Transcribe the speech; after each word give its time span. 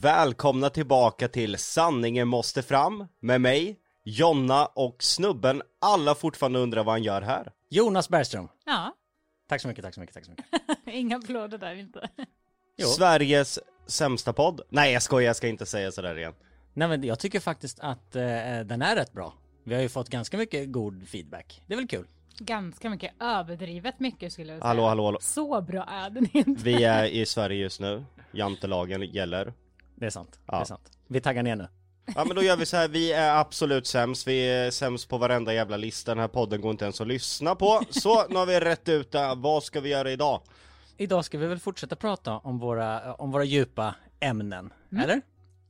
Välkomna 0.00 0.70
tillbaka 0.70 1.28
till 1.28 1.58
Sanningen 1.58 2.28
måste 2.28 2.62
fram 2.62 3.06
med 3.20 3.40
mig, 3.40 3.78
Jonna 4.04 4.66
och 4.66 5.02
snubben 5.02 5.62
alla 5.80 6.14
fortfarande 6.14 6.58
undrar 6.58 6.84
vad 6.84 6.94
han 6.94 7.02
gör 7.02 7.22
här. 7.22 7.52
Jonas 7.70 8.08
Bergström. 8.08 8.48
Ja, 8.66 8.94
Tack 9.48 9.60
så 9.60 9.68
mycket, 9.68 9.84
tack 9.84 9.94
så 9.94 10.00
mycket, 10.00 10.14
tack 10.14 10.24
så 10.24 10.30
mycket. 10.30 10.46
inga 10.94 11.16
applåder 11.16 11.58
där 11.58 11.74
inte. 11.74 12.08
Jo. 12.76 12.86
Sveriges 12.86 13.58
sämsta 13.86 14.32
podd. 14.32 14.60
Nej 14.68 14.92
jag 14.92 15.02
skojar, 15.02 15.26
jag 15.26 15.36
ska 15.36 15.48
inte 15.48 15.66
säga 15.66 15.92
sådär 15.92 16.18
igen. 16.18 16.34
Nej 16.74 16.88
men 16.88 17.02
jag 17.02 17.18
tycker 17.18 17.40
faktiskt 17.40 17.80
att 17.80 18.16
eh, 18.16 18.22
den 18.64 18.82
är 18.82 18.96
rätt 18.96 19.12
bra. 19.12 19.34
Vi 19.64 19.74
har 19.74 19.82
ju 19.82 19.88
fått 19.88 20.08
ganska 20.08 20.36
mycket 20.36 20.72
god 20.72 21.08
feedback. 21.08 21.62
Det 21.66 21.74
är 21.74 21.76
väl 21.76 21.88
kul? 21.88 22.06
Ganska 22.38 22.90
mycket 22.90 23.14
överdrivet 23.20 24.00
mycket 24.00 24.32
skulle 24.32 24.52
jag 24.52 24.60
säga. 24.62 24.68
Hallå 24.68 24.86
hallå 24.86 25.04
hallå. 25.04 25.18
Så 25.20 25.60
bra 25.60 25.84
är 25.84 26.10
den 26.10 26.28
inte. 26.32 26.62
Vi 26.64 26.84
är 26.84 27.04
i 27.04 27.26
Sverige 27.26 27.62
just 27.62 27.80
nu, 27.80 28.04
jantelagen 28.32 29.02
gäller. 29.02 29.52
Det 29.98 30.06
är 30.06 30.10
sant. 30.10 30.38
Ja. 30.46 30.56
Det 30.56 30.62
är 30.62 30.64
sant. 30.64 30.90
Vi 31.06 31.20
taggar 31.20 31.42
ner 31.42 31.56
nu. 31.56 31.68
Ja 32.14 32.24
men 32.24 32.36
då 32.36 32.42
gör 32.42 32.56
vi 32.56 32.66
så 32.66 32.76
här, 32.76 32.88
vi 32.88 33.12
är 33.12 33.40
absolut 33.40 33.86
sämst, 33.86 34.26
vi 34.28 34.48
är 34.48 34.70
sämst 34.70 35.08
på 35.08 35.18
varenda 35.18 35.54
jävla 35.54 35.76
lista, 35.76 36.10
den 36.10 36.20
här 36.20 36.28
podden 36.28 36.60
går 36.60 36.70
inte 36.70 36.84
ens 36.84 37.00
att 37.00 37.06
lyssna 37.06 37.54
på. 37.54 37.82
Så, 37.90 38.28
nu 38.28 38.36
har 38.36 38.46
vi 38.46 38.60
rätt 38.60 38.88
ut 38.88 39.12
det, 39.12 39.34
vad 39.36 39.62
ska 39.62 39.80
vi 39.80 39.88
göra 39.88 40.10
idag? 40.10 40.40
Idag 40.96 41.24
ska 41.24 41.38
vi 41.38 41.46
väl 41.46 41.58
fortsätta 41.58 41.96
prata 41.96 42.38
om 42.38 42.58
våra, 42.58 43.14
om 43.14 43.30
våra 43.30 43.44
djupa 43.44 43.94
ämnen. 44.20 44.72
Eller? 45.02 45.20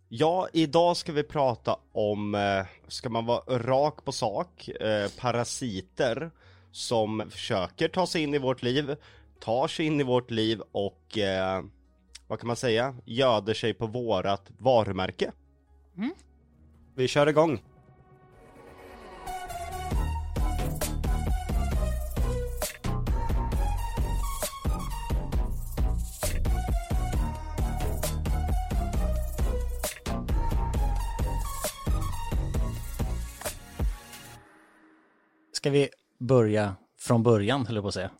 Ja, 0.08 0.48
idag 0.52 0.96
ska 0.96 1.12
vi 1.12 1.22
prata 1.22 1.76
om, 1.92 2.34
eh, 2.34 2.66
ska 2.88 3.08
man 3.08 3.26
vara 3.26 3.58
rak 3.58 4.04
på 4.04 4.12
sak, 4.12 4.68
eh, 4.68 5.10
parasiter 5.20 6.30
som 6.72 7.24
försöker 7.30 7.88
ta 7.88 8.06
sig 8.06 8.22
in 8.22 8.34
i 8.34 8.38
vårt 8.38 8.62
liv, 8.62 8.96
tar 9.40 9.68
sig 9.68 9.86
in 9.86 10.00
i 10.00 10.04
vårt 10.04 10.30
liv 10.30 10.60
och, 10.72 11.18
eh, 11.18 11.62
vad 12.28 12.40
kan 12.40 12.46
man 12.46 12.56
säga, 12.56 12.94
göder 13.04 13.54
sig 13.54 13.74
på 13.74 13.86
vårat 13.86 14.50
varumärke. 14.58 15.32
Vi 16.94 17.08
kör 17.08 17.26
igång. 17.26 17.62
Ska 35.52 35.70
vi 35.70 35.88
börja 36.18 36.76
från 36.98 37.22
början, 37.22 37.66
höll 37.66 37.74
jag 37.74 37.84
på 37.84 37.88
att 37.88 37.94
säga. 37.94 38.10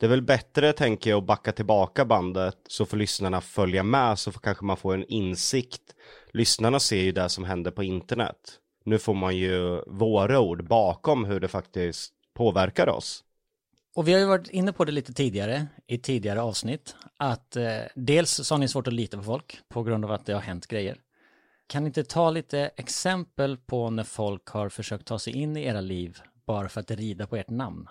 Det 0.00 0.06
är 0.06 0.10
väl 0.10 0.22
bättre 0.22 0.72
tänker 0.72 1.10
jag 1.10 1.18
att 1.18 1.26
backa 1.26 1.52
tillbaka 1.52 2.04
bandet 2.04 2.56
så 2.68 2.86
får 2.86 2.96
lyssnarna 2.96 3.40
följa 3.40 3.82
med 3.82 4.18
så 4.18 4.32
får 4.32 4.40
kanske 4.40 4.64
man 4.64 4.76
får 4.76 4.94
en 4.94 5.04
insikt. 5.04 5.82
Lyssnarna 6.32 6.80
ser 6.80 7.02
ju 7.02 7.12
det 7.12 7.28
som 7.28 7.44
händer 7.44 7.70
på 7.70 7.82
internet. 7.82 8.36
Nu 8.84 8.98
får 8.98 9.14
man 9.14 9.36
ju 9.36 9.82
våra 9.86 10.40
ord 10.40 10.68
bakom 10.68 11.24
hur 11.24 11.40
det 11.40 11.48
faktiskt 11.48 12.12
påverkar 12.34 12.88
oss. 12.88 13.24
Och 13.94 14.08
vi 14.08 14.12
har 14.12 14.20
ju 14.20 14.26
varit 14.26 14.48
inne 14.48 14.72
på 14.72 14.84
det 14.84 14.92
lite 14.92 15.12
tidigare, 15.12 15.66
i 15.86 15.98
tidigare 15.98 16.42
avsnitt, 16.42 16.94
att 17.16 17.56
eh, 17.56 17.78
dels 17.94 18.30
så 18.30 18.54
har 18.54 18.58
ni 18.58 18.68
svårt 18.68 18.86
att 18.86 18.92
lita 18.92 19.16
på 19.16 19.22
folk 19.22 19.58
på 19.68 19.82
grund 19.82 20.04
av 20.04 20.12
att 20.12 20.26
det 20.26 20.32
har 20.32 20.40
hänt 20.40 20.66
grejer. 20.66 20.96
Kan 21.66 21.82
ni 21.82 21.86
inte 21.86 22.04
ta 22.04 22.30
lite 22.30 22.70
exempel 22.76 23.56
på 23.56 23.90
när 23.90 24.04
folk 24.04 24.46
har 24.46 24.68
försökt 24.68 25.06
ta 25.06 25.18
sig 25.18 25.32
in 25.32 25.56
i 25.56 25.64
era 25.64 25.80
liv 25.80 26.18
bara 26.46 26.68
för 26.68 26.80
att 26.80 26.90
rida 26.90 27.26
på 27.26 27.36
ert 27.36 27.50
namn? 27.50 27.88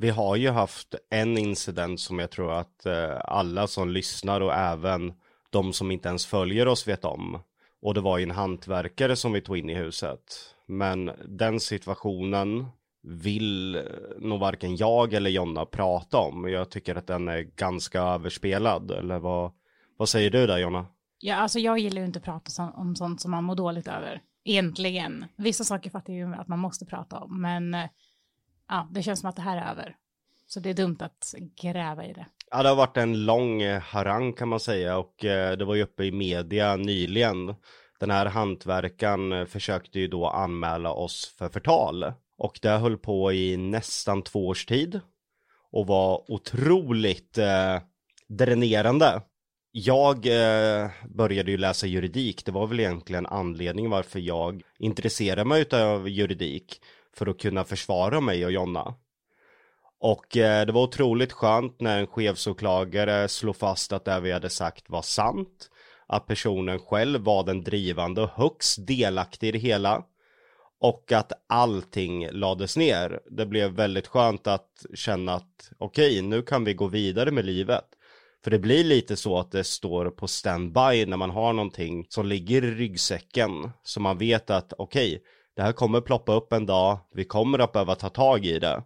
Vi 0.00 0.10
har 0.10 0.36
ju 0.36 0.50
haft 0.50 0.94
en 1.10 1.38
incident 1.38 2.00
som 2.00 2.18
jag 2.18 2.30
tror 2.30 2.52
att 2.52 2.86
eh, 2.86 3.20
alla 3.24 3.66
som 3.66 3.88
lyssnar 3.88 4.40
och 4.40 4.54
även 4.54 5.12
de 5.50 5.72
som 5.72 5.90
inte 5.90 6.08
ens 6.08 6.26
följer 6.26 6.68
oss 6.68 6.88
vet 6.88 7.04
om. 7.04 7.38
Och 7.82 7.94
det 7.94 8.00
var 8.00 8.18
ju 8.18 8.22
en 8.22 8.30
hantverkare 8.30 9.16
som 9.16 9.32
vi 9.32 9.40
tog 9.40 9.58
in 9.58 9.70
i 9.70 9.74
huset. 9.74 10.20
Men 10.66 11.10
den 11.28 11.60
situationen 11.60 12.66
vill 13.02 13.76
eh, 13.76 13.82
nog 14.18 14.40
varken 14.40 14.76
jag 14.76 15.14
eller 15.14 15.30
Jonna 15.30 15.64
prata 15.64 16.18
om. 16.18 16.48
Jag 16.48 16.70
tycker 16.70 16.94
att 16.94 17.06
den 17.06 17.28
är 17.28 17.40
ganska 17.40 18.00
överspelad. 18.00 18.90
Eller 18.90 19.18
vad, 19.18 19.52
vad 19.96 20.08
säger 20.08 20.30
du 20.30 20.46
där 20.46 20.58
Jonna? 20.58 20.86
Ja, 21.18 21.36
alltså 21.36 21.58
jag 21.58 21.78
gillar 21.78 22.00
ju 22.00 22.06
inte 22.06 22.18
att 22.18 22.24
prata 22.24 22.72
om 22.76 22.96
sånt 22.96 23.20
som 23.20 23.30
man 23.30 23.44
mår 23.44 23.54
dåligt 23.54 23.88
över. 23.88 24.22
Egentligen. 24.44 25.24
Vissa 25.36 25.64
saker 25.64 25.90
fattar 25.90 26.12
jag 26.12 26.28
ju 26.28 26.34
att 26.34 26.48
man 26.48 26.58
måste 26.58 26.86
prata 26.86 27.18
om, 27.18 27.40
men 27.40 27.74
eh, 27.74 27.90
ja, 28.70 28.88
det 28.90 29.02
känns 29.02 29.20
som 29.20 29.28
att 29.28 29.36
det 29.36 29.42
här 29.42 29.56
är 29.56 29.70
över. 29.70 29.96
Så 30.46 30.60
det 30.60 30.70
är 30.70 30.74
dumt 30.74 30.96
att 31.00 31.34
gräva 31.62 32.04
i 32.04 32.12
det. 32.12 32.26
Ja, 32.50 32.62
det 32.62 32.68
har 32.68 32.76
varit 32.76 32.96
en 32.96 33.24
lång 33.24 33.62
eh, 33.62 33.80
harang 33.80 34.32
kan 34.32 34.48
man 34.48 34.60
säga 34.60 34.98
och 34.98 35.24
eh, 35.24 35.56
det 35.56 35.64
var 35.64 35.74
ju 35.74 35.82
uppe 35.82 36.04
i 36.04 36.12
media 36.12 36.76
nyligen. 36.76 37.54
Den 38.00 38.10
här 38.10 38.26
hantverkaren 38.26 39.32
eh, 39.32 39.44
försökte 39.44 40.00
ju 40.00 40.08
då 40.08 40.26
anmäla 40.26 40.92
oss 40.92 41.34
för 41.38 41.48
förtal 41.48 42.12
och 42.38 42.58
det 42.62 42.68
höll 42.68 42.98
på 42.98 43.32
i 43.32 43.56
nästan 43.56 44.22
två 44.22 44.46
års 44.46 44.66
tid 44.66 45.00
och 45.72 45.86
var 45.86 46.30
otroligt 46.30 47.38
eh, 47.38 47.78
dränerande. 48.28 49.22
Jag 49.72 50.26
eh, 50.26 50.90
började 51.08 51.50
ju 51.50 51.56
läsa 51.56 51.86
juridik, 51.86 52.44
det 52.44 52.52
var 52.52 52.66
väl 52.66 52.80
egentligen 52.80 53.26
anledningen 53.26 53.90
varför 53.90 54.18
jag 54.18 54.62
intresserade 54.78 55.44
mig 55.44 55.66
av 55.72 56.08
juridik 56.08 56.80
för 57.20 57.26
att 57.26 57.40
kunna 57.40 57.64
försvara 57.64 58.20
mig 58.20 58.44
och 58.44 58.52
Jonna. 58.52 58.94
Och 60.00 60.36
eh, 60.36 60.66
det 60.66 60.72
var 60.72 60.82
otroligt 60.82 61.32
skönt 61.32 61.80
när 61.80 61.98
en 61.98 62.06
chefsåklagare 62.06 63.28
slog 63.28 63.56
fast 63.56 63.92
att 63.92 64.04
det 64.04 64.20
vi 64.20 64.32
hade 64.32 64.50
sagt 64.50 64.90
var 64.90 65.02
sant. 65.02 65.70
Att 66.06 66.26
personen 66.26 66.78
själv 66.78 67.20
var 67.20 67.44
den 67.44 67.64
drivande 67.64 68.22
och 68.22 68.28
högst 68.28 68.86
delaktig 68.86 69.48
i 69.48 69.52
det 69.52 69.58
hela. 69.58 70.04
Och 70.80 71.12
att 71.12 71.32
allting 71.48 72.28
lades 72.30 72.76
ner. 72.76 73.20
Det 73.30 73.46
blev 73.46 73.70
väldigt 73.70 74.06
skönt 74.06 74.46
att 74.46 74.86
känna 74.94 75.34
att 75.34 75.70
okej, 75.78 76.22
nu 76.22 76.42
kan 76.42 76.64
vi 76.64 76.74
gå 76.74 76.86
vidare 76.86 77.30
med 77.30 77.44
livet. 77.44 77.84
För 78.44 78.50
det 78.50 78.58
blir 78.58 78.84
lite 78.84 79.16
så 79.16 79.38
att 79.38 79.50
det 79.50 79.64
står 79.64 80.10
på 80.10 80.28
standby 80.28 81.06
när 81.06 81.16
man 81.16 81.30
har 81.30 81.52
någonting 81.52 82.06
som 82.08 82.26
ligger 82.26 82.64
i 82.64 82.70
ryggsäcken. 82.70 83.70
Så 83.82 84.00
man 84.00 84.18
vet 84.18 84.50
att 84.50 84.72
okej, 84.78 85.22
det 85.56 85.62
här 85.62 85.72
kommer 85.72 86.00
ploppa 86.00 86.32
upp 86.32 86.52
en 86.52 86.66
dag, 86.66 86.98
vi 87.14 87.24
kommer 87.24 87.58
att 87.58 87.72
behöva 87.72 87.94
ta 87.94 88.08
tag 88.08 88.44
i 88.44 88.58
det. 88.58 88.82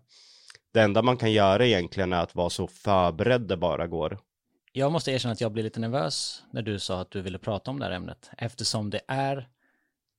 Det 0.72 0.80
enda 0.80 1.02
man 1.02 1.16
kan 1.16 1.32
göra 1.32 1.66
egentligen 1.66 2.12
är 2.12 2.22
att 2.22 2.34
vara 2.34 2.50
så 2.50 2.66
förberedd 2.66 3.40
det 3.40 3.56
bara 3.56 3.86
går. 3.86 4.18
Jag 4.72 4.92
måste 4.92 5.12
erkänna 5.12 5.32
att 5.32 5.40
jag 5.40 5.52
blev 5.52 5.64
lite 5.64 5.80
nervös 5.80 6.42
när 6.50 6.62
du 6.62 6.78
sa 6.78 7.00
att 7.00 7.10
du 7.10 7.20
ville 7.20 7.38
prata 7.38 7.70
om 7.70 7.78
det 7.78 7.84
här 7.84 7.92
ämnet 7.92 8.30
eftersom 8.38 8.90
det 8.90 9.00
är, 9.08 9.48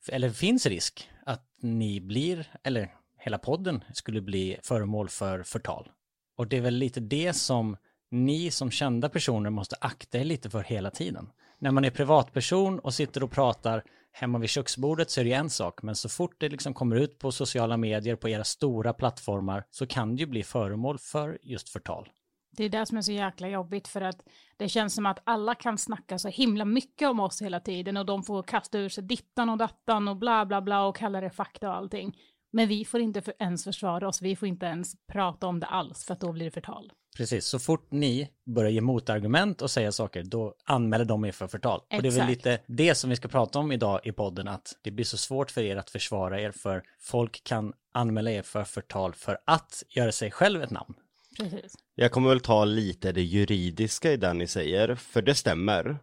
eller 0.08 0.30
finns 0.30 0.66
risk 0.66 1.10
att 1.26 1.48
ni 1.62 2.02
blir, 2.02 2.48
eller 2.64 2.94
hela 3.20 3.38
podden 3.38 3.84
skulle 3.94 4.22
bli 4.22 4.58
föremål 4.64 5.10
för 5.10 5.44
förtal. 5.44 5.90
Och 6.38 6.48
det 6.48 6.58
är 6.58 6.62
väl 6.62 6.74
lite 6.74 7.00
det 7.00 7.34
som 7.34 7.78
ni 8.12 8.52
som 8.52 8.72
kända 8.72 9.10
personer 9.10 9.50
måste 9.50 9.76
akta 9.82 10.18
er 10.18 10.24
lite 10.24 10.50
för 10.50 10.64
hela 10.64 10.92
tiden. 10.92 11.30
När 11.60 11.72
man 11.72 11.86
är 11.86 11.90
privatperson 11.90 12.80
och 12.80 12.94
sitter 12.94 13.24
och 13.24 13.32
pratar 13.32 13.84
hemma 14.16 14.40
vid 14.40 14.50
köksbordet 14.50 15.10
så 15.10 15.22
är 15.22 15.26
det 15.26 15.34
en 15.34 15.50
sak, 15.50 15.84
men 15.84 15.96
så 15.96 16.10
fort 16.10 16.36
det 16.40 16.50
liksom 16.50 16.74
kommer 16.74 16.96
ut 16.96 17.20
på 17.20 17.32
sociala 17.32 17.78
medier, 17.78 18.16
på 18.16 18.30
era 18.30 18.44
stora 18.44 18.94
plattformar, 18.94 19.64
så 19.70 19.88
kan 19.88 20.16
det 20.16 20.20
ju 20.20 20.26
bli 20.26 20.44
föremål 20.44 20.98
för 20.98 21.40
just 21.42 21.70
förtal. 21.70 22.10
Det 22.58 22.64
är 22.64 22.70
det 22.70 22.86
som 22.86 22.98
är 22.98 23.02
så 23.02 23.12
jäkla 23.12 23.48
jobbigt 23.48 23.88
för 23.88 24.02
att 24.02 24.22
det 24.58 24.70
känns 24.70 24.96
som 24.96 25.06
att 25.06 25.20
alla 25.24 25.56
kan 25.56 25.78
snacka 25.78 26.20
så 26.20 26.30
himla 26.30 26.66
mycket 26.66 27.10
om 27.10 27.20
oss 27.20 27.42
hela 27.42 27.60
tiden 27.60 27.98
och 27.98 28.06
de 28.06 28.24
får 28.24 28.44
kasta 28.44 28.80
ur 28.80 28.90
sig 28.90 29.04
dittan 29.04 29.50
och 29.50 29.58
dattan 29.58 30.08
och 30.08 30.18
bla 30.18 30.46
bla 30.46 30.62
bla 30.62 30.86
och 30.86 30.96
kalla 30.96 31.22
det 31.22 31.30
fakta 31.30 31.70
och 31.70 31.76
allting. 31.76 32.18
Men 32.52 32.68
vi 32.68 32.86
får 32.86 33.00
inte 33.00 33.22
för, 33.22 33.34
ens 33.40 33.64
försvara 33.64 34.08
oss, 34.08 34.22
vi 34.22 34.36
får 34.36 34.48
inte 34.48 34.66
ens 34.66 34.96
prata 35.08 35.48
om 35.48 35.60
det 35.60 35.66
alls 35.66 36.06
för 36.06 36.14
att 36.14 36.20
då 36.20 36.32
blir 36.32 36.46
det 36.46 36.52
förtal. 36.52 36.92
Precis, 37.18 37.46
så 37.46 37.60
fort 37.60 37.88
ni 37.92 38.30
börjar 38.46 38.72
ge 38.72 38.82
motargument 38.82 39.62
och 39.62 39.72
säga 39.72 39.92
saker, 39.92 40.24
då 40.24 40.56
anmäler 40.66 41.06
de 41.06 41.26
er 41.26 41.32
för 41.32 41.48
förtal. 41.48 41.80
Och 41.80 41.86
det 41.90 41.98
är 41.98 42.02
väl 42.02 42.08
Exakt. 42.08 42.30
lite 42.30 42.60
det 42.68 42.96
som 42.96 43.10
vi 43.10 43.16
ska 43.16 43.28
prata 43.28 43.60
om 43.60 43.72
idag 43.72 44.00
i 44.04 44.12
podden, 44.12 44.48
att 44.48 44.74
det 44.82 44.92
blir 44.92 45.06
så 45.06 45.18
svårt 45.18 45.52
för 45.52 45.62
er 45.62 45.76
att 45.76 45.90
försvara 45.90 46.42
er, 46.42 46.52
för 46.52 46.84
folk 47.00 47.44
kan 47.44 47.74
anmäla 47.94 48.32
er 48.32 48.42
för 48.42 48.64
förtal 48.64 49.14
för 49.14 49.38
att 49.46 49.84
göra 49.90 50.12
sig 50.12 50.32
själv 50.32 50.64
ett 50.64 50.72
namn. 50.72 50.94
Precis. 51.40 51.76
Jag 51.96 52.12
kommer 52.12 52.30
väl 52.30 52.40
ta 52.40 52.66
lite 52.66 53.12
det 53.12 53.22
juridiska 53.22 54.12
i 54.12 54.18
det 54.18 54.34
ni 54.34 54.48
säger, 54.48 54.96
för 54.96 55.22
det 55.22 55.36
stämmer. 55.36 55.98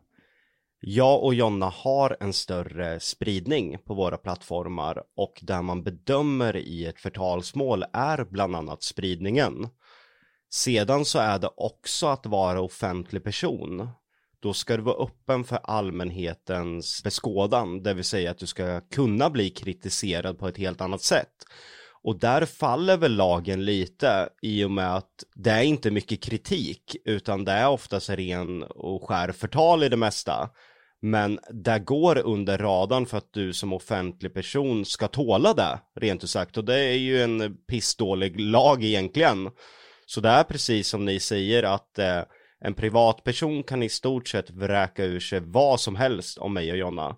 Jag 0.80 1.22
och 1.22 1.34
Jonna 1.34 1.68
har 1.68 2.16
en 2.20 2.32
större 2.32 3.00
spridning 3.00 3.78
på 3.78 3.94
våra 3.94 4.16
plattformar 4.16 5.02
och 5.16 5.38
där 5.42 5.62
man 5.62 5.82
bedömer 5.82 6.56
i 6.56 6.86
ett 6.86 7.00
förtalsmål 7.00 7.84
är 7.92 8.24
bland 8.24 8.56
annat 8.56 8.82
spridningen. 8.82 9.68
Sedan 10.52 11.04
så 11.04 11.18
är 11.18 11.38
det 11.38 11.50
också 11.56 12.06
att 12.06 12.26
vara 12.26 12.60
offentlig 12.60 13.24
person. 13.24 13.88
Då 14.40 14.52
ska 14.52 14.76
du 14.76 14.82
vara 14.82 15.04
öppen 15.04 15.44
för 15.44 15.58
allmänhetens 15.64 17.02
beskådan, 17.04 17.82
det 17.82 17.94
vill 17.94 18.04
säga 18.04 18.30
att 18.30 18.38
du 18.38 18.46
ska 18.46 18.80
kunna 18.80 19.30
bli 19.30 19.50
kritiserad 19.50 20.38
på 20.38 20.48
ett 20.48 20.56
helt 20.56 20.80
annat 20.80 21.02
sätt. 21.02 21.32
Och 22.02 22.18
där 22.18 22.46
faller 22.46 22.96
väl 22.96 23.16
lagen 23.16 23.64
lite 23.64 24.28
i 24.42 24.64
och 24.64 24.70
med 24.70 24.96
att 24.96 25.24
det 25.34 25.50
är 25.50 25.62
inte 25.62 25.90
mycket 25.90 26.22
kritik 26.22 26.96
utan 27.04 27.44
det 27.44 27.52
är 27.52 27.68
oftast 27.68 28.10
ren 28.10 28.62
och 28.62 29.08
skär 29.08 29.32
förtal 29.32 29.82
i 29.82 29.88
det 29.88 29.96
mesta. 29.96 30.50
Men 31.00 31.38
det 31.50 31.78
går 31.78 32.18
under 32.18 32.58
radarn 32.58 33.06
för 33.06 33.18
att 33.18 33.32
du 33.32 33.52
som 33.52 33.72
offentlig 33.72 34.34
person 34.34 34.84
ska 34.84 35.08
tåla 35.08 35.54
det, 35.54 35.78
rent 36.00 36.24
ut 36.24 36.30
sagt. 36.30 36.56
Och 36.56 36.64
det 36.64 36.78
är 36.78 36.98
ju 36.98 37.22
en 37.22 37.56
pissdålig 37.56 38.40
lag 38.40 38.84
egentligen. 38.84 39.50
Så 40.14 40.20
det 40.20 40.28
är 40.28 40.44
precis 40.44 40.88
som 40.88 41.04
ni 41.04 41.20
säger 41.20 41.62
att 41.62 41.98
eh, 41.98 42.22
en 42.60 42.74
privatperson 42.74 43.62
kan 43.62 43.82
i 43.82 43.88
stort 43.88 44.28
sett 44.28 44.50
vräka 44.50 45.04
ur 45.04 45.20
sig 45.20 45.40
vad 45.40 45.80
som 45.80 45.96
helst 45.96 46.38
om 46.38 46.54
mig 46.54 46.70
och 46.72 46.78
Jonna. 46.78 47.16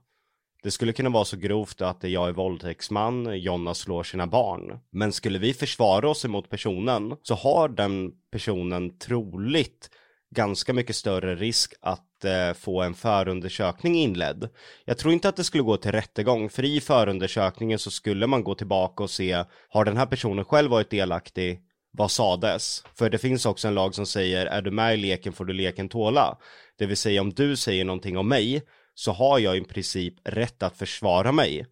Det 0.63 0.71
skulle 0.71 0.93
kunna 0.93 1.11
vara 1.11 1.25
så 1.25 1.37
grovt 1.37 1.81
att 1.81 2.05
jag 2.05 2.29
är 2.29 2.33
våldtäktsman, 2.33 3.41
Jonna 3.41 3.75
slår 3.75 4.03
sina 4.03 4.27
barn. 4.27 4.79
Men 4.91 5.13
skulle 5.13 5.39
vi 5.39 5.55
försvara 5.55 6.09
oss 6.09 6.25
emot 6.25 6.51
personen 6.51 7.17
så 7.23 7.35
har 7.35 7.69
den 7.69 8.13
personen 8.31 8.99
troligt 8.99 9.91
ganska 10.35 10.73
mycket 10.73 10.97
större 10.97 11.35
risk 11.35 11.75
att 11.81 12.25
eh, 12.25 12.53
få 12.53 12.83
en 12.83 12.95
förundersökning 12.95 13.97
inledd. 13.97 14.49
Jag 14.85 14.99
tror 14.99 15.13
inte 15.13 15.29
att 15.29 15.37
det 15.37 15.45
skulle 15.45 15.63
gå 15.63 15.77
till 15.77 15.93
rättegång, 15.93 16.51
för 16.51 16.65
i 16.65 16.81
förundersökningen 16.81 17.79
så 17.79 17.91
skulle 17.91 18.27
man 18.27 18.45
gå 18.45 18.55
tillbaka 18.55 19.03
och 19.03 19.11
se, 19.11 19.45
har 19.69 19.85
den 19.85 19.97
här 19.97 20.07
personen 20.07 20.45
själv 20.45 20.71
varit 20.71 20.91
delaktig? 20.91 21.61
Vad 21.97 22.11
sades? 22.11 22.85
För 22.95 23.11
det 23.11 23.19
finns 23.19 23.47
också 23.47 23.69
en 23.69 23.75
lag 23.75 23.95
som 23.95 24.07
säger, 24.07 24.47
är 24.47 24.63
du 24.63 24.71
med 24.71 24.95
i 24.95 24.97
leken 24.97 25.33
får 25.33 25.45
du 25.45 25.53
leken 25.53 25.89
tåla. 25.89 26.39
Det 26.79 26.87
vill 26.87 26.97
säga 26.97 27.21
om 27.21 27.31
du 27.31 27.57
säger 27.57 27.85
någonting 27.85 28.19
om 28.19 28.29
mig, 28.29 28.63
så 28.95 29.13
har 29.13 29.39
jag 29.39 29.57
i 29.57 29.61
princip 29.61 30.15
rätt 30.25 30.63
att 30.63 30.77
försvara 30.77 31.33
mig. 31.33 31.67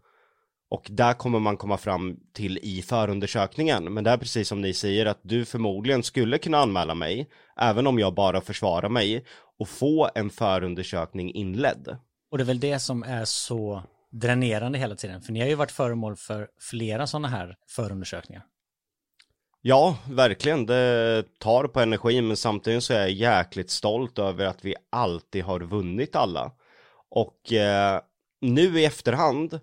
Och 0.71 0.87
där 0.91 1.15
kommer 1.15 1.39
man 1.39 1.57
komma 1.57 1.79
fram 1.79 2.17
till 2.35 2.59
i 2.63 2.83
förundersökningen. 2.83 3.95
Men 3.95 4.05
det 4.05 4.11
är 4.11 4.17
precis 4.17 4.49
som 4.49 4.61
ni 4.61 4.73
säger 4.73 5.07
att 5.07 5.21
du 5.23 5.45
förmodligen 5.45 6.03
skulle 6.03 6.39
kunna 6.39 6.59
anmäla 6.59 6.95
mig, 6.95 7.29
även 7.57 7.87
om 7.87 7.99
jag 7.99 8.15
bara 8.15 8.41
försvarar 8.41 8.89
mig, 8.89 9.25
och 9.59 9.69
få 9.69 10.11
en 10.15 10.31
förundersökning 10.31 11.35
inledd. 11.35 11.97
Och 12.31 12.39
det 12.39 12.45
är 12.45 12.47
väl 12.47 12.61
det 12.61 12.79
som 12.79 13.03
är 13.03 13.25
så 13.25 13.83
dränerande 14.13 14.79
hela 14.79 14.97
tiden, 14.97 15.23
för 15.23 15.33
ni 15.33 15.41
har 15.41 15.49
ju 15.49 15.55
varit 15.55 15.71
föremål 15.71 16.17
för 16.17 16.49
flera 16.71 17.07
sådana 17.07 17.29
här 17.29 17.57
förundersökningar. 17.69 18.43
Ja, 19.65 19.99
verkligen. 20.09 20.67
Det 20.67 21.25
tar 21.39 21.65
på 21.65 21.81
energin, 21.81 22.27
men 22.27 22.37
samtidigt 22.37 22.85
så 22.85 22.95
är 22.95 23.01
jag 23.01 23.11
jäkligt 23.11 23.71
stolt 23.71 24.19
över 24.19 24.47
att 24.47 24.65
vi 24.65 24.75
alltid 24.91 25.45
har 25.45 25.61
vunnit 25.61 26.17
alla. 26.17 26.53
Och 27.11 27.53
eh, 27.53 28.01
nu 28.41 28.81
i 28.81 28.85
efterhand 28.85 29.61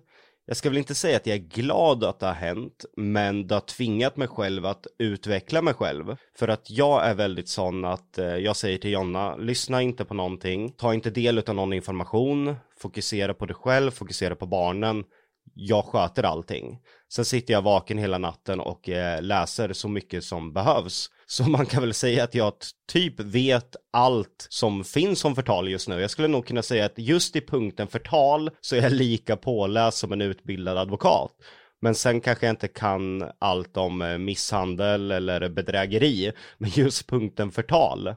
jag 0.50 0.56
ska 0.56 0.68
väl 0.68 0.78
inte 0.78 0.94
säga 0.94 1.16
att 1.16 1.26
jag 1.26 1.34
är 1.34 1.62
glad 1.62 2.04
att 2.04 2.18
det 2.18 2.26
har 2.26 2.32
hänt, 2.32 2.84
men 2.96 3.46
det 3.46 3.54
har 3.54 3.60
tvingat 3.60 4.16
mig 4.16 4.28
själv 4.28 4.66
att 4.66 4.86
utveckla 4.98 5.62
mig 5.62 5.74
själv. 5.74 6.16
För 6.38 6.48
att 6.48 6.70
jag 6.70 7.06
är 7.06 7.14
väldigt 7.14 7.48
sån 7.48 7.84
att 7.84 8.18
eh, 8.18 8.36
jag 8.36 8.56
säger 8.56 8.78
till 8.78 8.90
Jonna, 8.90 9.36
lyssna 9.36 9.82
inte 9.82 10.04
på 10.04 10.14
någonting, 10.14 10.72
ta 10.72 10.94
inte 10.94 11.10
del 11.10 11.38
av 11.38 11.54
någon 11.54 11.72
information, 11.72 12.54
fokusera 12.78 13.34
på 13.34 13.46
dig 13.46 13.56
själv, 13.56 13.90
fokusera 13.90 14.36
på 14.36 14.46
barnen. 14.46 15.04
Jag 15.54 15.84
sköter 15.84 16.22
allting. 16.22 16.78
Sen 17.12 17.24
sitter 17.24 17.54
jag 17.54 17.62
vaken 17.62 17.98
hela 17.98 18.18
natten 18.18 18.60
och 18.60 18.88
eh, 18.88 19.22
läser 19.22 19.72
så 19.72 19.88
mycket 19.88 20.24
som 20.24 20.52
behövs. 20.52 21.10
Så 21.26 21.44
man 21.44 21.66
kan 21.66 21.82
väl 21.82 21.94
säga 21.94 22.24
att 22.24 22.34
jag 22.34 22.52
typ 22.92 23.20
vet 23.20 23.76
allt 23.92 24.46
som 24.48 24.84
finns 24.84 25.24
om 25.24 25.34
förtal 25.34 25.68
just 25.68 25.88
nu. 25.88 26.00
Jag 26.00 26.10
skulle 26.10 26.28
nog 26.28 26.46
kunna 26.46 26.62
säga 26.62 26.84
att 26.84 26.98
just 26.98 27.36
i 27.36 27.40
punkten 27.40 27.88
förtal 27.88 28.50
så 28.60 28.76
är 28.76 28.82
jag 28.82 28.92
lika 28.92 29.36
påläst 29.36 29.98
som 29.98 30.12
en 30.12 30.20
utbildad 30.20 30.78
advokat. 30.78 31.32
Men 31.82 31.94
sen 31.94 32.20
kanske 32.20 32.46
jag 32.46 32.52
inte 32.52 32.68
kan 32.68 33.30
allt 33.38 33.76
om 33.76 34.02
eh, 34.02 34.18
misshandel 34.18 35.10
eller 35.10 35.48
bedrägeri. 35.48 36.32
Men 36.58 36.70
just 36.70 37.06
punkten 37.06 37.50
förtal. 37.50 38.14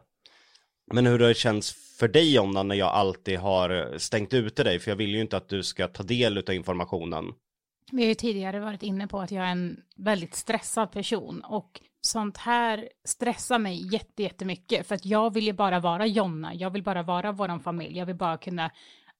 Men 0.94 1.06
hur 1.06 1.20
det 1.20 1.38
känns 1.38 1.76
för 2.00 2.08
dig 2.08 2.34
Jonna 2.34 2.64
när 2.64 2.76
jag 2.76 2.90
alltid 2.90 3.40
har 3.40 3.70
eh, 3.70 3.98
stängt 3.98 4.34
ute 4.34 4.64
dig? 4.64 4.80
För 4.80 4.92
jag 4.92 4.96
vill 4.96 5.16
ju 5.16 5.22
inte 5.22 5.38
att 5.38 5.50
du 5.50 5.64
ska 5.64 5.88
ta 5.88 6.04
del 6.04 6.38
av 6.38 6.54
informationen. 6.54 7.26
Vi 7.96 8.02
har 8.02 8.10
ju 8.10 8.16
tidigare 8.16 8.60
varit 8.60 8.84
inne 8.84 9.08
på 9.08 9.20
att 9.20 9.32
jag 9.32 9.46
är 9.46 9.52
en 9.52 9.80
väldigt 9.96 10.36
stressad 10.36 10.92
person 10.92 11.42
och 11.42 11.82
sånt 12.02 12.38
här 12.38 12.90
stressar 13.06 13.60
mig 13.60 13.94
jättemycket 14.18 14.88
för 14.88 14.96
att 14.96 15.06
jag 15.06 15.34
vill 15.34 15.46
ju 15.46 15.54
bara 15.54 15.80
vara 15.80 16.06
Jonna, 16.06 16.54
jag 16.54 16.70
vill 16.70 16.84
bara 16.84 17.04
vara 17.04 17.32
våran 17.32 17.60
familj, 17.60 17.98
jag 17.98 18.06
vill 18.06 18.16
bara 18.16 18.38
kunna 18.38 18.72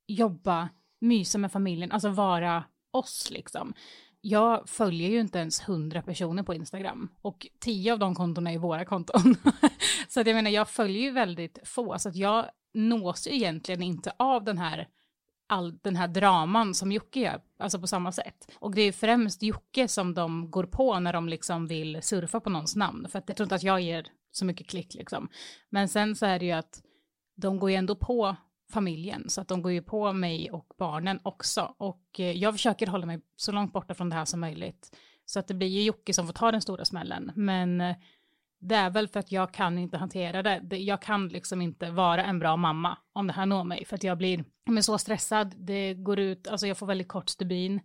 jobba, 0.08 0.70
mysa 1.02 1.38
med 1.38 1.52
familjen, 1.52 1.92
alltså 1.92 2.10
vara 2.10 2.64
oss 2.92 3.32
liksom. 3.32 3.74
Jag 4.22 4.70
följer 4.70 5.10
ju 5.10 5.20
inte 5.20 5.40
ens 5.40 5.70
hundra 5.70 6.02
personer 6.02 6.44
på 6.44 6.54
Instagram 6.54 7.10
och 7.22 7.48
tio 7.60 7.94
av 7.94 8.00
de 8.00 8.16
kontona 8.16 8.52
är 8.52 8.58
våra 8.58 8.86
konton. 8.86 9.36
så 10.08 10.20
att 10.20 10.28
jag 10.28 10.36
menar, 10.36 10.52
jag 10.52 10.70
följer 10.70 11.02
ju 11.02 11.12
väldigt 11.12 11.60
få, 11.64 12.00
så 12.00 12.10
att 12.10 12.16
jag 12.16 12.46
nås 12.74 13.28
ju 13.28 13.32
egentligen 13.36 13.82
inte 13.82 14.14
av 14.18 14.44
den 14.44 14.58
här 14.58 14.88
all 15.54 15.78
den 15.82 15.96
här 15.96 16.08
draman 16.08 16.74
som 16.74 16.92
Jocke 16.92 17.20
gör, 17.20 17.42
alltså 17.60 17.80
på 17.80 17.88
samma 17.88 18.12
sätt. 18.12 18.48
Och 18.60 18.76
det 18.76 18.82
är 18.82 18.92
främst 18.92 19.44
Jocke 19.44 19.88
som 19.88 20.14
de 20.14 20.52
går 20.52 20.64
på 20.64 21.00
när 21.00 21.14
de 21.14 21.30
liksom 21.30 21.68
vill 21.68 22.02
surfa 22.02 22.40
på 22.40 22.50
någons 22.50 22.76
namn, 22.76 23.08
för 23.10 23.20
att 23.20 23.24
jag 23.28 23.38
tror 23.38 23.46
inte 23.46 23.56
att 23.56 23.64
jag 23.64 23.82
ger 23.82 24.08
så 24.32 24.46
mycket 24.46 24.70
klick 24.70 24.94
liksom. 24.94 25.30
Men 25.70 25.90
sen 25.90 26.16
så 26.16 26.26
är 26.26 26.40
det 26.40 26.46
ju 26.46 26.52
att 26.52 26.82
de 27.36 27.60
går 27.60 27.70
ju 27.70 27.76
ändå 27.76 27.96
på 27.96 28.36
familjen, 28.72 29.30
så 29.30 29.42
att 29.42 29.48
de 29.48 29.62
går 29.62 29.72
ju 29.72 29.82
på 29.82 30.14
mig 30.14 30.52
och 30.52 30.74
barnen 30.78 31.20
också. 31.24 31.76
Och 31.78 32.20
eh, 32.20 32.32
jag 32.32 32.54
försöker 32.54 32.88
hålla 32.88 33.06
mig 33.06 33.22
så 33.36 33.52
långt 33.52 33.74
borta 33.74 33.94
från 33.94 34.10
det 34.10 34.16
här 34.16 34.26
som 34.26 34.40
möjligt. 34.40 34.98
Så 35.26 35.40
att 35.40 35.48
det 35.48 35.54
blir 35.54 35.68
ju 35.68 35.84
Jocke 35.84 36.14
som 36.14 36.26
får 36.26 36.34
ta 36.34 36.52
den 36.52 36.62
stora 36.62 36.86
smällen. 36.86 37.32
Men 37.36 37.82
eh, 37.82 37.96
det 38.64 38.76
är 38.76 38.90
väl 38.90 39.08
för 39.08 39.20
att 39.20 39.32
jag 39.32 39.54
kan 39.54 39.78
inte 39.78 39.98
hantera 39.98 40.44
det. 40.44 40.78
Jag 40.78 41.02
kan 41.02 41.28
liksom 41.28 41.62
inte 41.62 41.92
vara 41.92 42.24
en 42.24 42.40
bra 42.40 42.58
mamma 42.58 42.98
om 43.14 43.28
det 43.28 43.34
här 43.34 43.46
når 43.46 43.64
mig, 43.64 43.86
för 43.86 43.96
att 43.96 44.04
jag 44.04 44.18
blir 44.18 44.46
men 44.66 44.84
så 44.84 44.98
stressad, 44.98 45.54
det 45.58 45.94
går 45.94 46.20
ut, 46.20 46.48
alltså 46.48 46.68
jag 46.68 46.78
får 46.78 46.88
väldigt 46.88 47.08
kort 47.08 47.30
stubin. 47.30 47.82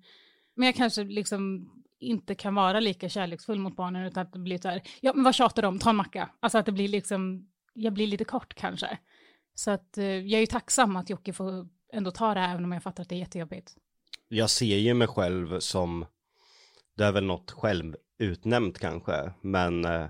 Men 0.56 0.66
jag 0.66 0.74
kanske 0.74 1.04
liksom 1.04 1.70
inte 2.00 2.34
kan 2.34 2.54
vara 2.54 2.80
lika 2.80 3.08
kärleksfull 3.08 3.58
mot 3.58 3.76
barnen 3.76 4.06
utan 4.06 4.22
att 4.22 4.32
det 4.32 4.38
blir 4.38 4.58
så 4.58 4.68
här, 4.68 4.82
ja 5.00 5.12
men 5.14 5.24
vad 5.24 5.34
tjatar 5.34 5.62
de, 5.62 5.78
ta 5.78 5.90
en 5.90 5.96
macka. 5.96 6.30
Alltså 6.40 6.58
att 6.58 6.66
det 6.66 6.72
blir 6.72 6.88
liksom, 6.88 7.48
jag 7.74 7.92
blir 7.92 8.06
lite 8.06 8.24
kort 8.24 8.54
kanske. 8.54 8.98
Så 9.54 9.70
att 9.70 9.98
eh, 9.98 10.04
jag 10.04 10.32
är 10.32 10.40
ju 10.40 10.46
tacksam 10.46 10.96
att 10.96 11.10
Jocke 11.10 11.32
får 11.32 11.68
ändå 11.92 12.10
ta 12.10 12.34
det 12.34 12.40
här, 12.40 12.52
även 12.52 12.64
om 12.64 12.72
jag 12.72 12.82
fattar 12.82 13.02
att 13.02 13.08
det 13.08 13.14
är 13.14 13.18
jättejobbigt. 13.18 13.74
Jag 14.28 14.50
ser 14.50 14.76
ju 14.76 14.94
mig 14.94 15.08
själv 15.08 15.60
som, 15.60 16.06
det 16.96 17.04
är 17.04 17.12
väl 17.12 17.24
något 17.24 17.50
självutnämnt 17.50 18.78
kanske, 18.78 19.32
men 19.40 19.84
eh, 19.84 20.06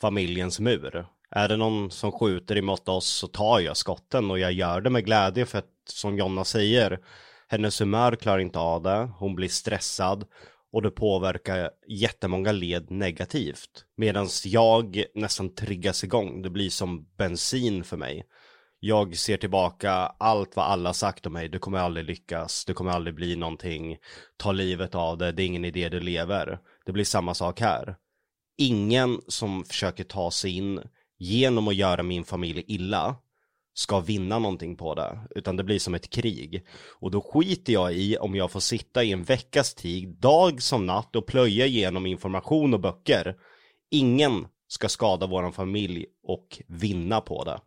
familjens 0.00 0.60
mur. 0.60 1.06
Är 1.30 1.48
det 1.48 1.56
någon 1.56 1.90
som 1.90 2.12
skjuter 2.12 2.56
emot 2.56 2.88
oss 2.88 3.06
så 3.06 3.26
tar 3.26 3.60
jag 3.60 3.76
skotten 3.76 4.30
och 4.30 4.38
jag 4.38 4.52
gör 4.52 4.80
det 4.80 4.90
med 4.90 5.04
glädje 5.04 5.46
för 5.46 5.58
att 5.58 5.70
som 5.88 6.18
Jonna 6.18 6.44
säger, 6.44 7.00
hennes 7.48 7.80
humör 7.80 8.16
klarar 8.16 8.38
inte 8.38 8.58
av 8.58 8.82
det, 8.82 9.10
hon 9.18 9.34
blir 9.34 9.48
stressad 9.48 10.24
och 10.72 10.82
det 10.82 10.90
påverkar 10.90 11.70
jättemånga 11.88 12.52
led 12.52 12.90
negativt. 12.90 13.84
Medan 13.96 14.28
jag 14.44 15.04
nästan 15.14 15.54
triggas 15.54 16.04
igång, 16.04 16.42
det 16.42 16.50
blir 16.50 16.70
som 16.70 17.06
bensin 17.18 17.84
för 17.84 17.96
mig. 17.96 18.24
Jag 18.80 19.16
ser 19.16 19.36
tillbaka 19.36 19.92
allt 20.18 20.56
vad 20.56 20.66
alla 20.66 20.92
sagt 20.92 21.26
om 21.26 21.32
mig, 21.32 21.48
du 21.48 21.58
kommer 21.58 21.78
aldrig 21.78 22.06
lyckas, 22.06 22.64
du 22.64 22.74
kommer 22.74 22.92
aldrig 22.92 23.14
bli 23.14 23.36
någonting, 23.36 23.96
ta 24.36 24.52
livet 24.52 24.94
av 24.94 25.18
det, 25.18 25.32
det 25.32 25.42
är 25.42 25.46
ingen 25.46 25.64
idé 25.64 25.88
du 25.88 26.00
lever. 26.00 26.58
Det 26.86 26.92
blir 26.92 27.04
samma 27.04 27.34
sak 27.34 27.60
här 27.60 27.96
ingen 28.60 29.20
som 29.28 29.64
försöker 29.64 30.04
ta 30.04 30.30
sig 30.30 30.56
in 30.56 30.80
genom 31.18 31.68
att 31.68 31.74
göra 31.74 32.02
min 32.02 32.24
familj 32.24 32.64
illa 32.66 33.16
ska 33.74 34.00
vinna 34.00 34.38
någonting 34.38 34.76
på 34.76 34.94
det, 34.94 35.18
utan 35.30 35.56
det 35.56 35.64
blir 35.64 35.78
som 35.78 35.94
ett 35.94 36.10
krig. 36.10 36.66
Och 37.00 37.10
då 37.10 37.20
skiter 37.20 37.72
jag 37.72 37.92
i 37.92 38.16
om 38.16 38.34
jag 38.34 38.50
får 38.50 38.60
sitta 38.60 39.04
i 39.04 39.12
en 39.12 39.22
veckas 39.22 39.74
tid, 39.74 40.08
dag 40.08 40.62
som 40.62 40.86
natt 40.86 41.16
och 41.16 41.26
plöja 41.26 41.66
igenom 41.66 42.06
information 42.06 42.74
och 42.74 42.80
böcker. 42.80 43.36
Ingen 43.90 44.46
ska 44.68 44.88
skada 44.88 45.26
våran 45.26 45.52
familj 45.52 46.06
och 46.22 46.62
vinna 46.66 47.20
på 47.20 47.44
det. 47.44 47.60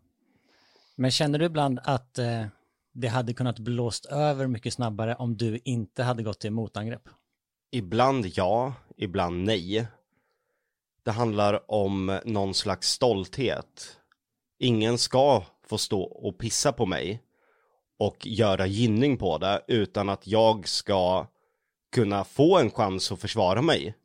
Men 0.96 1.12
känner 1.12 1.40
du 1.40 1.46
ibland 1.46 1.80
att 1.84 2.20
eh, 2.20 2.46
det 2.94 3.08
hade 3.08 3.34
kunnat 3.34 3.60
blåst 3.60 4.06
över 4.06 4.48
mycket 4.48 4.74
snabbare 4.74 5.16
om 5.16 5.38
du 5.38 5.60
inte 5.64 6.04
hade 6.04 6.24
gått 6.24 6.40
till 6.40 6.52
motangrepp? 6.52 7.10
Ibland 7.72 8.26
ja, 8.26 8.74
ibland 8.98 9.44
nej. 9.44 9.88
Det 11.06 11.12
handlar 11.12 11.72
om 11.72 12.20
någon 12.26 12.54
slags 12.54 12.90
stolthet. 12.90 13.98
Ingen 14.60 14.98
ska 14.98 15.44
få 15.68 15.78
stå 15.78 16.02
och 16.02 16.38
pissa 16.38 16.72
på 16.72 16.86
mig 16.86 17.22
och 18.00 18.28
göra 18.28 18.66
gynning 18.66 19.18
på 19.18 19.38
det 19.38 19.62
utan 19.68 20.10
att 20.10 20.28
jag 20.28 20.68
ska 20.68 21.28
kunna 21.92 22.24
få 22.24 22.60
en 22.60 22.72
chans 22.72 23.12
att 23.12 23.20
försvara 23.22 23.62
mig. 23.62 23.96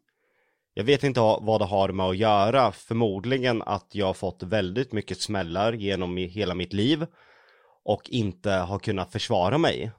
Jag 0.75 0.85
vet 0.85 1.05
inte 1.05 1.21
vad 1.21 1.61
det 1.61 1.65
har 1.65 1.89
med 1.89 2.07
att 2.07 2.17
göra, 2.17 2.73
förmodligen 2.73 3.63
att 3.63 3.95
jag 3.95 4.07
har 4.07 4.15
fått 4.15 4.43
väldigt 4.43 4.93
mycket 4.93 5.21
smällar 5.21 5.73
genom 5.73 6.17
hela 6.17 6.55
mitt 6.55 6.73
liv 6.73 7.07
och 7.85 8.11
inte 8.11 8.51
har 8.51 8.79
kunnat 8.79 9.13
försvara 9.13 9.59
mig. 9.59 9.91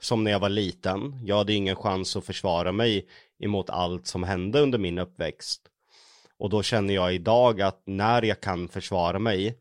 Som 0.00 0.24
när 0.24 0.30
jag 0.30 0.40
var 0.40 0.48
liten, 0.48 1.20
jag 1.24 1.36
hade 1.36 1.52
ingen 1.52 1.76
chans 1.76 2.16
att 2.16 2.24
försvara 2.24 2.72
mig 2.72 3.08
emot 3.38 3.70
allt 3.70 4.06
som 4.06 4.22
hände 4.22 4.60
under 4.60 4.78
min 4.78 4.98
uppväxt. 4.98 5.71
Och 6.42 6.50
då 6.50 6.62
känner 6.62 6.94
jag 6.94 7.14
idag 7.14 7.60
att 7.60 7.82
när 7.86 8.22
jag 8.22 8.40
kan 8.40 8.68
försvara 8.68 9.18
mig 9.18 9.58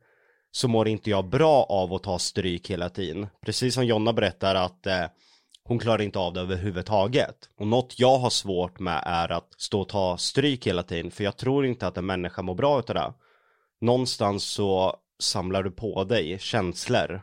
så 0.51 0.67
mår 0.67 0.87
inte 0.87 1.09
jag 1.09 1.29
bra 1.29 1.63
av 1.63 1.93
att 1.93 2.03
ta 2.03 2.19
stryk 2.19 2.69
hela 2.69 2.89
tiden. 2.89 3.27
Precis 3.45 3.73
som 3.73 3.85
Jonna 3.85 4.13
berättar 4.13 4.55
att 4.55 4.87
eh, 4.87 5.05
hon 5.63 5.79
klarar 5.79 6.01
inte 6.01 6.19
av 6.19 6.33
det 6.33 6.41
överhuvudtaget. 6.41 7.35
Och 7.57 7.67
något 7.67 7.99
jag 7.99 8.17
har 8.17 8.29
svårt 8.29 8.79
med 8.79 9.03
är 9.05 9.31
att 9.31 9.53
stå 9.57 9.81
och 9.81 9.89
ta 9.89 10.17
stryk 10.17 10.67
hela 10.67 10.83
tiden, 10.83 11.11
för 11.11 11.23
jag 11.23 11.37
tror 11.37 11.65
inte 11.65 11.87
att 11.87 11.97
en 11.97 12.05
människa 12.05 12.41
mår 12.41 12.55
bra 12.55 12.79
utav 12.79 12.95
det. 12.95 13.13
Någonstans 13.81 14.43
så 14.43 14.97
samlar 15.19 15.63
du 15.63 15.71
på 15.71 16.03
dig 16.03 16.39
känslor. 16.39 17.21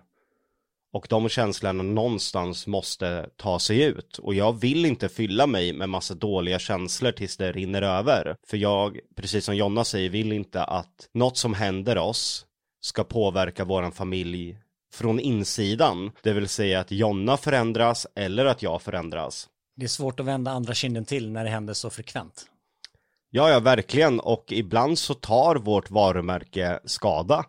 Och 0.92 1.07
de 1.09 1.28
känslorna 1.28 1.83
någonstans 1.83 2.66
måste 2.66 3.28
ta 3.37 3.59
sig 3.59 3.83
ut. 3.83 4.18
Och 4.18 4.35
jag 4.35 4.61
vill 4.61 4.85
inte 4.85 5.09
fylla 5.09 5.47
mig 5.47 5.73
med 5.73 5.88
massa 5.88 6.14
dåliga 6.14 6.59
känslor 6.59 7.12
tills 7.12 7.37
det 7.37 7.52
rinner 7.52 7.83
över. 7.83 8.37
För 8.47 8.57
jag, 8.57 8.99
precis 9.16 9.45
som 9.45 9.57
Jonna 9.57 9.85
säger, 9.85 10.11
vill 10.11 10.33
inte 10.33 10.64
att 10.64 11.09
något 11.14 11.37
som 11.37 11.54
händer 11.54 11.99
oss 11.99 12.47
ska 12.80 13.04
påverka 13.04 13.64
våran 13.64 13.92
familj 13.92 14.59
från 14.95 15.21
insidan. 15.21 16.11
Det 16.23 16.33
vill 16.33 16.49
säga 16.49 16.80
att 16.80 16.90
Jonna 16.90 17.37
förändras 17.37 18.07
eller 18.14 18.47
att 18.47 18.62
jag 18.62 18.83
förändras. 18.83 19.49
Det 19.76 19.85
är 19.85 19.88
svårt 19.88 20.21
att 20.21 20.26
vända 20.26 20.50
andra 20.50 20.75
kinden 20.75 21.04
till 21.04 21.30
när 21.30 21.45
det 21.45 21.50
händer 21.50 21.75
så 21.75 21.90
frekvent. 21.90 22.47
Ja, 23.30 23.50
ja, 23.50 23.61
verkligen. 23.61 24.21
Och 24.21 24.45
ibland 24.52 24.99
så 24.99 25.14
tar 25.14 25.57
vårt 25.57 25.90
varumärke 25.90 26.80
skada. 26.85 27.45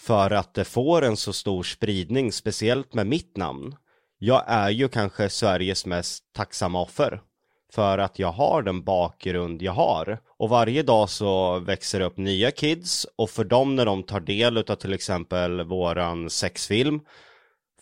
För 0.00 0.30
att 0.30 0.54
det 0.54 0.64
får 0.64 1.02
en 1.02 1.16
så 1.16 1.32
stor 1.32 1.62
spridning, 1.62 2.32
speciellt 2.32 2.94
med 2.94 3.06
mitt 3.06 3.36
namn. 3.36 3.76
Jag 4.18 4.44
är 4.46 4.70
ju 4.70 4.88
kanske 4.88 5.28
Sveriges 5.28 5.86
mest 5.86 6.24
tacksamma 6.32 6.82
offer. 6.82 7.20
För 7.72 7.98
att 7.98 8.18
jag 8.18 8.32
har 8.32 8.62
den 8.62 8.84
bakgrund 8.84 9.62
jag 9.62 9.72
har. 9.72 10.20
Och 10.38 10.48
varje 10.48 10.82
dag 10.82 11.10
så 11.10 11.58
växer 11.58 11.98
det 11.98 12.04
upp 12.04 12.16
nya 12.16 12.50
kids 12.50 13.06
och 13.16 13.30
för 13.30 13.44
dem 13.44 13.76
när 13.76 13.86
de 13.86 14.02
tar 14.02 14.20
del 14.20 14.58
av 14.58 14.74
till 14.74 14.92
exempel 14.92 15.62
våran 15.62 16.30
sexfilm. 16.30 17.00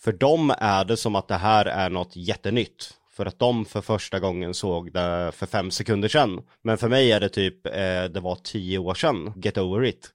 För 0.01 0.11
dem 0.11 0.53
är 0.57 0.85
det 0.85 0.97
som 0.97 1.15
att 1.15 1.27
det 1.27 1.35
här 1.35 1.65
är 1.65 1.89
något 1.89 2.15
jättenytt. 2.15 2.93
För 3.11 3.25
att 3.25 3.39
de 3.39 3.65
för 3.65 3.81
första 3.81 4.19
gången 4.19 4.53
såg 4.53 4.93
det 4.93 5.31
för 5.35 5.45
fem 5.45 5.71
sekunder 5.71 6.09
sedan. 6.09 6.41
Men 6.63 6.77
för 6.77 6.89
mig 6.89 7.11
är 7.11 7.19
det 7.19 7.29
typ, 7.29 7.65
eh, 7.65 8.03
det 8.03 8.19
var 8.19 8.35
tio 8.35 8.77
år 8.77 8.93
sedan, 8.93 9.33
get 9.35 9.57
over 9.57 9.85
it. 9.85 10.13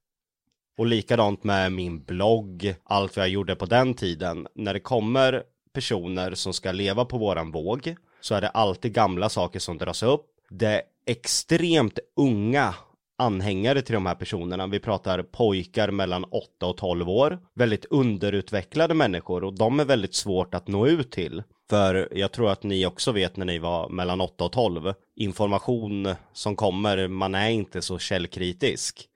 Och 0.77 0.87
likadant 0.87 1.45
med 1.45 1.73
min 1.73 2.05
blogg, 2.05 2.75
allt 2.85 3.17
vad 3.17 3.25
jag 3.25 3.33
gjorde 3.33 3.57
på 3.57 3.67
den 3.67 3.95
tiden. 3.95 4.47
När 4.55 4.75
det 4.75 4.81
kommer 4.81 5.43
personer 5.73 6.35
som 6.35 6.53
ska 6.53 6.73
leva 6.73 7.05
på 7.05 7.19
våran 7.19 7.51
våg 7.51 7.95
så 8.21 8.35
är 8.35 8.41
det 8.41 8.49
alltid 8.49 8.93
gamla 8.93 9.29
saker 9.29 9.59
som 9.59 9.79
dras 9.79 10.03
upp. 10.03 10.27
Det 10.51 10.67
är 10.67 10.83
extremt 11.07 11.99
unga 12.17 12.75
anhängare 13.19 13.83
till 13.83 13.95
de 13.95 14.07
här 14.07 14.15
personerna. 14.15 14.67
Vi 14.67 14.81
pratar 14.81 15.23
pojkar 15.23 15.91
mellan 15.91 16.25
8 16.25 16.67
och 16.67 16.77
12 16.77 17.11
år. 17.11 17.39
Väldigt 17.55 17.85
underutvecklade 17.85 18.95
människor 18.95 19.45
och 19.45 19.55
de 19.55 19.81
är 19.81 19.85
väldigt 19.85 20.15
svårt 20.15 20.55
att 20.55 20.69
nå 20.69 20.87
ut 20.87 21.11
till. 21.11 21.43
För 21.71 22.09
jag 22.13 22.33
tror 22.33 22.51
att 22.51 22.63
ni 22.63 22.87
också 22.87 23.13
vet 23.13 23.37
när 23.37 23.47
ni 23.47 23.59
var 23.59 23.89
mellan 23.89 24.21
8 24.21 24.45
och 24.45 24.53
12. 24.53 24.95
Information 25.17 26.15
som 26.33 26.57
kommer, 26.57 27.09
man 27.09 27.35
är 27.35 27.51
inte 27.51 27.83
så 27.83 27.99
källkritisk. 27.99 29.09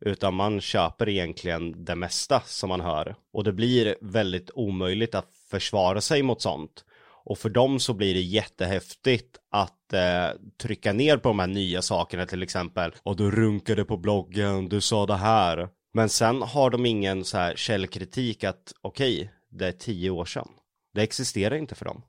Utan 0.00 0.34
man 0.34 0.60
köper 0.60 1.08
egentligen 1.08 1.84
det 1.84 1.94
mesta 1.94 2.40
som 2.40 2.68
man 2.68 2.80
hör. 2.80 3.16
Och 3.32 3.44
det 3.44 3.52
blir 3.52 3.96
väldigt 4.00 4.50
omöjligt 4.54 5.14
att 5.14 5.28
försvara 5.50 6.00
sig 6.00 6.22
mot 6.22 6.42
sånt. 6.42 6.84
Och 7.24 7.38
för 7.38 7.48
dem 7.48 7.80
så 7.80 7.94
blir 7.94 8.14
det 8.14 8.20
jättehäftigt 8.20 9.36
att 9.50 9.92
eh, 9.92 10.28
trycka 10.62 10.92
ner 10.92 11.16
på 11.16 11.28
de 11.28 11.38
här 11.38 11.46
nya 11.46 11.82
sakerna 11.82 12.26
till 12.26 12.42
exempel. 12.42 12.94
Och 13.02 13.16
du 13.16 13.30
runkade 13.30 13.84
på 13.84 13.96
bloggen, 13.96 14.68
du 14.68 14.80
sa 14.80 15.06
det 15.06 15.16
här. 15.16 15.68
Men 15.94 16.08
sen 16.08 16.42
har 16.42 16.70
de 16.70 16.86
ingen 16.86 17.24
så 17.24 17.38
här 17.38 17.56
källkritik 17.56 18.44
att 18.44 18.72
okej, 18.80 19.16
okay, 19.16 19.28
det 19.50 19.68
är 19.68 19.72
tio 19.72 20.10
år 20.10 20.24
sedan. 20.24 20.48
Det 20.94 21.02
existerar 21.02 21.56
inte 21.56 21.74
för 21.74 21.84
dem. 21.84 22.02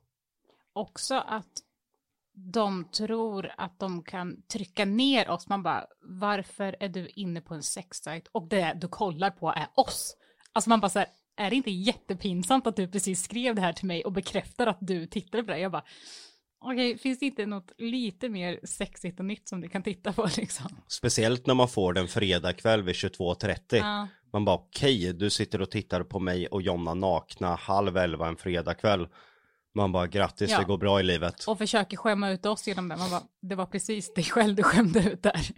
Också 0.72 1.14
att 1.14 1.69
de 2.34 2.84
tror 2.84 3.50
att 3.56 3.78
de 3.78 4.02
kan 4.02 4.42
trycka 4.42 4.84
ner 4.84 5.30
oss. 5.30 5.48
Man 5.48 5.62
bara, 5.62 5.86
varför 6.00 6.76
är 6.80 6.88
du 6.88 7.08
inne 7.08 7.40
på 7.40 7.54
en 7.54 7.62
sexsajt 7.62 8.28
och 8.32 8.48
det 8.48 8.78
du 8.80 8.88
kollar 8.88 9.30
på 9.30 9.48
är 9.48 9.66
oss? 9.74 10.16
Alltså 10.52 10.70
man 10.70 10.80
bara 10.80 10.88
så 10.88 10.98
här, 10.98 11.08
är 11.36 11.50
det 11.50 11.56
inte 11.56 11.70
jättepinsamt 11.70 12.66
att 12.66 12.76
du 12.76 12.88
precis 12.88 13.22
skrev 13.22 13.54
det 13.54 13.60
här 13.60 13.72
till 13.72 13.86
mig 13.86 14.04
och 14.04 14.12
bekräftar 14.12 14.66
att 14.66 14.78
du 14.80 15.06
tittade 15.06 15.42
på 15.42 15.50
det? 15.50 15.58
Jag 15.58 15.72
bara, 15.72 15.84
okej, 16.64 16.90
okay, 16.90 16.98
finns 16.98 17.18
det 17.18 17.26
inte 17.26 17.46
något 17.46 17.72
lite 17.78 18.28
mer 18.28 18.60
sexigt 18.64 19.20
och 19.20 19.26
nytt 19.26 19.48
som 19.48 19.60
du 19.60 19.68
kan 19.68 19.82
titta 19.82 20.12
på 20.12 20.28
liksom? 20.36 20.66
Speciellt 20.88 21.46
när 21.46 21.54
man 21.54 21.68
får 21.68 21.92
den 21.92 22.08
fredagkväll 22.08 22.82
vid 22.82 22.94
22.30. 22.94 23.56
Ja. 23.70 24.08
Man 24.32 24.44
bara, 24.44 24.56
okej, 24.56 24.98
okay, 24.98 25.12
du 25.12 25.30
sitter 25.30 25.60
och 25.60 25.70
tittar 25.70 26.02
på 26.02 26.20
mig 26.20 26.46
och 26.46 26.62
Jonna 26.62 26.94
nakna 26.94 27.54
halv 27.54 27.96
elva 27.96 28.28
en 28.28 28.36
fredagkväll. 28.36 29.08
Man 29.74 29.92
bara 29.92 30.06
grattis, 30.06 30.50
ja. 30.50 30.58
det 30.58 30.64
går 30.64 30.78
bra 30.78 31.00
i 31.00 31.02
livet. 31.02 31.44
Och 31.44 31.58
försöker 31.58 31.96
skämma 31.96 32.30
ut 32.30 32.46
oss 32.46 32.68
genom 32.68 32.88
det. 32.88 32.96
Man 32.96 33.10
bara, 33.10 33.22
det 33.42 33.54
var 33.54 33.66
precis 33.66 34.14
dig 34.14 34.24
själv 34.24 34.54
du 34.54 34.62
skämde 34.62 35.10
ut 35.12 35.22
där. 35.22 35.50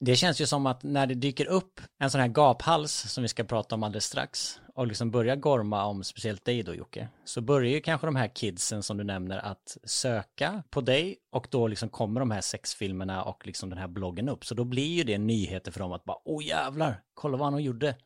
Det 0.00 0.16
känns 0.16 0.40
ju 0.40 0.46
som 0.46 0.66
att 0.66 0.82
när 0.82 1.06
det 1.06 1.14
dyker 1.14 1.46
upp 1.46 1.80
en 1.98 2.10
sån 2.10 2.20
här 2.20 2.28
gaphals 2.28 2.92
som 2.92 3.22
vi 3.22 3.28
ska 3.28 3.44
prata 3.44 3.74
om 3.74 3.82
alldeles 3.82 4.04
strax 4.04 4.60
och 4.74 4.86
liksom 4.86 5.10
börjar 5.10 5.36
gorma 5.36 5.84
om 5.84 6.04
speciellt 6.04 6.44
dig 6.44 6.62
då 6.62 6.74
Jocke, 6.74 7.08
så 7.24 7.40
börjar 7.40 7.70
ju 7.70 7.80
kanske 7.80 8.06
de 8.06 8.16
här 8.16 8.28
kidsen 8.28 8.82
som 8.82 8.96
du 8.96 9.04
nämner 9.04 9.38
att 9.38 9.76
söka 9.84 10.62
på 10.70 10.80
dig 10.80 11.16
och 11.32 11.46
då 11.50 11.66
liksom 11.66 11.88
kommer 11.88 12.20
de 12.20 12.30
här 12.30 12.40
sexfilmerna 12.40 13.22
och 13.22 13.46
liksom 13.46 13.70
den 13.70 13.78
här 13.78 13.88
bloggen 13.88 14.28
upp. 14.28 14.44
Så 14.44 14.54
då 14.54 14.64
blir 14.64 14.96
ju 14.96 15.04
det 15.04 15.18
nyheter 15.18 15.72
för 15.72 15.80
dem 15.80 15.92
att 15.92 16.04
bara, 16.04 16.18
åh 16.24 16.46
jävlar, 16.46 17.02
kolla 17.14 17.36
vad 17.36 17.52
han 17.52 17.62
gjorde. 17.62 17.96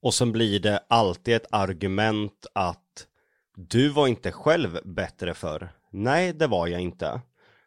Och 0.00 0.14
sen 0.14 0.32
blir 0.32 0.60
det 0.60 0.84
alltid 0.88 1.34
ett 1.34 1.46
argument 1.50 2.46
att 2.52 3.06
du 3.58 3.88
var 3.88 4.06
inte 4.06 4.32
själv 4.32 4.78
bättre 4.84 5.34
förr 5.34 5.68
Nej, 5.90 6.32
det 6.32 6.46
var 6.46 6.66
jag 6.66 6.80
inte. 6.80 7.20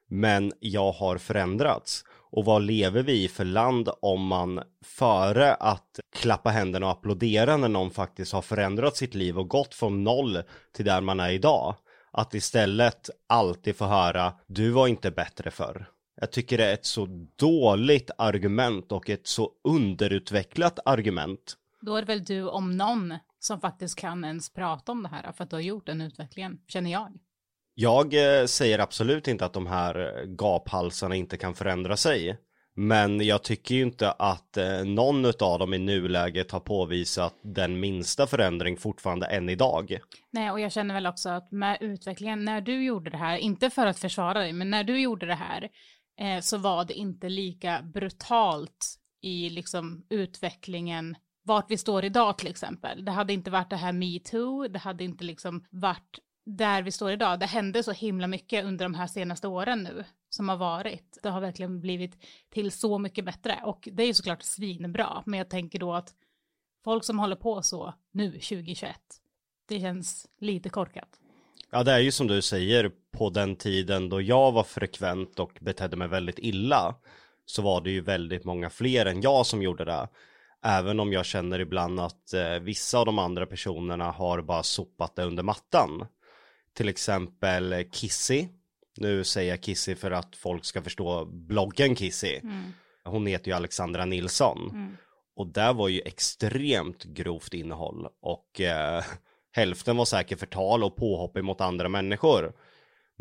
Men 0.08 0.54
jag 0.60 0.92
har 0.92 1.18
förändrats. 1.18 2.04
Och 2.32 2.46
vad 2.46 2.62
lever 2.62 3.04
vi 3.04 3.24
i 3.24 3.28
för 3.28 3.46
land 3.46 3.90
om 4.02 4.28
man 4.28 4.62
före 4.84 5.54
att 5.54 6.00
klappa 6.16 6.50
händerna 6.50 6.86
och 6.86 6.92
applådera 6.92 7.58
när 7.58 7.70
någon 7.70 7.92
faktiskt 7.92 8.34
har 8.34 8.42
förändrat 8.42 8.98
sitt 8.98 9.16
liv 9.16 9.40
och 9.40 9.48
gått 9.48 9.74
från 9.74 10.04
noll 10.04 10.44
till 10.72 10.86
där 10.86 11.02
man 11.02 11.20
är 11.20 11.30
idag. 11.30 11.76
Att 12.12 12.34
istället 12.34 13.10
alltid 13.28 13.76
få 13.76 13.86
höra, 13.86 14.34
du 14.48 14.70
var 14.70 14.88
inte 14.88 15.12
bättre 15.12 15.52
förr. 15.52 15.86
Jag 16.16 16.32
tycker 16.32 16.58
det 16.58 16.66
är 16.66 16.74
ett 16.74 16.86
så 16.86 17.28
dåligt 17.36 18.12
argument 18.18 18.92
och 18.92 19.10
ett 19.10 19.28
så 19.28 19.52
underutvecklat 19.64 20.80
argument. 20.86 21.56
Då 21.82 21.96
är 21.96 22.02
det 22.02 22.08
väl 22.08 22.24
du 22.24 22.50
om 22.50 22.78
någon 22.78 23.14
som 23.44 23.62
faktiskt 23.62 23.96
kan 23.96 24.24
ens 24.24 24.54
prata 24.54 24.92
om 24.92 25.04
det 25.04 25.10
här 25.10 25.32
för 25.32 25.44
att 25.44 25.50
du 25.50 25.56
har 25.56 25.62
gjort 25.62 25.86
den 25.86 26.02
utvecklingen, 26.02 26.60
känner 26.68 26.92
jag. 26.92 27.12
Jag 27.74 28.14
eh, 28.14 28.46
säger 28.46 28.80
absolut 28.80 29.28
inte 29.28 29.46
att 29.46 29.54
de 29.54 29.68
här 29.68 30.26
gaphalsarna 30.26 31.16
inte 31.16 31.38
kan 31.38 31.56
förändra 31.56 31.98
sig. 31.98 32.38
Men 32.76 33.26
jag 33.26 33.44
tycker 33.44 33.76
ju 33.76 33.82
inte 33.82 34.12
att 34.12 34.58
eh, 34.58 34.84
någon 34.84 35.26
av 35.26 35.60
dem 35.60 35.74
i 35.74 35.78
nuläget 35.78 36.52
har 36.52 36.60
påvisat 36.60 37.36
den 37.42 37.80
minsta 37.80 38.28
förändring 38.28 38.78
fortfarande 38.78 39.26
än 39.26 39.50
idag. 39.50 39.98
Nej, 40.32 40.52
och 40.52 40.60
jag 40.60 40.72
känner 40.72 40.94
väl 40.94 41.08
också 41.08 41.30
att 41.30 41.52
med 41.52 41.78
utvecklingen, 41.82 42.46
när 42.46 42.62
du 42.62 42.84
gjorde 42.84 43.10
det 43.10 43.18
här, 43.18 43.38
inte 43.38 43.70
för 43.70 43.86
att 43.86 44.00
försvara 44.00 44.40
dig, 44.40 44.54
men 44.54 44.70
när 44.70 44.84
du 44.84 45.02
gjorde 45.02 45.26
det 45.26 45.36
här, 45.36 45.70
eh, 46.20 46.42
så 46.42 46.58
var 46.58 46.86
det 46.86 46.94
inte 46.94 47.30
lika 47.30 47.82
brutalt 47.82 48.98
i 49.22 49.50
liksom 49.50 50.06
utvecklingen 50.10 51.16
vart 51.44 51.72
vi 51.72 51.78
står 51.78 52.06
idag 52.06 52.38
till 52.38 52.48
exempel. 52.48 53.06
Det 53.06 53.12
hade 53.12 53.34
inte 53.34 53.52
varit 53.52 53.70
det 53.70 53.76
här 53.76 53.94
metoo, 53.94 54.68
det 54.68 54.80
hade 54.80 55.04
inte 55.04 55.24
liksom 55.24 55.66
varit 55.70 56.20
där 56.46 56.82
vi 56.82 56.92
står 56.92 57.12
idag. 57.12 57.40
Det 57.40 57.46
hände 57.46 57.84
så 57.84 57.92
himla 57.92 58.28
mycket 58.28 58.66
under 58.66 58.86
de 58.86 58.94
här 58.94 59.08
senaste 59.08 59.48
åren 59.48 59.84
nu 59.84 60.04
som 60.30 60.50
har 60.50 60.58
varit. 60.58 61.18
Det 61.24 61.30
har 61.30 61.42
verkligen 61.42 61.82
blivit 61.82 62.26
till 62.50 62.72
så 62.72 62.98
mycket 62.98 63.26
bättre 63.26 63.60
och 63.64 63.90
det 63.92 64.04
är 64.04 64.08
ju 64.08 64.14
såklart 64.14 64.44
svinbra. 64.44 65.24
Men 65.26 65.38
jag 65.38 65.50
tänker 65.50 65.80
då 65.80 65.94
att 65.94 66.14
folk 66.84 67.04
som 67.04 67.20
håller 67.20 67.36
på 67.36 67.62
så 67.62 67.94
nu 68.12 68.32
2021, 68.32 68.96
det 69.68 69.80
känns 69.80 70.28
lite 70.40 70.70
korkat. 70.70 71.10
Ja, 71.72 71.84
det 71.84 71.92
är 71.92 72.00
ju 72.00 72.12
som 72.12 72.28
du 72.28 72.42
säger, 72.42 72.92
på 73.12 73.30
den 73.30 73.56
tiden 73.56 74.10
då 74.10 74.22
jag 74.22 74.52
var 74.52 74.64
frekvent 74.64 75.40
och 75.40 75.58
betedde 75.62 75.98
mig 75.98 76.08
väldigt 76.08 76.40
illa 76.40 76.96
så 77.46 77.62
var 77.62 77.82
det 77.82 77.92
ju 77.92 78.02
väldigt 78.02 78.44
många 78.44 78.70
fler 78.70 79.06
än 79.06 79.22
jag 79.22 79.46
som 79.46 79.62
gjorde 79.62 79.86
det. 79.86 80.08
Även 80.64 81.00
om 81.00 81.14
jag 81.14 81.26
känner 81.26 81.60
ibland 81.60 82.00
att 82.00 82.34
eh, 82.34 82.60
vissa 82.60 83.00
av 83.00 83.06
de 83.06 83.20
andra 83.20 83.46
personerna 83.46 84.12
har 84.12 84.42
bara 84.42 84.64
sopat 84.64 85.16
det 85.16 85.24
under 85.24 85.44
mattan 85.44 86.06
till 86.74 86.90
exempel 86.90 87.86
Kissy. 87.92 88.48
Nu 88.98 89.24
säger 89.24 89.50
jag 89.50 89.62
Kissy 89.62 89.96
för 89.96 90.12
att 90.12 90.36
folk 90.36 90.66
ska 90.66 90.82
förstå 90.82 91.26
bloggen 91.26 91.96
Kissy. 91.96 92.40
Mm. 92.44 92.74
Hon 93.04 93.26
heter 93.26 93.52
ju 93.52 93.58
Alexandra 93.58 94.06
Nilsson. 94.06 94.70
Mm. 94.70 94.98
Och 95.36 95.48
där 95.48 95.74
var 95.74 95.88
ju 95.88 96.02
extremt 96.06 97.04
grovt 97.04 97.54
innehåll. 97.54 98.08
Och 98.22 98.62
eh, 98.62 99.04
hälften 99.52 99.98
var 99.98 100.06
säkert 100.06 100.40
förtal 100.40 100.84
och 100.84 100.96
påhopp 100.96 101.36
mot 101.36 101.62
andra 101.62 101.90
människor. 101.90 102.54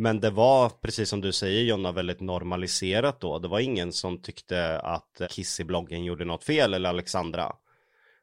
Men 0.00 0.21
det 0.21 0.30
var, 0.30 0.69
precis 0.69 1.09
som 1.09 1.21
du 1.21 1.33
säger 1.33 1.62
Jonna, 1.62 1.92
väldigt 1.92 2.21
normaliserat 2.21 3.21
då. 3.21 3.38
Det 3.38 3.49
var 3.49 3.61
ingen 3.61 3.92
som 3.92 4.23
tyckte 4.23 4.80
att 4.80 5.21
Kissy-bloggen 5.30 6.04
gjorde 6.04 6.25
något 6.25 6.45
fel 6.45 6.75
eller 6.75 6.88
Alexandra. 6.88 7.52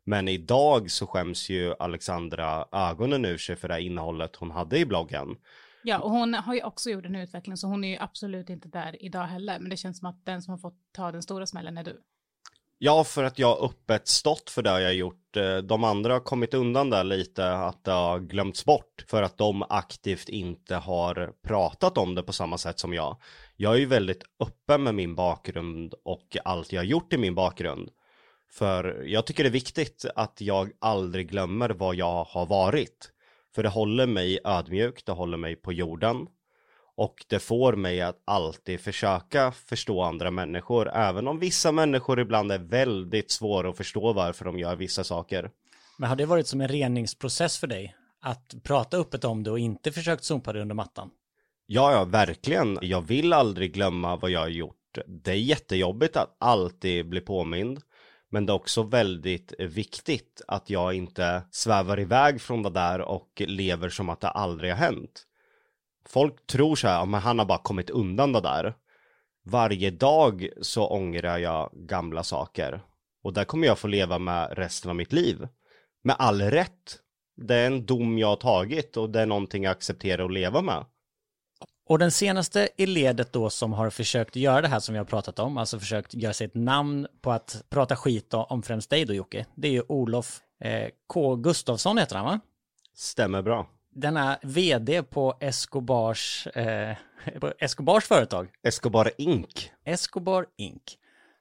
Men 0.03 0.27
idag 0.27 0.91
så 0.91 1.07
skäms 1.07 1.50
ju 1.50 1.74
Alexandra 1.79 2.65
ögonen 2.72 3.25
ur 3.25 3.38
sig 3.38 3.55
för 3.55 3.67
det 3.67 3.74
här 3.74 3.81
innehållet 3.81 4.36
hon 4.36 4.51
hade 4.51 4.79
i 4.79 4.86
bloggen. 4.86 5.36
Ja, 5.84 6.00
och 6.00 6.12
hon 6.12 6.34
har 6.34 6.53
ju 6.53 6.63
också 6.63 6.89
gjort 6.89 7.05
en 7.05 7.15
utveckling, 7.15 7.57
så 7.57 7.67
hon 7.67 7.84
är 7.84 7.89
ju 7.89 7.98
absolut 8.00 8.50
inte 8.50 8.67
där 8.67 9.03
idag 9.05 9.24
heller. 9.24 9.60
Men 9.60 9.69
det 9.69 9.77
känns 9.77 10.00
som 10.00 10.10
att 10.10 10.25
den 10.25 10.41
som 10.41 10.51
har 10.51 10.60
fått 10.60 10.79
ta 10.91 11.12
den 11.12 11.24
stora 11.24 11.46
smällen 11.46 11.77
är 11.77 11.84
du. 11.84 12.01
Ja, 12.79 13.03
för 13.03 13.24
att 13.24 13.39
jag 13.39 13.63
öppet 13.63 14.07
stått 14.07 14.50
för 14.50 14.62
det 14.62 14.81
jag 14.81 14.93
gjort. 14.93 15.38
Eh, 15.38 15.57
de 15.57 15.84
andra 15.84 16.13
har 16.13 16.19
kommit 16.19 16.53
undan 16.53 16.89
där 16.89 17.03
lite, 17.03 17.51
att 17.51 17.84
det 17.84 17.91
har 17.91 18.19
glömts 18.19 18.65
bort. 18.65 19.05
För 19.07 19.24
att 19.24 19.38
de 19.38 19.63
aktivt 19.69 20.29
inte 20.29 20.75
har 20.75 21.34
pratat 21.43 21.98
om 21.98 22.15
det 22.15 22.24
på 22.24 22.34
samma 22.34 22.57
sätt 22.57 22.79
som 22.79 22.93
jag. 22.93 23.17
Jag 23.55 23.74
är 23.74 23.77
ju 23.77 23.86
väldigt 23.86 24.24
öppen 24.39 24.84
med 24.84 24.96
min 24.96 25.15
bakgrund 25.15 25.93
och 26.05 26.38
allt 26.43 26.72
jag 26.72 26.79
har 26.79 26.86
gjort 26.86 27.13
i 27.13 27.17
min 27.17 27.36
bakgrund. 27.36 27.89
För 28.51 29.03
jag 29.05 29.25
tycker 29.25 29.43
det 29.43 29.50
är 29.50 29.51
viktigt 29.51 30.05
att 30.15 30.41
jag 30.41 30.72
aldrig 30.79 31.29
glömmer 31.29 31.69
vad 31.69 31.96
jag 31.96 32.24
har 32.24 32.46
varit. 32.46 33.12
För 33.55 33.63
det 33.63 33.69
håller 33.69 34.07
mig 34.07 34.39
ödmjuk, 34.43 35.05
det 35.05 35.12
håller 35.12 35.38
mig 35.38 35.55
på 35.55 35.74
jorden. 35.74 36.27
Och 36.97 37.25
det 37.27 37.39
får 37.39 37.73
mig 37.73 38.01
att 38.01 38.21
alltid 38.25 38.79
försöka 38.79 39.51
förstå 39.51 40.01
andra 40.01 40.31
människor, 40.31 40.89
även 40.93 41.27
om 41.27 41.39
vissa 41.39 41.71
människor 41.71 42.19
ibland 42.19 42.51
är 42.51 42.59
väldigt 42.59 43.31
svåra 43.31 43.69
att 43.69 43.77
förstå 43.77 44.13
varför 44.13 44.45
de 44.45 44.59
gör 44.59 44.75
vissa 44.75 45.03
saker. 45.03 45.51
Men 45.97 46.09
har 46.09 46.15
det 46.15 46.25
varit 46.25 46.47
som 46.47 46.61
en 46.61 46.67
reningsprocess 46.67 47.57
för 47.57 47.67
dig? 47.67 47.95
Att 48.21 48.55
prata 48.63 48.97
öppet 48.97 49.25
om 49.25 49.43
det 49.43 49.51
och 49.51 49.59
inte 49.59 49.91
försökt 49.91 50.23
sopa 50.23 50.53
det 50.53 50.61
under 50.61 50.75
mattan? 50.75 51.09
Ja, 51.65 51.91
ja, 51.91 52.03
verkligen. 52.03 52.79
Jag 52.81 53.01
vill 53.01 53.33
aldrig 53.33 53.73
glömma 53.73 54.15
vad 54.15 54.31
jag 54.31 54.39
har 54.39 54.47
gjort. 54.47 54.97
Det 55.07 55.31
är 55.31 55.35
jättejobbigt 55.35 56.17
att 56.17 56.35
alltid 56.39 57.09
bli 57.09 57.21
påmind. 57.21 57.81
Men 58.29 58.45
det 58.45 58.51
är 58.51 58.55
också 58.55 58.83
väldigt 58.83 59.53
viktigt 59.59 60.41
att 60.47 60.69
jag 60.69 60.93
inte 60.93 61.41
svävar 61.51 61.99
iväg 61.99 62.41
från 62.41 62.63
det 62.63 62.69
där 62.69 63.01
och 63.01 63.41
lever 63.45 63.89
som 63.89 64.09
att 64.09 64.21
det 64.21 64.29
aldrig 64.29 64.71
har 64.71 64.77
hänt. 64.77 65.26
Folk 66.09 66.47
tror 66.47 66.75
så 66.75 66.87
här, 66.87 67.05
men 67.05 67.21
han 67.21 67.39
har 67.39 67.45
bara 67.45 67.57
kommit 67.57 67.89
undan 67.89 68.33
det 68.33 68.41
där. 68.41 68.73
Varje 69.45 69.91
dag 69.91 70.49
så 70.61 70.87
ångrar 70.87 71.37
jag 71.37 71.69
gamla 71.73 72.23
saker. 72.23 72.81
Och 73.23 73.33
där 73.33 73.43
kommer 73.43 73.67
jag 73.67 73.79
få 73.79 73.87
leva 73.87 74.19
med 74.19 74.57
resten 74.57 74.89
av 74.89 74.95
mitt 74.95 75.13
liv. 75.13 75.47
Med 76.03 76.15
all 76.19 76.41
rätt. 76.41 76.99
Det 77.35 77.55
är 77.55 77.67
en 77.67 77.85
dom 77.85 78.17
jag 78.17 78.27
har 78.27 78.35
tagit 78.35 78.97
och 78.97 79.09
det 79.09 79.21
är 79.21 79.25
någonting 79.25 79.63
jag 79.63 79.71
accepterar 79.71 80.25
att 80.25 80.33
leva 80.33 80.61
med. 80.61 80.85
Och 81.89 81.99
den 81.99 82.11
senaste 82.11 82.69
i 82.77 82.85
ledet 82.85 83.33
då 83.33 83.49
som 83.49 83.73
har 83.73 83.89
försökt 83.89 84.35
göra 84.35 84.61
det 84.61 84.67
här 84.67 84.79
som 84.79 84.93
vi 84.93 84.97
har 84.97 85.05
pratat 85.05 85.39
om, 85.39 85.57
alltså 85.57 85.79
försökt 85.79 86.13
göra 86.13 86.33
sig 86.33 86.47
ett 86.47 86.55
namn 86.55 87.07
på 87.21 87.31
att 87.31 87.63
prata 87.69 87.95
skit 87.95 88.33
om 88.33 88.63
främst 88.63 88.89
dig 88.89 89.05
då 89.05 89.13
Jocke, 89.13 89.45
det 89.55 89.67
är 89.67 89.71
ju 89.71 89.83
Olof 89.87 90.39
eh, 90.61 90.89
K. 91.07 91.35
Gustafsson 91.35 91.97
heter 91.97 92.15
han 92.15 92.25
va? 92.25 92.39
Stämmer 92.95 93.41
bra. 93.41 93.67
Denna 93.99 94.39
vd 94.43 95.03
på 95.03 95.37
Escobars, 95.39 96.47
eh, 96.47 96.95
Escobars 97.59 98.05
företag. 98.05 98.49
Escobar 98.63 99.11
Inc. 99.17 99.71
Escobar 99.83 100.45
Inc. 100.57 100.81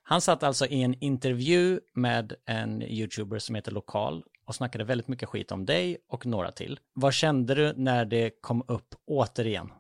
Han 0.03 0.21
satt 0.21 0.43
alltså 0.43 0.67
i 0.67 0.83
en 0.83 0.95
intervju 1.01 1.81
med 1.95 2.33
en 2.47 2.83
youtuber 2.83 3.39
som 3.39 3.55
heter 3.55 3.73
Lokal 3.73 4.25
och 4.47 4.55
snackade 4.55 4.85
väldigt 4.85 5.09
mycket 5.09 5.29
skit 5.29 5.53
om 5.53 5.67
dig 5.67 5.99
och 6.09 6.27
några 6.27 6.53
till. 6.53 6.81
Vad 6.93 7.15
kände 7.15 7.55
du 7.55 7.73
när 7.77 8.05
det 8.05 8.31
kom 8.41 8.65
upp 8.69 8.95
återigen? 9.07 9.73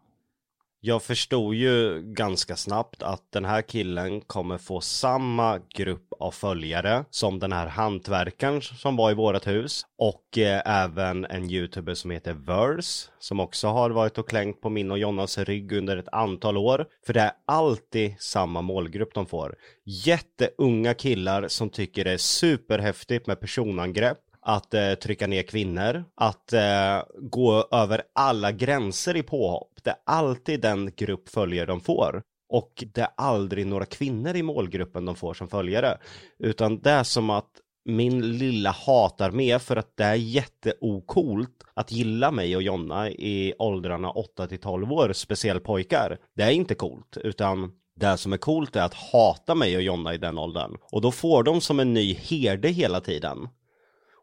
Jag 0.86 1.02
förstod 1.02 1.54
ju 1.54 2.02
ganska 2.02 2.56
snabbt 2.56 3.02
att 3.02 3.32
den 3.32 3.44
här 3.44 3.62
killen 3.62 4.20
kommer 4.20 4.58
få 4.58 4.80
samma 4.80 5.60
grupp 5.74 6.12
av 6.20 6.30
följare 6.30 7.04
som 7.10 7.38
den 7.38 7.52
här 7.52 7.66
hantverkaren 7.66 8.62
som 8.62 8.96
var 8.96 9.10
i 9.10 9.14
vårat 9.14 9.46
hus 9.46 9.82
och 9.98 10.38
eh, 10.38 10.62
även 10.84 11.24
en 11.24 11.50
youtuber 11.50 11.94
som 11.94 12.10
heter 12.10 12.32
Verse 12.32 13.10
som 13.18 13.40
också 13.40 13.68
har 13.68 13.90
varit 13.90 14.18
och 14.18 14.28
klängt 14.28 14.60
på 14.60 14.70
min 14.70 14.90
och 14.90 14.98
Jonas 14.98 15.38
rygg 15.38 15.72
under 15.72 15.96
ett 15.96 16.08
antal 16.12 16.56
år. 16.56 16.86
För 17.06 17.12
det 17.12 17.20
är 17.20 17.32
alltid 17.46 18.14
samma 18.18 18.62
målgrupp 18.62 19.14
de 19.14 19.26
får. 19.26 19.54
Jätteunga 19.84 20.94
killar 20.94 21.48
som 21.48 21.70
tycker 21.70 22.04
det 22.04 22.12
är 22.12 22.18
superhäftigt 22.18 23.26
med 23.26 23.40
personangrepp 23.40 24.18
att 24.48 24.74
eh, 24.74 24.94
trycka 24.94 25.26
ner 25.26 25.42
kvinnor, 25.42 26.04
att 26.14 26.52
eh, 26.52 27.02
gå 27.20 27.68
över 27.70 28.02
alla 28.14 28.52
gränser 28.52 29.16
i 29.16 29.22
påhopp. 29.22 29.72
Det 29.82 29.90
är 29.90 29.96
alltid 30.06 30.60
den 30.60 30.92
grupp 30.96 31.28
följare 31.28 31.66
de 31.66 31.80
får. 31.80 32.22
Och 32.48 32.84
det 32.94 33.00
är 33.00 33.08
aldrig 33.16 33.66
några 33.66 33.86
kvinnor 33.86 34.36
i 34.36 34.42
målgruppen 34.42 35.04
de 35.04 35.16
får 35.16 35.34
som 35.34 35.48
följare. 35.48 35.98
Utan 36.38 36.80
det 36.80 36.90
är 36.90 37.02
som 37.02 37.30
att 37.30 37.50
min 37.84 38.38
lilla 38.38 38.70
hatarmé 38.70 39.58
för 39.58 39.76
att 39.76 39.96
det 39.96 40.04
är 40.04 40.14
jätteokult 40.14 41.64
att 41.74 41.92
gilla 41.92 42.30
mig 42.30 42.56
och 42.56 42.62
Jonna 42.62 43.10
i 43.10 43.54
åldrarna 43.58 44.10
8 44.10 44.46
till 44.46 44.60
12 44.60 44.92
år, 44.92 45.12
speciellt 45.12 45.64
pojkar. 45.64 46.18
Det 46.36 46.42
är 46.42 46.50
inte 46.50 46.74
coolt, 46.74 47.16
utan 47.16 47.72
det 47.96 48.16
som 48.16 48.32
är 48.32 48.36
coolt 48.36 48.76
är 48.76 48.82
att 48.82 48.94
hata 48.94 49.54
mig 49.54 49.76
och 49.76 49.82
Jonna 49.82 50.14
i 50.14 50.18
den 50.18 50.38
åldern. 50.38 50.76
Och 50.92 51.00
då 51.00 51.12
får 51.12 51.42
de 51.42 51.60
som 51.60 51.80
en 51.80 51.94
ny 51.94 52.14
herde 52.14 52.68
hela 52.68 53.00
tiden. 53.00 53.48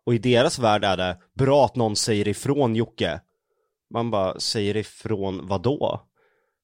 Och 0.06 0.14
i 0.14 0.18
deras 0.18 0.60
värld 0.60 0.84
är 0.84 0.98
det 0.98 1.18
bra 1.34 1.66
att 1.66 1.76
någon 1.76 1.96
säger 1.96 2.28
ifrån 2.28 2.76
Jocke. 2.76 3.22
Man 3.94 4.12
bara 4.12 4.40
säger 4.40 4.78
ifrån 4.78 5.48
vadå? 5.48 6.02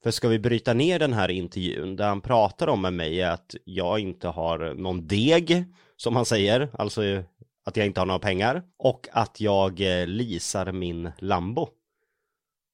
För 0.04 0.12
ska 0.12 0.28
vi 0.28 0.40
bryta 0.40 0.74
ner 0.74 1.00
den 1.00 1.14
här 1.14 1.32
intervjun 1.32 1.96
där 1.96 2.08
han 2.08 2.22
pratar 2.22 2.68
om 2.68 2.82
med 2.82 2.94
mig 2.94 3.22
är 3.22 3.32
att 3.32 3.56
jag 3.64 4.00
inte 4.00 4.28
har 4.28 4.74
någon 4.74 5.08
deg, 5.08 5.66
som 5.96 6.16
han 6.16 6.26
säger, 6.26 6.70
alltså 6.74 7.02
att 7.66 7.78
jag 7.78 7.86
inte 7.86 8.02
har 8.02 8.06
några 8.06 8.20
pengar 8.20 8.64
och 8.78 9.08
att 9.12 9.42
jag 9.42 9.82
eh, 9.82 10.08
lisar 10.08 10.72
min 10.72 11.12
Lambo. 11.18 11.70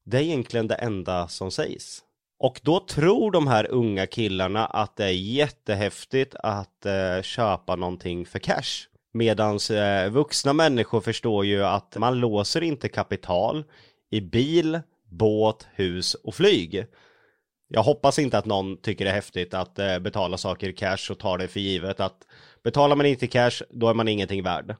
Det 0.06 0.18
är 0.18 0.22
egentligen 0.22 0.68
det 0.68 0.76
enda 0.76 1.28
som 1.28 1.52
sägs. 1.52 2.02
Och 2.40 2.62
då 2.64 2.80
tror 2.80 3.32
de 3.32 3.48
här 3.48 3.72
unga 3.72 4.08
killarna 4.08 4.66
att 4.66 4.96
det 4.96 5.06
är 5.06 5.10
jättehäftigt 5.10 6.36
att 6.36 6.86
eh, 6.86 7.22
köpa 7.22 7.76
någonting 7.76 8.26
för 8.26 8.40
cash. 8.40 8.88
Medans 9.16 9.72
eh, 9.72 10.10
vuxna 10.10 10.54
människor 10.54 11.02
förstår 11.02 11.46
ju 11.46 11.64
att 11.64 11.98
man 11.98 12.20
låser 12.20 12.62
inte 12.62 12.90
kapital 12.90 13.64
i 14.12 14.22
bil, 14.22 14.82
båt, 15.10 15.68
hus 15.74 16.14
och 16.14 16.36
flyg. 16.36 16.86
Jag 17.68 17.84
hoppas 17.84 18.20
inte 18.20 18.38
att 18.38 18.46
någon 18.46 18.78
tycker 18.78 19.06
det 19.06 19.12
är 19.12 19.16
häftigt 19.16 19.54
att 19.54 19.80
eh, 19.80 20.00
betala 20.00 20.38
saker 20.38 20.70
i 20.70 20.74
cash 20.74 21.12
och 21.12 21.20
tar 21.20 21.38
det 21.38 21.48
för 21.48 21.60
givet 21.60 22.00
att 22.00 22.18
betalar 22.64 22.96
man 22.96 23.06
inte 23.06 23.26
i 23.26 23.28
cash, 23.28 23.64
då 23.70 23.90
är 23.90 23.94
man 23.94 24.08
ingenting 24.08 24.44
värd. 24.44 24.76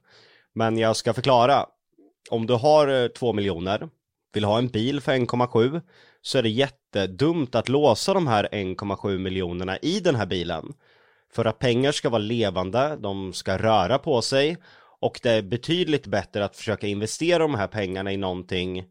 Men 0.54 0.78
jag 0.78 0.96
ska 0.96 1.14
förklara. 1.14 1.66
Om 2.30 2.46
du 2.46 2.54
har 2.54 2.88
eh, 2.88 3.08
två 3.08 3.34
miljoner, 3.34 3.90
vill 4.34 4.44
ha 4.44 4.58
en 4.58 4.68
bil 4.68 5.02
för 5.02 5.12
1,7 5.12 5.82
så 6.22 6.38
är 6.38 6.44
det 6.44 6.50
jättedumt 6.50 7.56
att 7.56 7.70
låsa 7.70 8.14
de 8.14 8.28
här 8.28 8.50
1,7 8.52 9.18
miljonerna 9.18 9.78
i 9.78 10.00
den 10.00 10.16
här 10.16 10.26
bilen. 10.26 10.74
För 11.36 11.46
att 11.46 11.60
pengar 11.60 11.92
ska 11.92 12.10
vara 12.10 12.22
levande, 12.22 12.98
de 13.02 13.34
ska 13.34 13.58
röra 13.58 13.98
på 13.98 14.22
sig 14.22 14.58
och 15.00 15.20
det 15.24 15.32
är 15.32 15.42
betydligt 15.42 16.08
bättre 16.08 16.46
att 16.46 16.56
försöka 16.56 16.88
investera 16.88 17.40
de 17.40 17.56
här 17.56 17.68
pengarna 17.68 18.12
i 18.12 18.18
någonting. 18.18 18.86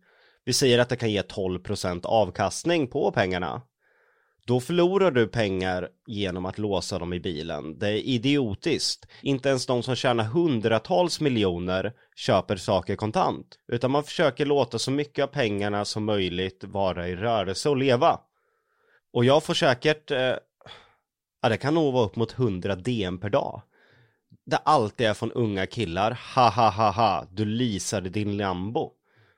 Vi 0.45 0.53
säger 0.53 0.79
att 0.79 0.89
det 0.89 0.97
kan 0.97 1.11
ge 1.11 1.23
12% 1.23 2.07
avkastning 2.07 2.87
på 2.87 3.13
pengarna. 3.13 3.63
Då 4.47 4.61
förlorar 4.61 5.11
du 5.11 5.27
pengar 5.27 5.89
genom 6.07 6.47
att 6.47 6.59
låsa 6.59 6.99
dem 6.99 7.13
i 7.13 7.21
bilen. 7.21 7.79
Det 7.79 7.89
är 7.89 7.97
idiotiskt. 7.97 9.07
Inte 9.23 9.49
ens 9.49 9.67
de 9.67 9.83
som 9.83 9.97
tjänar 9.97 10.25
hundratals 10.25 11.21
miljoner 11.21 11.93
köper 12.17 12.57
saker 12.57 12.97
kontant. 12.97 13.59
Utan 13.69 13.91
man 13.91 14.05
försöker 14.05 14.47
låta 14.47 14.79
så 14.79 14.91
mycket 14.91 15.23
av 15.23 15.27
pengarna 15.27 15.85
som 15.85 16.05
möjligt 16.05 16.65
vara 16.65 17.09
i 17.09 17.17
rörelse 17.17 17.69
och 17.69 17.77
leva. 17.77 18.21
Och 19.13 19.25
jag 19.25 19.45
får 19.45 19.55
säkert 19.55 20.11
eh, 20.11 20.35
Ja, 21.45 21.49
det 21.49 21.57
kan 21.57 21.75
nog 21.75 21.93
vara 21.93 22.05
upp 22.05 22.17
mot 22.17 22.39
100 22.39 22.77
DM 22.77 23.19
per 23.19 23.31
dag. 23.31 23.63
Det 24.47 24.57
alltid 24.57 25.07
är 25.07 25.15
från 25.15 25.33
unga 25.33 25.67
killar. 25.67 26.21
Ha 26.35 26.49
ha 26.49 26.71
ha 26.71 26.91
ha, 26.91 27.27
du 27.33 27.45
lisade 27.45 28.09
din 28.11 28.37
Lambo. 28.37 28.93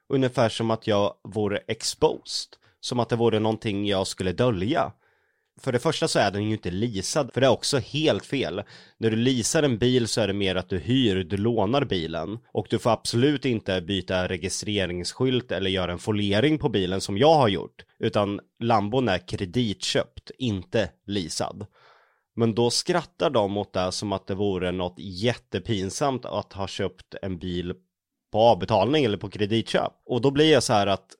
Ungefär 0.08 0.48
som 0.48 0.70
att 0.70 0.86
jag 0.86 1.14
vore 1.22 1.58
exposed. 1.58 2.48
Som 2.80 3.00
att 3.00 3.08
det 3.08 3.16
vore 3.16 3.38
någonting 3.38 3.86
jag 3.86 4.06
skulle 4.06 4.32
dölja. 4.32 4.92
För 5.60 5.72
det 5.72 5.78
första 5.78 6.08
så 6.08 6.18
är 6.18 6.30
den 6.30 6.44
ju 6.44 6.52
inte 6.52 6.70
lisad, 6.70 7.30
för 7.34 7.40
det 7.40 7.46
är 7.46 7.50
också 7.50 7.78
helt 7.78 8.26
fel. 8.26 8.62
När 8.98 9.10
du 9.10 9.16
lisar 9.16 9.62
en 9.62 9.78
bil 9.78 10.08
så 10.08 10.20
är 10.20 10.26
det 10.26 10.32
mer 10.32 10.56
att 10.56 10.68
du 10.68 10.78
hyr, 10.78 11.24
du 11.24 11.36
lånar 11.36 11.84
bilen. 11.84 12.38
Och 12.52 12.66
du 12.70 12.78
får 12.78 12.90
absolut 12.90 13.44
inte 13.44 13.80
byta 13.80 14.28
registreringsskylt 14.28 15.52
eller 15.52 15.70
göra 15.70 15.92
en 15.92 15.98
foliering 15.98 16.58
på 16.58 16.68
bilen 16.68 17.00
som 17.00 17.18
jag 17.18 17.34
har 17.34 17.48
gjort. 17.48 17.84
Utan 17.98 18.40
Lambon 18.60 19.08
är 19.08 19.18
kreditköpt, 19.18 20.30
inte 20.38 20.90
lisad. 21.06 21.66
Men 22.38 22.54
då 22.54 22.70
skrattar 22.70 23.30
de 23.30 23.56
åt 23.56 23.72
det 23.72 23.92
som 23.92 24.12
att 24.12 24.26
det 24.26 24.34
vore 24.34 24.72
något 24.72 24.94
jättepinsamt 24.98 26.24
att 26.24 26.52
ha 26.52 26.66
köpt 26.66 27.14
en 27.22 27.38
bil 27.38 27.74
på 28.32 28.38
avbetalning 28.38 29.04
eller 29.04 29.18
på 29.18 29.30
kreditköp. 29.30 29.92
Och 30.06 30.20
då 30.20 30.30
blir 30.30 30.52
jag 30.52 30.62
så 30.62 30.72
här 30.72 30.86
att 30.86 31.14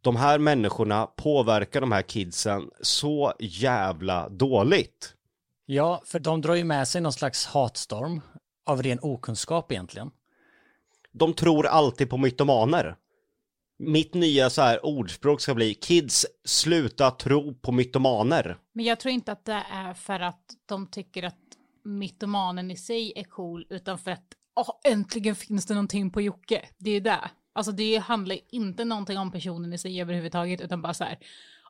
de 0.00 0.16
här 0.16 0.38
människorna 0.38 1.06
påverkar 1.06 1.80
de 1.80 1.92
här 1.92 2.02
kidsen 2.02 2.70
så 2.80 3.32
jävla 3.38 4.28
dåligt. 4.28 5.14
Ja, 5.66 6.02
för 6.04 6.18
de 6.18 6.40
drar 6.40 6.54
ju 6.54 6.64
med 6.64 6.88
sig 6.88 7.00
någon 7.00 7.12
slags 7.12 7.46
hatstorm 7.46 8.20
av 8.66 8.82
ren 8.82 8.98
okunskap 9.02 9.72
egentligen. 9.72 10.10
De 11.12 11.34
tror 11.34 11.66
alltid 11.66 12.10
på 12.10 12.16
mytomaner. 12.16 12.96
Mitt 13.78 14.14
nya 14.14 14.50
så 14.50 14.62
här 14.62 14.86
ordspråk 14.86 15.40
ska 15.40 15.54
bli 15.54 15.74
kids, 15.74 16.26
sluta 16.44 17.10
tro 17.10 17.54
på 17.54 17.72
mytomaner. 17.72 18.56
Men 18.72 18.84
jag 18.84 19.00
tror 19.00 19.12
inte 19.12 19.32
att 19.32 19.44
det 19.44 19.62
är 19.70 19.94
för 19.94 20.20
att 20.20 20.44
de 20.66 20.86
tycker 20.86 21.22
att 21.22 21.36
mytomanen 21.84 22.70
i 22.70 22.76
sig 22.76 23.12
är 23.16 23.24
cool, 23.24 23.66
utan 23.70 23.98
för 23.98 24.10
att 24.10 24.34
oh, 24.54 24.70
äntligen 24.92 25.34
finns 25.34 25.66
det 25.66 25.74
någonting 25.74 26.10
på 26.10 26.20
Jocke. 26.20 26.68
Det 26.78 26.90
är 26.90 26.94
ju 26.94 27.00
det. 27.00 27.30
Alltså 27.52 27.72
det 27.72 27.96
handlar 27.96 28.38
inte 28.50 28.84
någonting 28.84 29.18
om 29.18 29.32
personen 29.32 29.72
i 29.72 29.78
sig 29.78 30.00
överhuvudtaget, 30.00 30.60
utan 30.60 30.82
bara 30.82 30.94
så 30.94 31.04
här, 31.04 31.18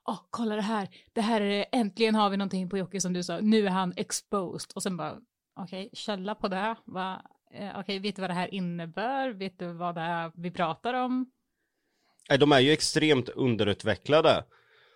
oh, 0.05 0.21
kolla 0.31 0.57
det 0.57 0.62
här, 0.62 0.88
det 1.12 1.21
här 1.21 1.40
är 1.40 1.66
äntligen 1.73 2.14
har 2.14 2.31
vi 2.31 2.37
någonting 2.37 2.71
på 2.71 2.79
Jocke 2.79 3.01
som 3.01 3.12
du 3.12 3.23
sa, 3.23 3.40
nu 3.40 3.66
är 3.66 3.71
han 3.71 3.92
exposed. 3.97 4.71
Och 4.75 4.83
sen 4.83 4.97
bara, 4.97 5.12
okej, 5.61 5.87
okay, 5.87 5.90
källa 5.92 6.35
på 6.35 6.49
det, 6.49 6.77
va, 6.85 7.23
eh, 7.53 7.69
okej, 7.69 7.81
okay, 7.81 7.99
vet 7.99 8.16
du 8.16 8.21
vad 8.21 8.31
det 8.31 8.35
här 8.35 8.55
innebär, 8.55 9.31
vet 9.31 9.59
du 9.59 9.73
vad 9.73 9.95
det 9.95 10.01
är 10.01 10.33
vi 10.35 10.51
pratar 10.51 10.95
om? 10.95 11.31
De 12.29 12.53
är 12.53 12.61
ju 12.61 12.73
extremt 12.73 13.29
underutvecklade. 13.29 14.45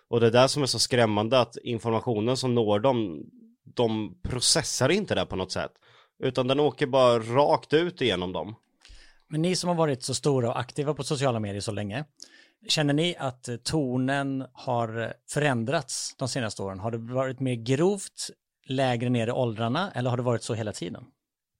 Och 0.09 0.19
det 0.19 0.27
är 0.27 0.31
det 0.31 0.49
som 0.49 0.63
är 0.63 0.67
så 0.67 0.79
skrämmande 0.79 1.39
att 1.39 1.57
informationen 1.57 2.37
som 2.37 2.55
når 2.55 2.79
dem, 2.79 3.25
de 3.75 4.17
processar 4.23 4.89
inte 4.89 5.15
det 5.15 5.25
på 5.25 5.35
något 5.35 5.51
sätt. 5.51 5.71
Utan 6.23 6.47
den 6.47 6.59
åker 6.59 6.87
bara 6.87 7.19
rakt 7.19 7.73
ut 7.73 8.01
igenom 8.01 8.31
dem. 8.33 8.55
Men 9.27 9.41
ni 9.41 9.55
som 9.55 9.67
har 9.67 9.75
varit 9.75 10.03
så 10.03 10.13
stora 10.13 10.49
och 10.49 10.59
aktiva 10.59 10.93
på 10.93 11.03
sociala 11.03 11.39
medier 11.39 11.61
så 11.61 11.71
länge, 11.71 12.05
känner 12.67 12.93
ni 12.93 13.15
att 13.19 13.49
tonen 13.63 14.45
har 14.53 15.13
förändrats 15.29 16.15
de 16.17 16.27
senaste 16.27 16.61
åren? 16.61 16.79
Har 16.79 16.91
det 16.91 16.97
varit 16.97 17.39
mer 17.39 17.55
grovt 17.55 18.29
lägre 18.67 19.09
ner 19.09 19.27
i 19.27 19.31
åldrarna 19.31 19.91
eller 19.91 20.09
har 20.09 20.17
det 20.17 20.23
varit 20.23 20.43
så 20.43 20.53
hela 20.53 20.73
tiden? 20.73 21.05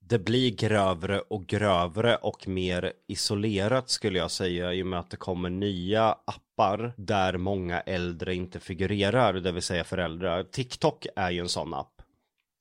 Det 0.03 0.19
blir 0.19 0.51
grövre 0.51 1.19
och 1.19 1.47
grövre 1.47 2.15
och 2.15 2.47
mer 2.47 2.93
isolerat 3.07 3.89
skulle 3.89 4.19
jag 4.19 4.31
säga 4.31 4.73
i 4.73 4.83
och 4.83 4.87
med 4.87 4.99
att 4.99 5.09
det 5.09 5.17
kommer 5.17 5.49
nya 5.49 6.03
appar 6.25 6.93
där 6.97 7.37
många 7.37 7.81
äldre 7.81 8.35
inte 8.35 8.59
figurerar, 8.59 9.33
det 9.33 9.51
vill 9.51 9.63
säga 9.63 9.83
föräldrar. 9.83 10.43
TikTok 10.43 11.07
är 11.15 11.31
ju 11.31 11.39
en 11.39 11.49
sån 11.49 11.73
app. 11.73 12.01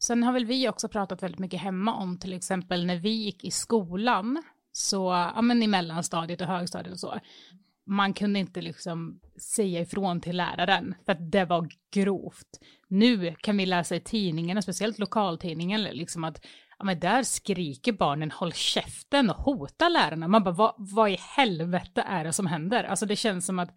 Sen 0.02 0.22
har 0.22 0.32
väl 0.32 0.44
vi 0.44 0.68
också 0.68 0.88
pratat 0.88 1.22
väldigt 1.22 1.38
mycket 1.38 1.60
hemma 1.60 1.94
om 1.94 2.18
till 2.18 2.32
exempel 2.32 2.86
när 2.86 2.96
vi 2.96 3.10
gick 3.10 3.44
i 3.44 3.50
skolan, 3.50 4.42
så, 4.72 5.30
ja 5.34 5.42
men 5.42 5.62
i 5.62 5.66
mellanstadiet 5.66 6.40
och 6.40 6.46
högstadiet 6.46 6.92
och 6.92 7.00
så, 7.00 7.20
man 7.86 8.14
kunde 8.14 8.38
inte 8.38 8.60
liksom 8.62 9.20
säga 9.40 9.80
ifrån 9.80 10.20
till 10.20 10.36
läraren 10.36 10.94
för 11.04 11.12
att 11.12 11.32
det 11.32 11.44
var 11.44 11.68
grovt. 11.94 12.60
Nu 12.88 13.34
kan 13.40 13.56
vi 13.56 13.66
läsa 13.66 13.96
i 13.96 14.00
tidningarna, 14.00 14.62
speciellt 14.62 14.98
lokaltidningen, 14.98 15.82
liksom 15.82 16.24
att 16.24 16.46
ja, 16.80 16.84
men 16.84 17.00
där 17.00 17.22
skriker 17.22 17.92
barnen 17.92 18.30
håll 18.30 18.52
käften 18.52 19.30
och 19.30 19.36
hotar 19.36 19.90
lärarna. 19.90 20.28
Man 20.28 20.44
bara, 20.44 20.54
vad, 20.54 20.74
vad 20.76 21.10
i 21.10 21.16
helvete 21.36 22.04
är 22.06 22.24
det 22.24 22.32
som 22.32 22.46
händer? 22.46 22.84
Alltså 22.84 23.06
det 23.06 23.16
känns 23.16 23.46
som 23.46 23.58
att 23.58 23.70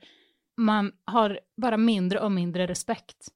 man 0.58 0.92
har 1.06 1.40
bara 1.62 1.78
mindre 1.78 2.20
och 2.20 2.32
mindre 2.32 2.68
respekt. 2.68 3.28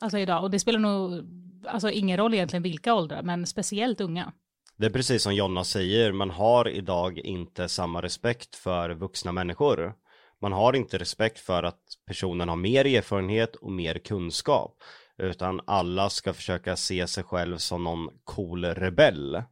Alltså 0.00 0.18
idag, 0.18 0.42
och 0.42 0.50
det 0.50 0.58
spelar 0.58 0.78
nog 0.78 1.24
alltså 1.66 1.90
ingen 1.90 2.16
roll 2.16 2.34
egentligen 2.34 2.62
vilka 2.62 2.94
åldrar, 2.94 3.22
men 3.22 3.46
speciellt 3.46 4.00
unga. 4.00 4.32
Det 4.76 4.86
är 4.86 4.90
precis 4.90 5.22
som 5.22 5.34
Jonna 5.34 5.64
säger, 5.64 6.12
man 6.12 6.30
har 6.30 6.68
idag 6.68 7.18
inte 7.18 7.68
samma 7.68 8.02
respekt 8.02 8.54
för 8.54 8.90
vuxna 8.90 9.32
människor. 9.32 9.94
Man 10.40 10.52
har 10.52 10.76
inte 10.76 10.98
respekt 10.98 11.38
för 11.38 11.62
att 11.62 11.80
personen 12.06 12.48
har 12.48 12.56
mer 12.56 12.84
erfarenhet 12.84 13.56
och 13.56 13.72
mer 13.72 13.98
kunskap. 13.98 14.82
Utan 15.18 15.60
alla 15.66 16.10
ska 16.10 16.34
försöka 16.34 16.76
se 16.76 17.06
sig 17.06 17.24
själv 17.24 17.58
som 17.58 17.84
någon 17.84 18.08
cool 18.24 18.64
rebell. 18.64 19.42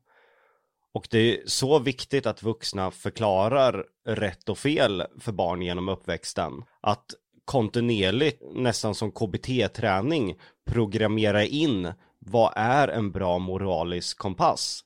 Och 0.94 1.09
det 1.11 1.18
är 1.18 1.42
så 1.46 1.79
viktigt 1.79 2.27
att 2.27 2.42
vuxna 2.42 2.90
förklarar 2.90 3.85
rätt 4.07 4.48
och 4.48 4.59
fel 4.59 5.03
för 5.20 5.33
barn 5.33 5.62
genom 5.62 5.88
uppväxten. 5.88 6.53
Att 6.81 7.14
kontinuerligt, 7.44 8.42
nästan 8.55 8.94
som 8.94 9.12
KBT-träning, 9.12 10.38
programmera 10.66 11.44
in 11.44 11.92
vad 12.18 12.53
är 12.57 12.88
en 12.88 13.12
bra 13.12 13.38
moralisk 13.38 14.18
kompass. 14.18 14.85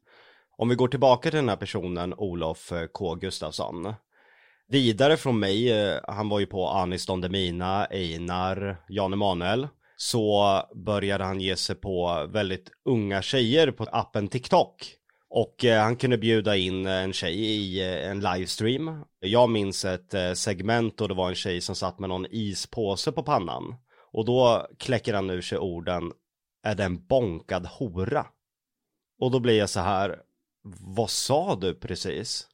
Om 0.56 0.68
vi 0.68 0.74
går 0.74 0.88
tillbaka 0.88 1.30
till 1.30 1.38
den 1.38 1.48
här 1.48 1.56
personen, 1.56 2.14
Olof 2.14 2.72
eh, 2.72 2.86
K 2.86 3.14
Gustafsson. 3.14 3.94
Vidare 4.68 5.16
från 5.16 5.38
mig, 5.38 5.72
eh, 5.72 6.00
han 6.08 6.28
var 6.28 6.40
ju 6.40 6.46
på 6.46 6.68
Anis 6.68 7.06
Don 7.06 7.20
Demina, 7.20 7.84
Einar, 7.84 8.76
Jan 8.88 9.12
Emanuel 9.12 9.68
så 10.00 10.62
började 10.74 11.24
han 11.24 11.40
ge 11.40 11.56
sig 11.56 11.76
på 11.76 12.26
väldigt 12.30 12.70
unga 12.84 13.22
tjejer 13.22 13.70
på 13.70 13.84
appen 13.84 14.28
TikTok. 14.28 14.94
Och 15.30 15.64
eh, 15.64 15.82
han 15.82 15.96
kunde 15.96 16.18
bjuda 16.18 16.56
in 16.56 16.86
eh, 16.86 16.92
en 16.92 17.12
tjej 17.12 17.40
i 17.40 17.80
eh, 17.80 18.10
en 18.10 18.20
livestream. 18.20 19.04
Jag 19.20 19.50
minns 19.50 19.84
ett 19.84 20.38
segment 20.38 21.00
och 21.00 21.08
det 21.08 21.14
var 21.14 21.28
en 21.28 21.34
tjej 21.34 21.60
som 21.60 21.74
satt 21.74 21.98
med 21.98 22.08
någon 22.08 22.26
ispåse 22.30 23.12
på 23.12 23.22
pannan. 23.22 23.74
Och 24.12 24.24
då 24.24 24.66
kläcker 24.78 25.14
han 25.14 25.30
ur 25.30 25.42
sig 25.42 25.58
orden, 25.58 26.12
är 26.62 26.74
det 26.74 26.84
en 26.84 27.06
bonkad 27.06 27.66
hora? 27.66 28.26
Och 29.20 29.30
då 29.30 29.40
blir 29.40 29.58
jag 29.58 29.70
så 29.70 29.80
här, 29.80 30.20
vad 30.80 31.10
sa 31.10 31.56
du 31.56 31.74
precis? 31.74 32.48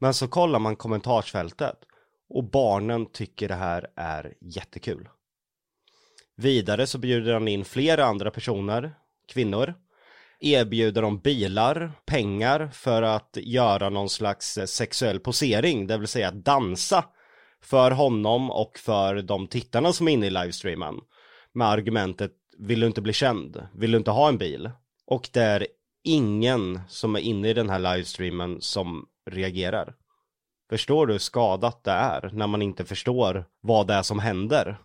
Men 0.00 0.14
så 0.14 0.28
kollar 0.28 0.58
man 0.58 0.76
kommentarsfältet 0.76 1.76
och 2.28 2.50
barnen 2.50 3.06
tycker 3.12 3.48
det 3.48 3.54
här 3.54 3.86
är 3.96 4.34
jättekul. 4.40 5.08
Vidare 6.40 6.86
så 6.86 6.98
bjuder 6.98 7.32
han 7.32 7.48
in 7.48 7.64
flera 7.64 8.04
andra 8.04 8.30
personer, 8.30 8.94
kvinnor, 9.32 9.74
erbjuder 10.40 11.02
dem 11.02 11.18
bilar, 11.18 11.92
pengar 12.06 12.70
för 12.72 13.02
att 13.02 13.36
göra 13.40 13.88
någon 13.88 14.08
slags 14.08 14.58
eh, 14.58 14.64
sexuell 14.64 15.20
posering, 15.20 15.86
det 15.86 15.98
vill 15.98 16.08
säga 16.08 16.30
dansa 16.30 17.04
för 17.62 17.90
honom 17.90 18.50
och 18.50 18.78
för 18.78 19.22
de 19.22 19.46
tittarna 19.46 19.92
som 19.92 20.08
är 20.08 20.12
inne 20.12 20.26
i 20.26 20.30
livestreamen. 20.30 20.94
Med 21.52 21.68
argumentet, 21.68 22.32
vill 22.58 22.80
du 22.80 22.86
inte 22.86 23.02
bli 23.02 23.12
känd? 23.12 23.68
Vill 23.74 23.92
du 23.92 23.98
inte 23.98 24.10
ha 24.10 24.28
en 24.28 24.38
bil? 24.38 24.70
Och 25.06 25.28
det 25.32 25.42
är 25.42 25.66
ingen 26.04 26.80
som 26.88 27.16
är 27.16 27.20
inne 27.20 27.48
i 27.48 27.54
den 27.54 27.70
här 27.70 27.78
livestreamen 27.78 28.60
som 28.60 29.06
reagerar. 29.30 29.94
Förstår 30.70 31.06
du 31.06 31.12
hur 31.14 31.18
skadat 31.18 31.84
det 31.84 31.90
är 31.90 32.30
när 32.32 32.46
man 32.46 32.62
inte 32.62 32.84
förstår 32.84 33.44
vad 33.60 33.86
det 33.86 33.94
är 33.94 34.02
som 34.02 34.18
händer? 34.18 34.78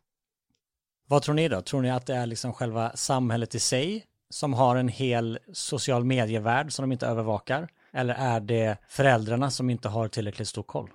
Vad 1.07 1.21
tror 1.21 1.35
ni 1.35 1.47
då? 1.47 1.61
Tror 1.61 1.81
ni 1.81 1.91
att 1.91 2.05
det 2.05 2.15
är 2.15 2.25
liksom 2.25 2.53
själva 2.53 2.91
samhället 2.95 3.55
i 3.55 3.59
sig 3.59 4.05
som 4.29 4.53
har 4.53 4.75
en 4.75 4.87
hel 4.87 5.39
social 5.53 6.03
medievärld 6.05 6.71
som 6.71 6.83
de 6.83 6.91
inte 6.91 7.07
övervakar? 7.07 7.69
Eller 7.93 8.13
är 8.13 8.39
det 8.39 8.77
föräldrarna 8.87 9.51
som 9.51 9.69
inte 9.69 9.89
har 9.89 10.07
tillräckligt 10.07 10.47
stor 10.47 10.63
koll? 10.63 10.89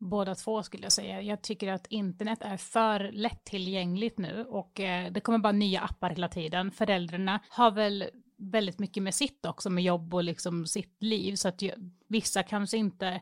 Båda 0.00 0.34
två 0.34 0.62
skulle 0.62 0.82
jag 0.82 0.92
säga. 0.92 1.22
Jag 1.22 1.42
tycker 1.42 1.72
att 1.72 1.86
internet 1.86 2.38
är 2.42 2.56
för 2.56 3.12
lättillgängligt 3.12 4.18
nu 4.18 4.44
och 4.48 4.80
eh, 4.80 5.12
det 5.12 5.20
kommer 5.20 5.38
bara 5.38 5.52
nya 5.52 5.80
appar 5.80 6.10
hela 6.10 6.28
tiden. 6.28 6.70
Föräldrarna 6.70 7.40
har 7.48 7.70
väl 7.70 8.04
väldigt 8.38 8.78
mycket 8.78 9.02
med 9.02 9.14
sitt 9.14 9.46
också, 9.46 9.70
med 9.70 9.84
jobb 9.84 10.14
och 10.14 10.24
liksom 10.24 10.66
sitt 10.66 10.96
liv, 11.02 11.36
så 11.36 11.48
att 11.48 11.62
vissa 12.08 12.42
kanske 12.42 12.76
inte 12.76 13.20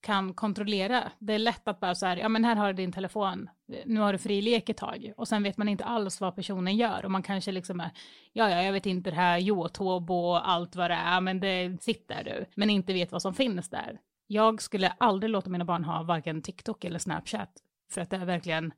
kan 0.00 0.34
kontrollera. 0.34 1.12
Det 1.18 1.34
är 1.34 1.38
lätt 1.38 1.68
att 1.68 1.80
bara 1.80 1.94
så 1.94 2.06
här, 2.06 2.16
ja 2.16 2.28
men 2.28 2.44
här 2.44 2.56
har 2.56 2.66
du 2.66 2.72
din 2.72 2.92
telefon, 2.92 3.50
nu 3.84 4.00
har 4.00 4.12
du 4.12 4.18
fri 4.18 4.42
lek 4.42 4.68
ett 4.68 4.76
tag 4.76 5.12
och 5.16 5.28
sen 5.28 5.42
vet 5.42 5.56
man 5.56 5.68
inte 5.68 5.84
alls 5.84 6.20
vad 6.20 6.36
personen 6.36 6.76
gör 6.76 7.04
och 7.04 7.10
man 7.10 7.22
kanske 7.22 7.52
liksom 7.52 7.80
är, 7.80 7.90
ja 8.32 8.50
ja 8.50 8.62
jag 8.62 8.72
vet 8.72 8.86
inte 8.86 9.10
det 9.10 9.16
här 9.16 9.38
Youtube 9.38 10.12
och 10.12 10.50
allt 10.50 10.76
vad 10.76 10.90
det 10.90 10.94
är 10.94 11.20
men 11.20 11.40
det 11.40 11.82
sitter 11.82 12.24
du, 12.24 12.44
men 12.54 12.70
inte 12.70 12.92
vet 12.92 13.12
vad 13.12 13.22
som 13.22 13.34
finns 13.34 13.68
där. 13.68 13.98
Jag 14.26 14.62
skulle 14.62 14.88
aldrig 14.98 15.30
låta 15.30 15.50
mina 15.50 15.64
barn 15.64 15.84
ha 15.84 16.02
varken 16.02 16.42
TikTok 16.42 16.84
eller 16.84 16.98
Snapchat 16.98 17.50
för 17.90 18.00
att 18.00 18.10
det 18.10 18.16
är 18.16 18.24
verkligen 18.24 18.72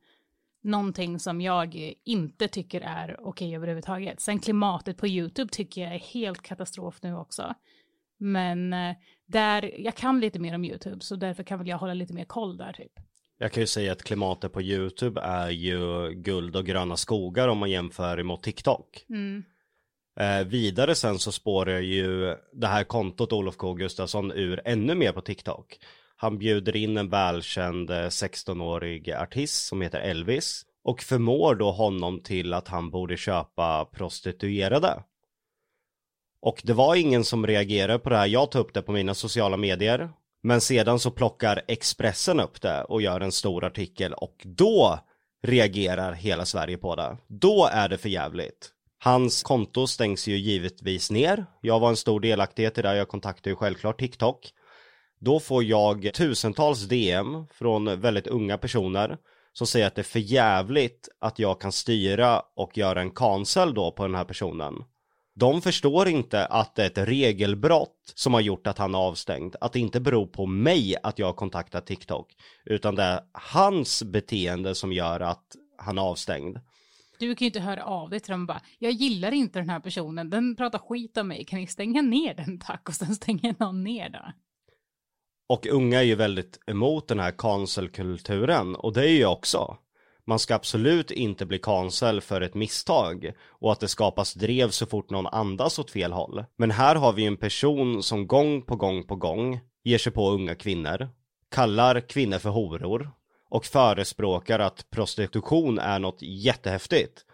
någonting 0.61 1.19
som 1.19 1.41
jag 1.41 1.95
inte 2.03 2.47
tycker 2.47 2.81
är 2.81 3.19
okej 3.19 3.55
överhuvudtaget. 3.55 4.19
Sen 4.19 4.39
klimatet 4.39 4.97
på 4.97 5.07
YouTube 5.07 5.51
tycker 5.51 5.81
jag 5.81 5.95
är 5.95 5.99
helt 5.99 6.41
katastrof 6.41 6.99
nu 7.01 7.15
också. 7.15 7.53
Men 8.17 8.73
eh, 8.73 8.95
där, 9.31 9.81
jag 9.81 9.95
kan 9.95 10.19
lite 10.19 10.39
mer 10.39 10.55
om 10.55 10.65
YouTube 10.65 11.01
så 11.01 11.15
därför 11.15 11.43
kan 11.43 11.59
väl 11.59 11.67
jag 11.67 11.77
hålla 11.77 11.93
lite 11.93 12.13
mer 12.13 12.25
koll 12.25 12.57
där 12.57 12.73
typ. 12.73 12.91
Jag 13.37 13.51
kan 13.51 13.63
ju 13.63 13.67
säga 13.67 13.91
att 13.91 14.03
klimatet 14.03 14.53
på 14.53 14.61
YouTube 14.61 15.21
är 15.21 15.49
ju 15.49 16.09
guld 16.11 16.55
och 16.55 16.65
gröna 16.65 16.97
skogar 16.97 17.47
om 17.47 17.57
man 17.57 17.69
jämför 17.69 18.19
emot 18.19 18.43
TikTok. 18.43 19.05
Mm. 19.09 19.43
Eh, 20.19 20.47
vidare 20.47 20.95
sen 20.95 21.19
så 21.19 21.31
spårar 21.31 21.79
ju 21.79 22.35
det 22.53 22.67
här 22.67 22.83
kontot 22.83 23.33
Olof 23.33 23.57
K 23.57 23.73
Gustafsson 23.73 24.31
ur 24.31 24.61
ännu 24.65 24.95
mer 24.95 25.11
på 25.11 25.21
TikTok. 25.21 25.79
Han 26.15 26.37
bjuder 26.37 26.75
in 26.75 26.97
en 26.97 27.09
välkänd 27.09 27.89
16-årig 27.89 29.09
eh, 29.09 29.21
artist 29.21 29.65
som 29.65 29.81
heter 29.81 29.99
Elvis 29.99 30.65
och 30.83 31.01
förmår 31.01 31.55
då 31.55 31.71
honom 31.71 32.19
till 32.23 32.53
att 32.53 32.67
han 32.67 32.89
borde 32.89 33.17
köpa 33.17 33.85
prostituerade. 33.85 35.03
Och 36.41 36.61
det 36.63 36.73
var 36.73 36.95
ingen 36.95 37.23
som 37.23 37.47
reagerade 37.47 37.99
på 37.99 38.09
det 38.09 38.17
här. 38.17 38.27
Jag 38.27 38.51
tog 38.51 38.61
upp 38.61 38.73
det 38.73 38.81
på 38.81 38.91
mina 38.91 39.13
sociala 39.13 39.57
medier. 39.57 40.09
Men 40.43 40.61
sedan 40.61 40.99
så 40.99 41.11
plockar 41.11 41.61
Expressen 41.67 42.39
upp 42.39 42.61
det 42.61 42.83
och 42.83 43.01
gör 43.01 43.21
en 43.21 43.31
stor 43.31 43.65
artikel 43.65 44.13
och 44.13 44.35
då 44.43 44.99
reagerar 45.43 46.13
hela 46.13 46.45
Sverige 46.45 46.77
på 46.77 46.95
det. 46.95 47.17
Då 47.27 47.69
är 47.71 47.89
det 47.89 47.97
för 47.97 48.09
jävligt. 48.09 48.69
Hans 49.03 49.43
konto 49.43 49.87
stängs 49.87 50.27
ju 50.27 50.37
givetvis 50.37 51.11
ner. 51.11 51.45
Jag 51.61 51.79
var 51.79 51.89
en 51.89 51.95
stor 51.95 52.19
delaktighet 52.19 52.77
i 52.77 52.81
det, 52.81 52.95
jag 52.95 53.07
kontaktade 53.07 53.49
ju 53.49 53.55
självklart 53.55 53.99
TikTok. 53.99 54.49
då 55.19 55.39
får 55.39 55.63
jag 55.63 56.13
tusentals 56.13 56.83
DM 56.83 57.47
från 57.53 58.01
väldigt 58.01 58.27
unga 58.27 58.57
personer 58.57 59.17
som 59.53 59.67
säger 59.67 59.87
att 59.87 59.95
det 59.95 60.01
är 60.01 60.03
för 60.03 60.19
jävligt 60.19 61.09
att 61.19 61.39
jag 61.39 61.61
kan 61.61 61.71
styra 61.71 62.41
och 62.55 62.77
göra 62.77 63.01
en 63.01 63.11
cancel 63.11 63.73
då 63.73 63.91
på 63.91 64.03
den 64.03 64.15
här 64.15 64.25
personen. 64.25 64.73
De 65.33 65.61
förstår 65.61 66.07
inte 66.07 66.45
att 66.45 66.75
det 66.75 66.83
är 66.83 66.87
ett 66.87 67.07
regelbrott 67.07 68.13
som 68.15 68.33
har 68.33 68.41
gjort 68.41 68.67
att 68.67 68.77
han 68.77 68.95
är 68.95 68.99
avstängd. 68.99 69.55
Att 69.61 69.73
det 69.73 69.79
inte 69.79 69.99
beror 69.99 70.25
på 70.25 70.45
mig 70.45 70.95
att 71.03 71.19
jag 71.19 71.25
har 71.25 71.33
kontaktat 71.33 71.85
TikTok. 71.85 72.35
Utan 72.65 72.95
det 72.95 73.03
är 73.03 73.21
hans 73.33 74.03
beteende 74.03 74.75
som 74.75 74.93
gör 74.93 75.19
att 75.19 75.55
han 75.77 75.97
är 75.97 76.01
avstängd. 76.01 76.57
Du 77.19 77.35
kan 77.35 77.45
ju 77.45 77.49
inte 77.49 77.59
höra 77.59 77.83
av 77.83 78.09
dig 78.09 78.19
till 78.19 78.31
dem 78.31 78.41
och 78.41 78.47
bara, 78.47 78.61
jag 78.79 78.91
gillar 78.91 79.31
inte 79.31 79.59
den 79.59 79.69
här 79.69 79.79
personen, 79.79 80.29
den 80.29 80.55
pratar 80.55 80.79
skit 80.79 81.17
om 81.17 81.27
mig, 81.27 81.45
kan 81.45 81.59
ni 81.59 81.67
stänga 81.67 82.01
ner 82.01 82.33
den 82.33 82.59
tack? 82.59 82.89
Och 82.89 82.95
sen 82.95 83.15
stänger 83.15 83.55
någon 83.59 83.83
ner 83.83 84.09
då. 84.09 84.33
Och 85.49 85.67
unga 85.67 85.99
är 85.99 86.03
ju 86.03 86.15
väldigt 86.15 86.59
emot 86.67 87.07
den 87.07 87.19
här 87.19 87.31
cancelkulturen 87.37 88.75
och 88.75 88.93
det 88.93 89.01
är 89.01 89.07
ju 89.07 89.19
jag 89.19 89.31
också. 89.31 89.77
Man 90.31 90.39
ska 90.39 90.55
absolut 90.55 91.11
inte 91.11 91.45
bli 91.45 91.59
cancel 91.59 92.21
för 92.21 92.41
ett 92.41 92.53
misstag 92.53 93.31
och 93.49 93.71
att 93.71 93.79
det 93.79 93.87
skapas 93.87 94.33
drev 94.33 94.69
så 94.69 94.85
fort 94.85 95.09
någon 95.09 95.27
andas 95.27 95.79
åt 95.79 95.91
fel 95.91 96.11
håll. 96.11 96.45
Men 96.57 96.71
här 96.71 96.95
har 96.95 97.13
vi 97.13 97.25
en 97.25 97.37
person 97.37 98.03
som 98.03 98.27
gång 98.27 98.61
på 98.61 98.75
gång 98.75 99.03
på 99.03 99.15
gång 99.15 99.59
ger 99.83 99.97
sig 99.97 100.11
på 100.11 100.31
unga 100.31 100.55
kvinnor, 100.55 101.09
kallar 101.49 101.99
kvinnor 101.99 102.37
för 102.37 102.49
horor 102.49 103.11
och 103.49 103.65
förespråkar 103.65 104.59
att 104.59 104.89
prostitution 104.89 105.79
är 105.79 105.99
något 105.99 106.21
jättehäftigt. 106.21 107.25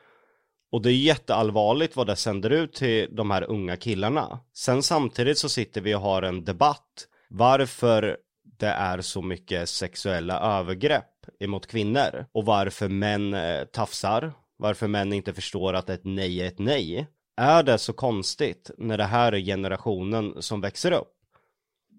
Och 0.72 0.82
det 0.82 0.92
är 0.92 0.98
jätteallvarligt 0.98 1.96
vad 1.96 2.08
det 2.08 2.16
sänder 2.16 2.50
ut 2.50 2.74
till 2.74 3.16
de 3.16 3.32
här 3.32 3.44
unga 3.44 3.78
killarna. 3.78 4.40
Sen 4.54 4.84
samtidigt 4.84 5.38
så 5.38 5.50
sitter 5.50 5.82
vi 5.82 5.96
och 5.96 6.02
har 6.02 6.22
en 6.22 6.46
debatt 6.46 7.08
varför 7.30 8.18
det 8.60 8.68
är 8.68 9.02
så 9.02 9.22
mycket 9.22 9.70
sexuella 9.70 10.40
övergrepp 10.40 11.17
emot 11.40 11.68
kvinnor 11.68 12.26
och 12.32 12.46
varför 12.46 12.90
män 12.90 13.34
eh, 13.34 13.66
tafsar, 13.66 14.34
varför 14.58 14.88
män 14.88 15.14
inte 15.14 15.34
förstår 15.34 15.74
att 15.74 15.90
ett 15.90 16.02
nej 16.04 16.42
är 16.42 16.46
ett 16.46 16.60
nej. 16.60 17.08
Är 17.38 17.64
det 17.64 17.78
så 17.78 17.94
konstigt 17.94 18.72
när 18.78 18.98
det 18.98 19.04
här 19.04 19.32
är 19.32 19.40
generationen 19.40 20.42
som 20.42 20.62
växer 20.62 20.92
upp? 20.92 21.14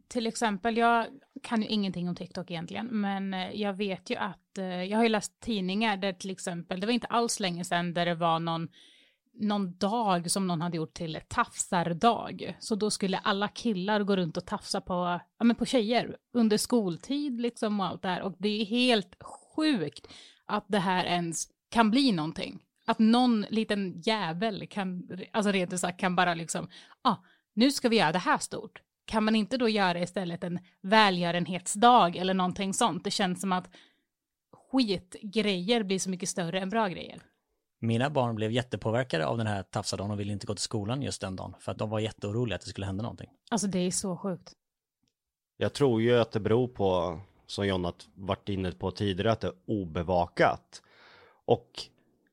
Till 0.09 0.27
exempel, 0.27 0.77
jag 0.77 1.07
kan 1.43 1.62
ju 1.62 1.69
ingenting 1.69 2.09
om 2.09 2.17
TikTok 2.17 2.51
egentligen, 2.51 2.87
men 2.87 3.35
eh, 3.35 3.51
jag 3.61 3.73
vet 3.73 4.11
ju 4.11 4.17
att, 4.17 4.59
eh, 4.59 4.83
jag 4.85 4.97
har 4.97 5.03
ju 5.03 5.09
läst 5.09 5.41
tidningar 5.41 5.97
där 5.97 6.12
till 6.12 6.31
exempel, 6.31 6.81
det 6.81 6.87
var 6.87 6.93
inte 6.93 7.07
alls 7.07 7.41
länge 7.41 7.64
sedan 7.64 7.95
där 7.95 8.07
det 8.07 8.14
var 8.14 8.38
någon 8.38 8.69
någon 9.38 9.77
dag 9.77 10.31
som 10.31 10.46
någon 10.46 10.61
hade 10.61 10.77
gjort 10.77 10.94
till 10.94 11.18
tafsardag. 11.29 12.57
Så 12.61 12.74
då 12.74 12.90
skulle 12.90 13.18
alla 13.18 13.48
killar 13.48 14.03
gå 14.03 14.16
runt 14.16 14.37
och 14.37 14.46
tafsa 14.46 14.81
på, 14.81 15.20
ja, 15.38 15.44
men 15.44 15.57
på 15.57 15.66
tjejer 15.66 16.16
under 16.33 16.57
skoltid 16.57 17.40
liksom 17.40 17.81
och 17.81 17.87
allt 17.87 18.03
det 18.03 18.09
här. 18.09 18.22
Och 18.22 18.35
det 18.38 18.48
är 18.48 18.64
helt 18.64 19.22
sjukt 19.22 20.09
att 20.46 20.64
det 20.68 20.79
här 20.79 21.05
ens 21.05 21.48
kan 21.70 21.90
bli 21.90 22.12
någonting. 22.12 22.64
Att 22.87 22.98
någon 22.98 23.46
liten 23.51 24.01
jävel 24.01 24.66
kan, 24.66 25.09
alltså 25.33 25.53
rent 25.53 25.72
ut 25.72 25.81
sagt 25.81 26.01
kan 26.01 26.16
bara 26.16 26.35
liksom, 26.35 26.68
ja, 27.03 27.11
ah, 27.11 27.24
nu 27.55 27.70
ska 27.70 27.88
vi 27.88 27.96
göra 27.96 28.12
det 28.12 28.18
här 28.18 28.38
stort. 28.38 28.83
Kan 29.05 29.24
man 29.24 29.35
inte 29.35 29.57
då 29.57 29.68
göra 29.68 30.01
istället 30.01 30.44
en 30.44 30.59
välgörenhetsdag 30.83 32.16
eller 32.16 32.35
någonting 32.35 32.74
sånt? 32.74 33.05
Det 33.05 33.11
känns 33.11 33.40
som 33.40 33.53
att 33.53 33.70
skitgrejer 34.53 35.83
blir 35.83 35.98
så 35.98 36.11
mycket 36.11 36.29
större 36.29 36.61
än 36.61 36.70
bra 36.70 36.88
grejer. 36.88 37.22
Mina 37.81 38.11
barn 38.11 38.35
blev 38.35 38.53
jättepåverkade 38.53 39.27
av 39.27 39.38
den 39.38 39.47
här 39.47 39.62
tafsadagen 39.62 40.11
och 40.11 40.21
ville 40.21 40.33
inte 40.33 40.47
gå 40.47 40.55
till 40.55 40.62
skolan 40.62 41.03
just 41.03 41.21
den 41.21 41.37
dagen 41.37 41.55
för 41.61 41.73
att 41.73 41.79
de 41.79 41.91
var 41.91 42.01
jätteoroliga 42.01 42.57
att 42.57 42.62
det 42.62 42.69
skulle 42.71 42.87
hända 42.87 43.03
någonting. 43.03 43.31
Alltså 43.51 43.67
det 43.67 43.79
är 43.79 43.91
så 43.91 44.17
sjukt. 44.17 44.53
Jag 45.57 45.73
tror 45.73 46.03
ju 46.03 46.19
att 46.19 46.33
det 46.33 46.41
beror 46.41 46.69
på, 46.69 47.21
som 47.47 47.67
Jonna 47.67 47.93
varit 48.14 48.49
inne 48.49 48.73
på 48.73 48.91
tidigare, 48.91 49.33
att 49.33 49.41
det 49.41 49.47
är 49.47 49.55
obevakat. 49.67 50.83
Och 51.45 51.71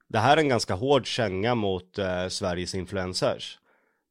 det 0.07 0.19
här 0.19 0.37
är 0.37 0.41
en 0.41 0.49
ganska 0.49 0.73
hård 0.73 1.05
känga 1.05 1.55
mot 1.55 1.97
eh, 1.97 2.27
Sveriges 2.27 2.75
influencers. 2.75 3.59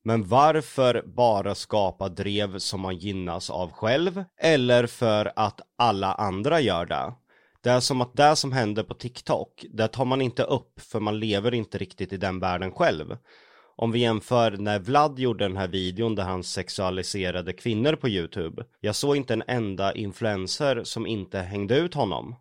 Men 0.05 0.29
varför 0.29 1.03
bara 1.07 1.55
skapa 1.55 2.09
drev 2.09 2.59
som 2.59 2.81
man 2.81 2.97
gynnas 2.97 3.51
av 3.51 3.73
själv? 3.73 4.25
Eller 4.37 4.87
för 4.87 5.33
att 5.37 5.61
alla 5.77 6.15
andra 6.15 6.61
gör 6.61 6.87
det? 6.87 7.13
Det 7.65 7.71
är 7.71 7.81
som 7.81 8.01
att 8.01 8.17
det 8.17 8.37
som 8.37 8.53
händer 8.53 8.83
på 8.83 8.95
TikTok, 8.95 9.65
det 9.71 9.89
tar 9.89 10.05
man 10.05 10.23
inte 10.23 10.43
upp 10.43 10.81
för 10.81 11.01
man 11.01 11.19
lever 11.19 11.55
inte 11.55 11.79
riktigt 11.79 12.13
i 12.13 12.17
den 12.17 12.41
världen 12.41 12.73
själv. 12.73 13.17
Om 13.77 13.93
vi 13.93 13.99
jämför 13.99 14.51
när 14.51 14.79
Vlad 14.79 15.19
gjorde 15.19 15.45
den 15.45 15.57
här 15.57 15.69
videon 15.69 16.15
där 16.15 16.23
han 16.23 16.45
sexualiserade 16.45 17.53
kvinnor 17.53 17.95
på 17.95 18.09
YouTube. 18.09 18.65
Jag 18.81 18.95
såg 18.95 19.17
inte 19.17 19.33
en 19.33 19.43
enda 19.47 19.95
influencer 19.95 20.85
som 20.85 21.07
inte 21.07 21.39
hängde 21.39 21.77
ut 21.77 21.95
honom. 21.95 22.37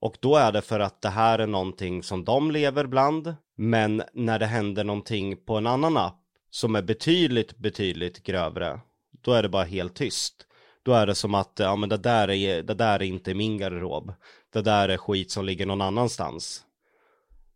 Och 0.00 0.16
då 0.20 0.36
är 0.36 0.52
det 0.52 0.62
för 0.62 0.80
att 0.80 1.02
det 1.02 1.08
här 1.08 1.38
är 1.38 1.46
någonting 1.46 2.02
som 2.02 2.24
de 2.24 2.50
lever 2.50 2.86
bland. 2.86 3.34
Men 3.56 4.02
när 4.12 4.38
det 4.38 4.46
händer 4.46 4.84
någonting 4.84 5.36
på 5.36 5.56
en 5.56 5.66
annan 5.66 5.96
app 5.96 6.20
som 6.50 6.76
är 6.76 6.82
betydligt, 6.82 7.58
betydligt 7.58 8.22
grövre, 8.22 8.80
då 9.22 9.32
är 9.32 9.42
det 9.42 9.48
bara 9.48 9.64
helt 9.64 9.94
tyst. 9.94 10.46
Då 10.84 10.92
är 10.92 11.06
det 11.06 11.14
som 11.14 11.34
att, 11.34 11.52
ja 11.56 11.76
men 11.76 11.88
det 11.88 11.96
där 11.96 12.30
är, 12.30 12.62
det 12.62 12.74
där 12.74 12.94
är 12.94 13.02
inte 13.02 13.34
min 13.34 13.58
garderob. 13.58 14.14
Det 14.52 14.62
där 14.62 14.88
är 14.88 14.96
skit 14.96 15.30
som 15.30 15.44
ligger 15.44 15.66
någon 15.66 15.80
annanstans. 15.80 16.64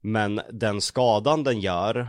Men 0.00 0.40
den 0.52 0.80
skadan 0.80 1.44
den 1.44 1.60
gör 1.60 2.08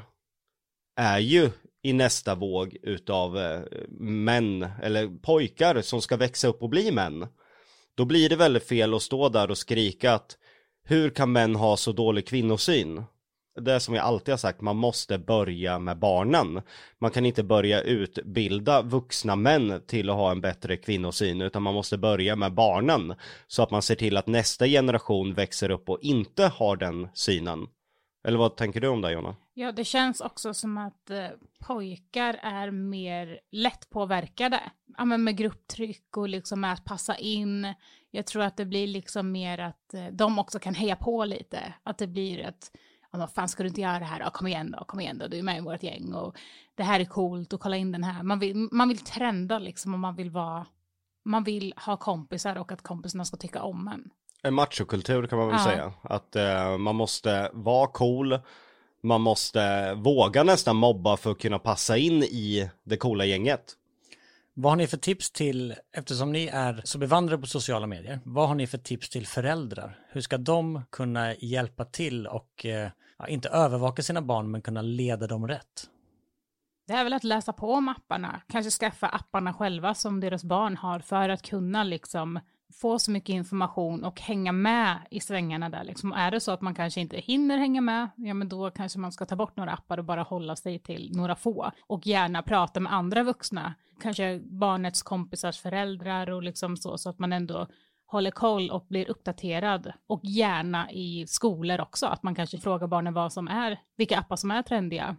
är 0.95 1.19
ju 1.19 1.49
i 1.83 1.93
nästa 1.93 2.35
våg 2.35 2.77
utav 2.81 3.37
eh, 3.37 3.61
män 3.99 4.67
eller 4.81 5.07
pojkar 5.21 5.81
som 5.81 6.01
ska 6.01 6.17
växa 6.17 6.47
upp 6.47 6.63
och 6.63 6.69
bli 6.69 6.91
män. 6.91 7.27
Då 7.95 8.05
blir 8.05 8.29
det 8.29 8.35
väldigt 8.35 8.67
fel 8.67 8.93
att 8.93 9.01
stå 9.01 9.29
där 9.29 9.51
och 9.51 9.57
skrika 9.57 10.13
att 10.13 10.37
hur 10.83 11.09
kan 11.09 11.31
män 11.31 11.55
ha 11.55 11.77
så 11.77 11.91
dålig 11.91 12.27
kvinnosyn? 12.27 13.03
Det 13.59 13.79
som 13.79 13.95
jag 13.95 14.05
alltid 14.05 14.31
har 14.31 14.37
sagt, 14.37 14.61
man 14.61 14.77
måste 14.77 15.17
börja 15.17 15.79
med 15.79 15.99
barnen. 15.99 16.61
Man 16.99 17.11
kan 17.11 17.25
inte 17.25 17.43
börja 17.43 17.81
utbilda 17.81 18.81
vuxna 18.81 19.35
män 19.35 19.81
till 19.87 20.09
att 20.09 20.15
ha 20.15 20.31
en 20.31 20.41
bättre 20.41 20.77
kvinnosyn, 20.77 21.41
utan 21.41 21.63
man 21.63 21.73
måste 21.73 21.97
börja 21.97 22.35
med 22.35 22.53
barnen. 22.53 23.13
Så 23.47 23.63
att 23.63 23.71
man 23.71 23.81
ser 23.81 23.95
till 23.95 24.17
att 24.17 24.27
nästa 24.27 24.65
generation 24.65 25.33
växer 25.33 25.71
upp 25.71 25.89
och 25.89 25.99
inte 26.01 26.47
har 26.47 26.75
den 26.75 27.07
synen. 27.13 27.67
Eller 28.27 28.37
vad 28.37 28.55
tänker 28.55 28.81
du 28.81 28.87
om 28.87 29.01
det 29.01 29.11
Jonna? 29.11 29.35
Ja, 29.53 29.71
det 29.71 29.83
känns 29.83 30.21
också 30.21 30.53
som 30.53 30.77
att 30.77 31.09
eh, 31.09 31.27
pojkar 31.59 32.39
är 32.43 32.71
mer 32.71 33.39
lättpåverkade. 33.51 34.59
Ja, 34.97 35.05
men 35.05 35.23
med 35.23 35.37
grupptryck 35.37 36.17
och 36.17 36.29
liksom 36.29 36.61
med 36.61 36.73
att 36.73 36.85
passa 36.85 37.17
in. 37.17 37.73
Jag 38.11 38.25
tror 38.25 38.43
att 38.43 38.57
det 38.57 38.65
blir 38.65 38.87
liksom 38.87 39.31
mer 39.31 39.57
att 39.57 39.93
eh, 39.93 40.05
de 40.11 40.39
också 40.39 40.59
kan 40.59 40.75
heja 40.75 40.95
på 40.95 41.25
lite. 41.25 41.73
Att 41.83 41.97
det 41.97 42.07
blir 42.07 42.45
ett 43.13 43.19
vad 43.19 43.31
fan 43.31 43.49
ska 43.49 43.63
du 43.63 43.69
inte 43.69 43.81
göra 43.81 43.99
det 43.99 44.05
här? 44.05 44.19
Ja, 44.19 44.29
kom 44.29 44.47
igen 44.47 44.75
då, 44.77 44.85
kom 44.85 44.99
igen 44.99 45.17
då, 45.17 45.27
du 45.27 45.37
är 45.37 45.43
med 45.43 45.57
i 45.57 45.61
vårt 45.61 45.83
gäng 45.83 46.13
och 46.13 46.35
det 46.75 46.83
här 46.83 46.99
är 46.99 47.05
coolt 47.05 47.53
och 47.53 47.59
kolla 47.59 47.77
in 47.77 47.91
den 47.91 48.03
här. 48.03 48.23
Man 48.23 48.39
vill, 48.39 48.55
man 48.71 48.87
vill 48.87 48.97
trenda 48.97 49.59
liksom 49.59 49.93
och 49.93 49.99
man 49.99 50.15
vill 50.15 50.29
vara, 50.29 50.65
man 51.25 51.43
vill 51.43 51.73
ha 51.85 51.97
kompisar 51.97 52.55
och 52.55 52.71
att 52.71 52.81
kompisarna 52.81 53.25
ska 53.25 53.37
tycka 53.37 53.61
om 53.61 53.87
en. 53.87 54.09
En 54.41 54.53
machokultur 54.53 55.27
kan 55.27 55.39
man 55.39 55.47
väl 55.47 55.57
ja. 55.57 55.63
säga. 55.63 55.93
Att 56.01 56.35
eh, 56.35 56.77
man 56.77 56.95
måste 56.95 57.49
vara 57.53 57.87
cool, 57.87 58.39
man 59.03 59.21
måste 59.21 59.93
våga 59.93 60.43
nästan 60.43 60.75
mobba 60.75 61.17
för 61.17 61.31
att 61.31 61.39
kunna 61.39 61.59
passa 61.59 61.97
in 61.97 62.23
i 62.23 62.69
det 62.83 62.97
coola 62.97 63.25
gänget. 63.25 63.75
Vad 64.61 64.71
har 64.71 64.77
ni 64.77 64.87
för 64.87 64.97
tips 64.97 65.31
till, 65.31 65.75
eftersom 65.91 66.31
ni 66.31 66.47
är 66.47 66.81
så 66.83 66.97
bevandrade 66.97 67.41
på 67.41 67.47
sociala 67.47 67.87
medier, 67.87 68.19
vad 68.23 68.47
har 68.47 68.55
ni 68.55 68.67
för 68.67 68.77
tips 68.77 69.09
till 69.09 69.27
föräldrar? 69.27 69.99
Hur 70.09 70.21
ska 70.21 70.37
de 70.37 70.81
kunna 70.89 71.35
hjälpa 71.35 71.85
till 71.85 72.27
och 72.27 72.65
eh, 72.65 72.89
inte 73.27 73.49
övervaka 73.49 74.01
sina 74.01 74.21
barn 74.21 74.51
men 74.51 74.61
kunna 74.61 74.81
leda 74.81 75.27
dem 75.27 75.47
rätt? 75.47 75.89
Det 76.87 76.93
är 76.93 77.03
väl 77.03 77.13
att 77.13 77.23
läsa 77.23 77.53
på 77.53 77.73
om 77.73 77.89
apparna, 77.89 78.41
kanske 78.47 78.71
skaffa 78.71 79.07
apparna 79.07 79.53
själva 79.53 79.93
som 79.93 80.19
deras 80.19 80.43
barn 80.43 80.77
har 80.77 80.99
för 80.99 81.29
att 81.29 81.41
kunna 81.41 81.83
liksom 81.83 82.39
få 82.73 82.99
så 82.99 83.11
mycket 83.11 83.33
information 83.33 84.03
och 84.03 84.21
hänga 84.21 84.51
med 84.51 84.97
i 85.11 85.19
svängarna 85.19 85.69
där. 85.69 85.83
Liksom. 85.83 86.13
Är 86.13 86.31
det 86.31 86.39
så 86.39 86.51
att 86.51 86.61
man 86.61 86.75
kanske 86.75 87.01
inte 87.01 87.17
hinner 87.17 87.57
hänga 87.57 87.81
med, 87.81 88.09
ja 88.15 88.33
men 88.33 88.49
då 88.49 88.71
kanske 88.71 88.99
man 88.99 89.11
ska 89.11 89.25
ta 89.25 89.35
bort 89.35 89.57
några 89.57 89.71
appar 89.71 89.97
och 89.97 90.05
bara 90.05 90.23
hålla 90.23 90.55
sig 90.55 90.79
till 90.79 91.11
några 91.15 91.35
få. 91.35 91.71
Och 91.87 92.07
gärna 92.07 92.41
prata 92.41 92.79
med 92.79 92.93
andra 92.93 93.23
vuxna, 93.23 93.73
kanske 94.01 94.39
barnets 94.39 95.01
kompisars 95.01 95.59
föräldrar 95.59 96.29
och 96.29 96.43
liksom 96.43 96.77
så, 96.77 96.97
så 96.97 97.09
att 97.09 97.19
man 97.19 97.33
ändå 97.33 97.67
håller 98.05 98.31
koll 98.31 98.69
och 98.69 98.85
blir 98.89 99.09
uppdaterad. 99.09 99.93
Och 100.07 100.19
gärna 100.23 100.91
i 100.91 101.27
skolor 101.27 101.81
också, 101.81 102.05
att 102.05 102.23
man 102.23 102.35
kanske 102.35 102.57
frågar 102.57 102.87
barnen 102.87 103.13
vad 103.13 103.33
som 103.33 103.47
är, 103.47 103.79
vilka 103.97 104.19
appar 104.19 104.35
som 104.35 104.51
är 104.51 104.61
trendiga. 104.61 105.15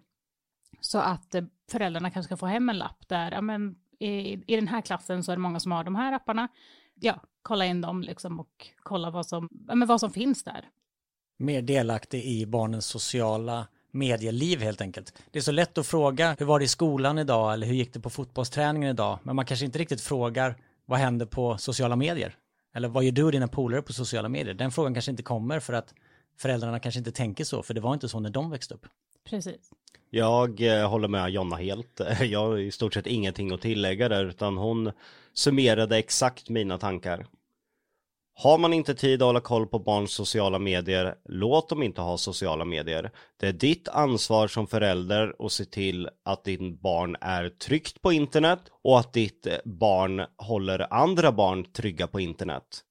Så 0.80 0.98
att 0.98 1.34
eh, 1.34 1.44
föräldrarna 1.70 2.10
kanske 2.10 2.28
ska 2.28 2.36
få 2.36 2.46
hem 2.46 2.68
en 2.68 2.78
lapp 2.78 3.08
där, 3.08 3.32
ja 3.32 3.40
men 3.40 3.76
i, 4.00 4.42
i 4.52 4.56
den 4.56 4.68
här 4.68 4.80
klassen 4.80 5.24
så 5.24 5.32
är 5.32 5.36
det 5.36 5.42
många 5.42 5.60
som 5.60 5.72
har 5.72 5.84
de 5.84 5.94
här 5.94 6.12
apparna. 6.12 6.48
Ja, 7.00 7.22
kolla 7.42 7.66
in 7.66 7.80
dem 7.80 8.02
liksom 8.02 8.40
och 8.40 8.68
kolla 8.82 9.10
vad 9.10 9.26
som, 9.26 9.48
men 9.50 9.88
vad 9.88 10.00
som 10.00 10.10
finns 10.10 10.44
där. 10.44 10.68
Mer 11.38 11.62
delaktig 11.62 12.24
i 12.24 12.46
barnens 12.46 12.86
sociala 12.86 13.66
medieliv 13.90 14.60
helt 14.60 14.80
enkelt. 14.80 15.14
Det 15.30 15.38
är 15.38 15.42
så 15.42 15.52
lätt 15.52 15.78
att 15.78 15.86
fråga 15.86 16.36
hur 16.38 16.46
var 16.46 16.58
det 16.58 16.64
i 16.64 16.68
skolan 16.68 17.18
idag 17.18 17.52
eller 17.52 17.66
hur 17.66 17.74
gick 17.74 17.92
det 17.92 18.00
på 18.00 18.10
fotbollsträningen 18.10 18.90
idag? 18.90 19.18
Men 19.22 19.36
man 19.36 19.46
kanske 19.46 19.66
inte 19.66 19.78
riktigt 19.78 20.00
frågar 20.00 20.56
vad 20.86 20.98
händer 20.98 21.26
på 21.26 21.58
sociala 21.58 21.96
medier? 21.96 22.36
Eller 22.74 22.88
vad 22.88 23.04
gör 23.04 23.12
du 23.12 23.24
och 23.24 23.32
dina 23.32 23.48
polare 23.48 23.82
på 23.82 23.92
sociala 23.92 24.28
medier? 24.28 24.54
Den 24.54 24.70
frågan 24.70 24.94
kanske 24.94 25.10
inte 25.10 25.22
kommer 25.22 25.60
för 25.60 25.72
att 25.72 25.94
föräldrarna 26.36 26.80
kanske 26.80 26.98
inte 26.98 27.12
tänker 27.12 27.44
så, 27.44 27.62
för 27.62 27.74
det 27.74 27.80
var 27.80 27.94
inte 27.94 28.08
så 28.08 28.20
när 28.20 28.30
de 28.30 28.50
växte 28.50 28.74
upp. 28.74 28.86
Precis. 29.24 29.70
Jag 30.11 30.61
eh, 30.61 30.88
håller 30.88 31.09
med 31.09 31.31
Jonna 31.31 31.57
helt. 31.57 32.01
Jag 32.20 32.46
har 32.46 32.59
i 32.59 32.70
stort 32.70 32.94
sett 32.94 33.07
ingenting 33.07 33.53
att 33.53 33.61
tillägga 33.61 34.09
där 34.09 34.25
utan 34.25 34.57
hon 34.57 34.92
summerade 35.35 35.99
exakt 35.99 36.49
mina 36.49 36.79
tankar. 36.79 37.27
Har 38.35 38.59
man 38.59 38.73
inte 38.73 38.94
tid 38.94 39.23
att 39.23 39.27
hålla 39.27 39.40
koll 39.40 39.66
på 39.66 39.79
barns 39.79 40.12
sociala 40.12 40.59
medier, 40.59 41.14
låt 41.25 41.68
dem 41.68 41.83
inte 41.83 42.01
ha 42.01 42.18
sociala 42.18 42.64
medier. 42.64 43.11
Det 43.37 43.49
är 43.49 43.53
ditt 43.53 43.88
ansvar 43.88 44.49
som 44.49 44.66
förälder 44.66 45.35
att 45.38 45.53
se 45.53 45.64
till 45.64 46.09
att 46.25 46.44
din 46.44 46.77
barn 46.77 47.16
är 47.20 47.49
tryggt 47.49 48.03
på 48.03 48.12
internet 48.12 48.61
och 48.85 48.99
att 48.99 49.12
ditt 49.12 49.46
eh, 49.46 49.55
barn 49.64 50.25
håller 50.37 50.92
andra 50.92 51.33
barn 51.33 51.64
trygga 51.64 52.07
på 52.07 52.20
internet. 52.20 52.85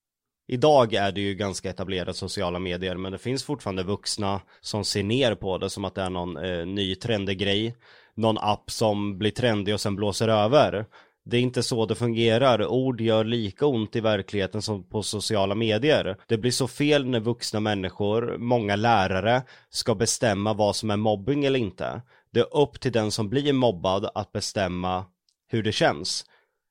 Idag 0.51 0.93
är 0.93 1.11
det 1.11 1.21
ju 1.21 1.35
ganska 1.35 1.69
etablerade 1.69 2.13
sociala 2.13 2.59
medier 2.59 2.95
men 2.95 3.11
det 3.11 3.17
finns 3.17 3.43
fortfarande 3.43 3.83
vuxna 3.83 4.41
som 4.61 4.85
ser 4.85 5.03
ner 5.03 5.35
på 5.35 5.57
det 5.57 5.69
som 5.69 5.85
att 5.85 5.95
det 5.95 6.01
är 6.01 6.09
någon 6.09 6.37
eh, 6.37 6.65
ny 6.65 6.95
trendig 6.95 7.37
grej. 7.37 7.75
Någon 8.15 8.37
app 8.37 8.71
som 8.71 9.17
blir 9.17 9.31
trendig 9.31 9.73
och 9.73 9.81
sen 9.81 9.95
blåser 9.95 10.27
över. 10.27 10.85
Det 11.25 11.37
är 11.37 11.41
inte 11.41 11.63
så 11.63 11.85
det 11.85 11.95
fungerar. 11.95 12.65
Ord 12.67 13.01
gör 13.01 13.23
lika 13.23 13.65
ont 13.65 13.95
i 13.95 13.99
verkligheten 13.99 14.61
som 14.61 14.89
på 14.89 15.03
sociala 15.03 15.55
medier. 15.55 16.17
Det 16.27 16.37
blir 16.37 16.51
så 16.51 16.67
fel 16.67 17.05
när 17.05 17.19
vuxna 17.19 17.59
människor, 17.59 18.37
många 18.37 18.75
lärare, 18.75 19.41
ska 19.69 19.95
bestämma 19.95 20.53
vad 20.53 20.75
som 20.75 20.91
är 20.91 20.97
mobbing 20.97 21.45
eller 21.45 21.59
inte. 21.59 22.01
Det 22.33 22.39
är 22.39 22.57
upp 22.57 22.79
till 22.79 22.91
den 22.91 23.11
som 23.11 23.29
blir 23.29 23.53
mobbad 23.53 24.09
att 24.15 24.31
bestämma 24.31 25.05
hur 25.47 25.63
det 25.63 25.71
känns. 25.71 26.25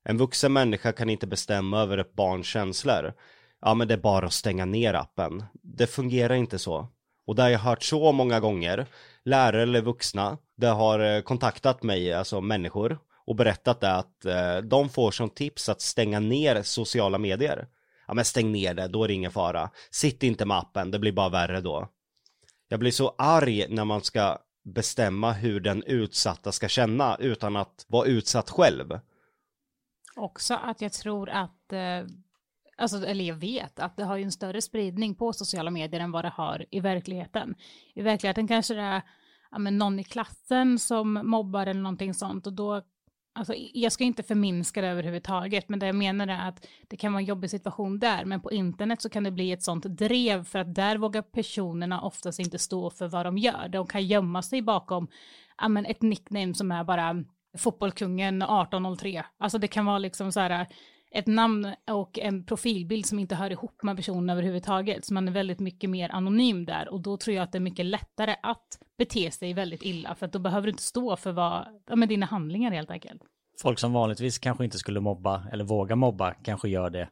En 0.04 0.18
vuxen 0.18 0.52
människa 0.52 0.92
kan 0.92 1.10
inte 1.10 1.26
bestämma 1.26 1.80
över 1.80 1.98
ett 1.98 2.14
barns 2.14 2.46
känslor. 2.46 3.12
Ja 3.60 3.74
men 3.74 3.88
det 3.88 3.94
är 3.94 3.98
bara 3.98 4.26
att 4.26 4.32
stänga 4.32 4.64
ner 4.64 4.94
appen. 4.94 5.44
Det 5.62 5.86
fungerar 5.86 6.34
inte 6.34 6.58
så. 6.58 6.88
Och 7.26 7.34
det 7.34 7.42
har 7.42 7.48
jag 7.48 7.58
hört 7.58 7.82
så 7.82 8.12
många 8.12 8.40
gånger. 8.40 8.86
Lärare 9.24 9.62
eller 9.62 9.82
vuxna, 9.82 10.38
det 10.56 10.66
har 10.66 11.00
eh, 11.00 11.20
kontaktat 11.20 11.82
mig, 11.82 12.12
alltså 12.12 12.40
människor 12.40 12.98
och 13.26 13.36
berättat 13.36 13.80
det 13.80 13.94
att 13.94 14.24
eh, 14.24 14.56
de 14.56 14.88
får 14.88 15.10
som 15.10 15.30
tips 15.30 15.68
att 15.68 15.80
stänga 15.80 16.20
ner 16.20 16.62
sociala 16.62 17.18
medier. 17.18 17.68
Ja 18.06 18.14
men 18.14 18.24
stäng 18.24 18.52
ner 18.52 18.74
det, 18.74 18.88
då 18.88 19.04
är 19.04 19.08
det 19.08 19.14
ingen 19.14 19.32
fara. 19.32 19.70
Sitt 19.90 20.22
inte 20.22 20.44
med 20.44 20.56
appen, 20.56 20.90
det 20.90 20.98
blir 20.98 21.12
bara 21.12 21.28
värre 21.28 21.60
då. 21.60 21.88
Jag 22.68 22.80
blir 22.80 22.90
så 22.90 23.14
arg 23.18 23.66
när 23.68 23.84
man 23.84 24.02
ska 24.02 24.38
bestämma 24.64 25.32
hur 25.32 25.60
den 25.60 25.82
utsatta 25.82 26.52
ska 26.52 26.68
känna 26.68 27.16
utan 27.16 27.56
att 27.56 27.84
vara 27.88 28.06
utsatt 28.06 28.50
själv. 28.50 29.00
Också 30.16 30.54
att 30.54 30.80
jag 30.80 30.92
tror 30.92 31.30
att, 31.30 31.72
eh, 31.72 32.06
alltså, 32.78 33.06
eller 33.06 33.24
jag 33.24 33.34
vet 33.34 33.78
att 33.78 33.96
det 33.96 34.04
har 34.04 34.16
ju 34.16 34.22
en 34.22 34.32
större 34.32 34.62
spridning 34.62 35.14
på 35.14 35.32
sociala 35.32 35.70
medier 35.70 36.00
än 36.00 36.12
vad 36.12 36.24
det 36.24 36.32
har 36.34 36.64
i 36.70 36.80
verkligheten. 36.80 37.54
I 37.94 38.02
verkligheten 38.02 38.48
kanske 38.48 38.74
det 38.74 38.80
är 38.80 39.02
ja, 39.50 39.58
men 39.58 39.78
någon 39.78 39.98
i 39.98 40.04
klassen 40.04 40.78
som 40.78 41.20
mobbar 41.24 41.66
eller 41.66 41.80
någonting 41.80 42.14
sånt 42.14 42.46
och 42.46 42.52
då 42.52 42.82
Alltså, 43.38 43.54
jag 43.72 43.92
ska 43.92 44.04
inte 44.04 44.22
förminska 44.22 44.80
det 44.80 44.88
överhuvudtaget, 44.88 45.68
men 45.68 45.78
det 45.78 45.86
jag 45.86 45.94
menar 45.94 46.28
är 46.28 46.48
att 46.48 46.66
det 46.88 46.96
kan 46.96 47.12
vara 47.12 47.20
en 47.20 47.26
jobbig 47.26 47.50
situation 47.50 47.98
där, 47.98 48.24
men 48.24 48.40
på 48.40 48.52
internet 48.52 49.02
så 49.02 49.08
kan 49.08 49.24
det 49.24 49.30
bli 49.30 49.52
ett 49.52 49.62
sånt 49.62 49.84
drev 49.84 50.44
för 50.44 50.58
att 50.58 50.74
där 50.74 50.96
vågar 50.96 51.22
personerna 51.22 52.00
oftast 52.00 52.38
inte 52.38 52.58
stå 52.58 52.90
för 52.90 53.08
vad 53.08 53.26
de 53.26 53.38
gör. 53.38 53.68
De 53.68 53.86
kan 53.86 54.06
gömma 54.06 54.42
sig 54.42 54.62
bakom 54.62 55.08
ja, 55.58 55.68
men 55.68 55.86
ett 55.86 56.02
nickname 56.02 56.54
som 56.54 56.72
är 56.72 56.84
bara 56.84 57.24
fotbollkungen 57.58 58.42
1803. 58.42 59.24
Alltså 59.38 59.58
det 59.58 59.68
kan 59.68 59.86
vara 59.86 59.98
liksom 59.98 60.32
så 60.32 60.40
här 60.40 60.66
ett 61.10 61.26
namn 61.26 61.74
och 61.90 62.18
en 62.18 62.44
profilbild 62.44 63.06
som 63.06 63.18
inte 63.18 63.34
hör 63.34 63.50
ihop 63.50 63.82
med 63.82 63.96
personen 63.96 64.30
överhuvudtaget. 64.30 65.04
Så 65.04 65.14
man 65.14 65.28
är 65.28 65.32
väldigt 65.32 65.60
mycket 65.60 65.90
mer 65.90 66.10
anonym 66.10 66.64
där 66.64 66.88
och 66.88 67.00
då 67.00 67.16
tror 67.16 67.36
jag 67.36 67.42
att 67.42 67.52
det 67.52 67.58
är 67.58 67.60
mycket 67.60 67.86
lättare 67.86 68.36
att 68.42 68.78
bete 68.98 69.30
sig 69.30 69.54
väldigt 69.54 69.82
illa 69.82 70.14
för 70.14 70.26
att 70.26 70.32
då 70.32 70.38
behöver 70.38 70.66
du 70.66 70.70
inte 70.70 70.82
stå 70.82 71.16
för 71.16 71.32
vad, 71.32 71.66
ja, 71.88 71.96
med 71.96 72.08
dina 72.08 72.26
handlingar 72.26 72.70
helt 72.70 72.90
enkelt. 72.90 73.22
Folk 73.62 73.78
som 73.78 73.92
vanligtvis 73.92 74.38
kanske 74.38 74.64
inte 74.64 74.78
skulle 74.78 75.00
mobba 75.00 75.46
eller 75.52 75.64
våga 75.64 75.96
mobba 75.96 76.34
kanske 76.34 76.68
gör 76.68 76.90
det 76.90 77.08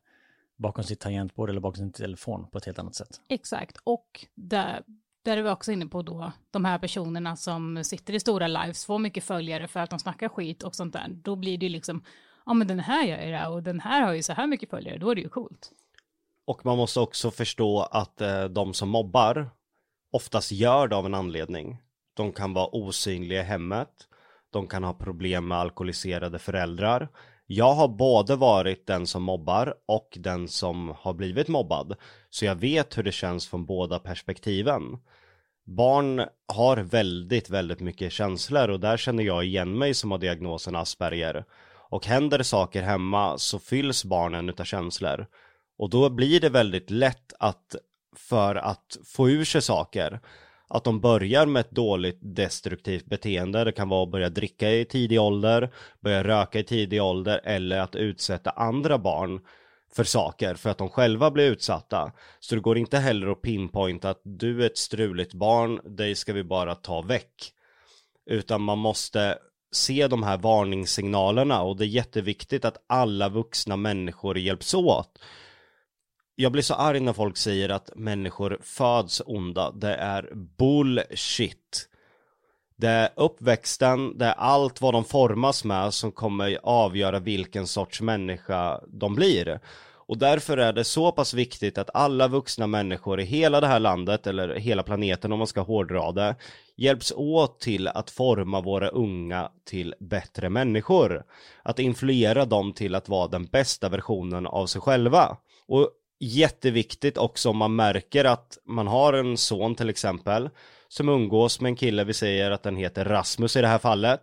bakom 0.57 0.85
sitt 0.85 1.01
tangentbord 1.01 1.51
eller 1.51 1.61
bakom 1.61 1.77
sin 1.77 1.93
telefon 1.93 2.51
på 2.51 2.59
ett 2.59 2.65
helt 2.65 2.79
annat 2.79 2.95
sätt. 2.95 3.21
Exakt, 3.29 3.77
och 3.85 4.27
där, 4.35 4.83
där 5.25 5.37
är 5.37 5.43
vi 5.43 5.51
också 5.51 5.73
inne 5.73 5.87
på 5.87 6.03
då 6.03 6.33
de 6.51 6.65
här 6.65 6.79
personerna 6.79 7.37
som 7.37 7.85
sitter 7.85 8.15
i 8.15 8.21
stora 8.21 8.47
lives, 8.47 8.87
får 8.87 8.99
mycket 8.99 9.25
följare 9.25 9.69
för 9.69 9.81
att 9.81 9.91
de 9.91 9.99
snackar 9.99 10.29
skit 10.29 10.63
och 10.63 10.75
sånt 10.75 10.93
där. 10.93 11.09
Då 11.09 11.37
blir 11.37 11.59
det 11.59 11.67
ju 11.67 11.73
liksom 11.73 12.03
ja 12.47 12.55
men 12.55 12.67
den 12.67 12.81
här 12.81 13.05
gör 13.05 13.25
ju 13.25 13.31
det 13.31 13.47
och 13.47 13.63
den 13.63 13.81
här 13.81 14.03
har 14.03 14.13
ju 14.13 14.23
så 14.23 14.33
här 14.33 14.47
mycket 14.47 14.71
följare, 14.71 14.99
då 14.99 15.11
är 15.11 15.15
det 15.15 15.21
ju 15.21 15.29
coolt. 15.29 15.71
Och 16.45 16.67
man 16.67 16.77
måste 16.77 17.01
också 17.01 17.31
förstå 17.31 17.83
att 17.83 18.21
eh, 18.21 18.45
de 18.45 18.75
som 18.75 18.89
mobbar 18.89 19.51
oftast 20.13 20.53
gör 20.53 20.89
det 20.89 20.97
av 20.97 21.07
en 21.07 21.15
anledning. 21.15 21.83
De 22.15 22.33
kan 22.33 22.53
vara 22.53 22.67
osynliga 22.67 23.41
i 23.41 23.45
hemmet, 23.45 24.09
de 24.51 24.67
kan 24.67 24.85
ha 24.85 24.93
problem 24.93 25.49
med 25.49 25.59
alkoholiserade 25.59 26.39
föräldrar. 26.39 27.09
Jag 27.47 27.73
har 27.75 27.89
både 27.89 28.37
varit 28.37 28.87
den 28.87 29.07
som 29.07 29.23
mobbar 29.23 29.75
och 29.87 30.09
den 30.21 30.49
som 30.49 30.95
har 30.99 31.15
blivit 31.15 31.49
mobbad. 31.49 31.97
Så 32.31 32.45
jag 32.45 32.55
vet 32.55 32.99
hur 32.99 33.03
det 33.03 33.13
känns 33.13 33.49
från 33.49 33.67
båda 33.67 33.99
perspektiven. 33.99 34.99
Barn 35.65 36.27
har 36.49 36.77
väldigt, 36.77 37.51
väldigt 37.51 37.81
mycket 37.81 38.13
känslor 38.13 38.69
och 38.69 38.81
där 38.81 38.97
känner 38.97 39.23
jag 39.23 39.45
igen 39.45 39.79
mig 39.79 39.95
som 39.95 40.11
har 40.11 40.19
diagnosen 40.19 40.77
Asperger. 40.77 41.45
Och 41.89 42.07
händer 42.07 42.43
saker 42.43 42.83
hemma 42.83 43.39
så 43.39 43.59
fylls 43.59 44.05
barnen 44.05 44.49
utav 44.49 44.65
känslor. 44.65 45.27
Och 45.79 45.91
då 45.91 46.11
blir 46.11 46.41
det 46.41 46.49
väldigt 46.49 46.91
lätt 46.91 47.33
att 47.39 47.77
för 48.17 48.55
att 48.55 48.99
få 49.05 49.31
ur 49.31 49.45
sig 49.45 49.63
saker 49.63 50.21
att 50.69 50.85
de 50.85 51.01
börjar 51.01 51.47
med 51.47 51.61
ett 51.61 51.71
dåligt 51.71 52.19
destruktivt 52.23 53.07
beteende. 53.07 53.65
Det 53.65 53.73
kan 53.73 53.89
vara 53.89 54.03
att 54.03 54.11
börja 54.11 54.29
dricka 54.29 54.71
i 54.71 54.85
tidig 54.85 55.21
ålder, 55.21 55.71
börja 56.01 56.25
röka 56.25 56.59
i 56.59 56.65
tidig 56.65 57.03
ålder 57.03 57.41
eller 57.45 57.79
att 57.79 57.97
utsätta 57.97 58.51
andra 58.51 58.99
barn 58.99 59.41
för 59.93 60.05
saker 60.05 60.55
för 60.55 60.71
att 60.71 60.79
de 60.79 60.89
själva 60.89 61.31
blir 61.31 61.51
utsatta. 61.51 62.13
Så 62.41 62.55
det 62.55 62.61
går 62.61 62.79
inte 62.79 62.99
heller 62.99 63.29
att 63.29 63.43
pinpointa 63.43 64.11
att 64.11 64.21
du 64.25 64.63
är 64.63 64.67
ett 64.67 64.79
struligt 64.79 65.35
barn, 65.35 65.81
dig 65.97 66.15
ska 66.15 66.33
vi 66.33 66.45
bara 66.45 66.75
ta 66.75 67.03
väck. 67.03 67.53
Utan 68.27 68.63
man 68.63 68.79
måste 68.79 69.39
se 69.73 70.09
de 70.09 70.23
här 70.23 70.39
varningssignalerna 70.39 71.63
och 71.63 71.77
det 71.77 71.85
är 71.85 71.89
jätteviktigt 71.89 72.65
att 72.65 72.85
alla 72.87 73.29
vuxna 73.29 73.77
människor 73.77 74.39
hjälps 74.39 74.75
åt. 74.75 75.19
Jag 76.35 76.53
blir 76.53 76.63
så 76.63 76.75
arg 76.75 77.01
när 77.01 77.13
folk 77.13 77.37
säger 77.37 77.69
att 77.69 77.91
människor 77.97 78.59
föds 78.63 79.23
onda. 79.27 79.71
Det 79.71 79.95
är 79.95 80.31
bullshit. 80.59 81.89
Det 82.79 82.89
är 82.89 83.09
uppväxten, 83.17 84.19
det 84.19 84.27
är 84.27 84.33
allt 84.33 84.81
vad 84.81 84.95
de 84.95 85.05
formas 85.05 85.65
med 85.65 85.95
som 85.95 86.13
kommer 86.13 86.59
avgöra 86.63 87.19
vilken 87.19 87.67
sorts 87.67 88.01
människa 88.01 88.81
de 88.89 89.15
blir. 89.15 89.61
Och 90.09 90.19
därför 90.19 90.57
är 90.57 90.73
det 90.73 90.85
så 90.85 91.13
pass 91.13 91.35
viktigt 91.35 91.79
att 91.79 91.91
alla 91.95 92.29
vuxna 92.29 92.67
människor 92.67 93.21
i 93.21 93.25
hela 93.25 93.61
det 93.61 93.67
här 93.67 93.81
landet, 93.81 94.27
eller 94.27 94.55
hela 94.55 94.83
planeten 94.83 95.33
om 95.33 95.39
man 95.39 95.47
ska 95.47 95.61
hårdra 95.61 96.13
det, 96.13 96.37
hjälps 96.77 97.13
åt 97.17 97.61
till 97.61 97.89
att 97.89 98.11
forma 98.11 98.61
våra 98.61 98.89
unga 98.89 99.51
till 99.65 99.95
bättre 100.01 100.49
människor. 100.49 101.25
Att 101.63 101.79
influera 101.79 102.45
dem 102.45 102.73
till 102.73 102.95
att 102.95 103.09
vara 103.09 103.29
den 103.29 103.47
bästa 103.47 103.89
versionen 103.89 104.47
av 104.47 104.67
sig 104.67 104.81
själva. 104.81 105.37
Och 105.69 105.91
jätteviktigt 106.21 107.19
också 107.19 107.51
om 107.51 107.57
man 107.57 107.77
märker 107.77 108.25
att 108.25 108.59
man 108.65 108.87
har 108.87 109.13
en 109.13 109.37
son 109.37 109.75
till 109.75 109.89
exempel 109.89 110.51
som 110.89 111.09
umgås 111.09 111.61
med 111.61 111.71
en 111.71 111.77
kille, 111.77 112.05
vi 112.05 112.15
säger 112.15 112.51
att 112.51 112.63
den 112.63 112.77
heter 112.77 113.05
Rasmus 113.05 113.57
i 113.57 113.61
det 113.61 113.69
här 113.69 113.79
fallet. 113.79 114.21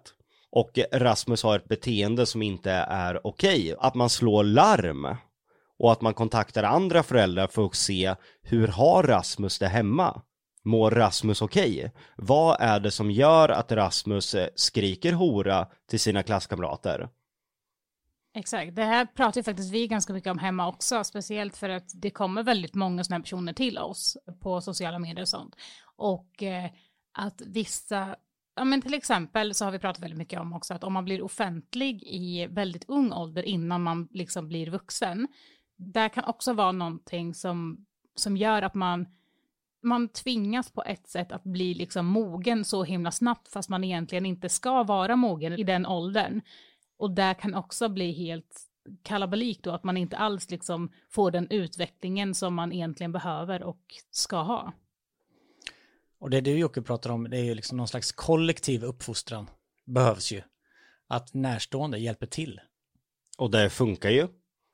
Och 0.51 0.79
Rasmus 0.91 1.43
har 1.43 1.55
ett 1.55 1.67
beteende 1.67 2.25
som 2.25 2.41
inte 2.41 2.71
är 2.71 3.27
okej. 3.27 3.73
Okay. 3.73 3.87
Att 3.87 3.95
man 3.95 4.09
slår 4.09 4.43
larm 4.43 5.15
och 5.79 5.91
att 5.91 6.01
man 6.01 6.13
kontaktar 6.13 6.63
andra 6.63 7.03
föräldrar 7.03 7.47
för 7.47 7.65
att 7.65 7.75
se 7.75 8.15
hur 8.41 8.67
har 8.67 9.03
Rasmus 9.03 9.59
det 9.59 9.67
hemma? 9.67 10.21
Mår 10.63 10.91
Rasmus 10.91 11.41
okej? 11.41 11.77
Okay? 11.77 11.91
Vad 12.15 12.57
är 12.59 12.79
det 12.79 12.91
som 12.91 13.11
gör 13.11 13.49
att 13.49 13.71
Rasmus 13.71 14.35
eh, 14.35 14.47
skriker 14.55 15.13
hora 15.13 15.67
till 15.89 15.99
sina 15.99 16.23
klasskamrater? 16.23 17.09
Exakt, 18.35 18.75
det 18.75 18.83
här 18.83 19.05
pratar 19.05 19.39
ju 19.39 19.43
faktiskt 19.43 19.73
vi 19.73 19.87
ganska 19.87 20.13
mycket 20.13 20.31
om 20.31 20.37
hemma 20.37 20.67
också, 20.67 21.03
speciellt 21.03 21.57
för 21.57 21.69
att 21.69 21.91
det 21.93 22.09
kommer 22.09 22.43
väldigt 22.43 22.75
många 22.75 23.03
sådana 23.03 23.17
här 23.17 23.23
personer 23.23 23.53
till 23.53 23.77
oss 23.77 24.17
på 24.39 24.61
sociala 24.61 24.99
medier 24.99 25.21
och 25.21 25.29
sånt. 25.29 25.55
Och 25.95 26.43
eh, 26.43 26.71
att 27.13 27.41
vissa, 27.41 28.15
ja 28.55 28.63
men 28.63 28.81
till 28.81 28.93
exempel 28.93 29.53
så 29.53 29.65
har 29.65 29.71
vi 29.71 29.79
pratat 29.79 30.03
väldigt 30.03 30.17
mycket 30.17 30.39
om 30.39 30.53
också 30.53 30.73
att 30.73 30.83
om 30.83 30.93
man 30.93 31.05
blir 31.05 31.21
offentlig 31.21 32.03
i 32.03 32.47
väldigt 32.47 32.85
ung 32.87 33.13
ålder 33.13 33.43
innan 33.43 33.83
man 33.83 34.07
liksom 34.11 34.47
blir 34.47 34.69
vuxen, 34.69 35.27
där 35.75 36.09
kan 36.09 36.23
också 36.23 36.53
vara 36.53 36.71
någonting 36.71 37.33
som, 37.33 37.85
som 38.15 38.37
gör 38.37 38.61
att 38.61 38.73
man, 38.73 39.07
man 39.83 40.09
tvingas 40.09 40.71
på 40.71 40.83
ett 40.83 41.07
sätt 41.07 41.31
att 41.31 41.43
bli 41.43 41.73
liksom 41.73 42.05
mogen 42.05 42.65
så 42.65 42.83
himla 42.83 43.11
snabbt 43.11 43.47
fast 43.47 43.69
man 43.69 43.83
egentligen 43.83 44.25
inte 44.25 44.49
ska 44.49 44.83
vara 44.83 45.15
mogen 45.15 45.53
i 45.53 45.63
den 45.63 45.85
åldern. 45.85 46.41
Och 46.97 47.11
där 47.11 47.33
kan 47.33 47.55
också 47.55 47.89
bli 47.89 48.11
helt 48.11 48.61
kalabalik 49.03 49.63
då, 49.63 49.71
att 49.71 49.83
man 49.83 49.97
inte 49.97 50.17
alls 50.17 50.51
liksom 50.51 50.91
får 51.09 51.31
den 51.31 51.47
utvecklingen 51.49 52.35
som 52.35 52.53
man 52.53 52.71
egentligen 52.71 53.11
behöver 53.11 53.63
och 53.63 53.81
ska 54.11 54.41
ha. 54.41 54.73
Och 56.19 56.29
det 56.29 56.41
du 56.41 56.57
Jocke 56.57 56.81
pratar 56.81 57.09
om, 57.09 57.29
det 57.29 57.37
är 57.37 57.43
ju 57.43 57.55
liksom 57.55 57.77
någon 57.77 57.87
slags 57.87 58.11
kollektiv 58.11 58.83
uppfostran. 58.83 59.49
Behövs 59.85 60.31
ju. 60.31 60.41
Att 61.07 61.33
närstående 61.33 61.97
hjälper 61.97 62.25
till. 62.25 62.61
Och 63.37 63.51
det 63.51 63.69
funkar 63.69 64.09
ju. 64.09 64.27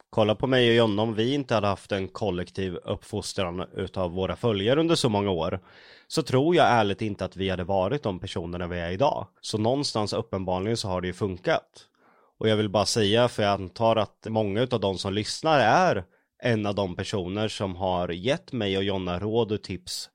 Kolla 0.09 0.35
på 0.35 0.47
mig 0.47 0.69
och 0.69 0.75
Jonna 0.75 1.01
om 1.01 1.13
vi 1.13 1.33
inte 1.33 1.55
hade 1.55 1.67
haft 1.67 1.91
en 1.91 2.07
kollektiv 2.07 2.75
uppfostran 2.75 3.65
utav 3.73 4.11
våra 4.11 4.35
följare 4.35 4.79
under 4.79 4.95
så 4.95 5.09
många 5.09 5.31
år. 5.31 5.59
Så 6.07 6.21
tror 6.21 6.55
jag 6.55 6.67
ärligt 6.67 7.01
inte 7.01 7.25
att 7.25 7.35
vi 7.35 7.49
hade 7.49 7.63
varit 7.63 8.03
de 8.03 8.19
personerna 8.19 8.67
vi 8.67 8.79
är 8.79 8.91
idag. 8.91 9.27
Så 9.41 9.57
någonstans 9.57 10.13
uppenbarligen 10.13 10.77
så 10.77 10.87
har 10.87 11.01
det 11.01 11.07
ju 11.07 11.13
funkat. 11.13 11.85
Och 12.39 12.49
jag 12.49 12.57
vill 12.57 12.69
bara 12.69 12.85
säga, 12.85 13.27
för 13.27 13.43
jag 13.43 13.51
antar 13.51 13.95
att 13.95 14.27
många 14.29 14.67
av 14.71 14.79
de 14.79 14.97
som 14.97 15.13
lyssnar 15.13 15.59
är 15.59 16.03
en 16.43 16.65
av 16.65 16.75
de 16.75 16.95
personer 16.95 17.47
som 17.47 17.75
har 17.75 18.09
gett 18.09 18.51
mig 18.51 18.77
och 18.77 18.83
Jonna 18.83 19.19
råd 19.19 19.51
och 19.51 19.63
tips 19.63 20.09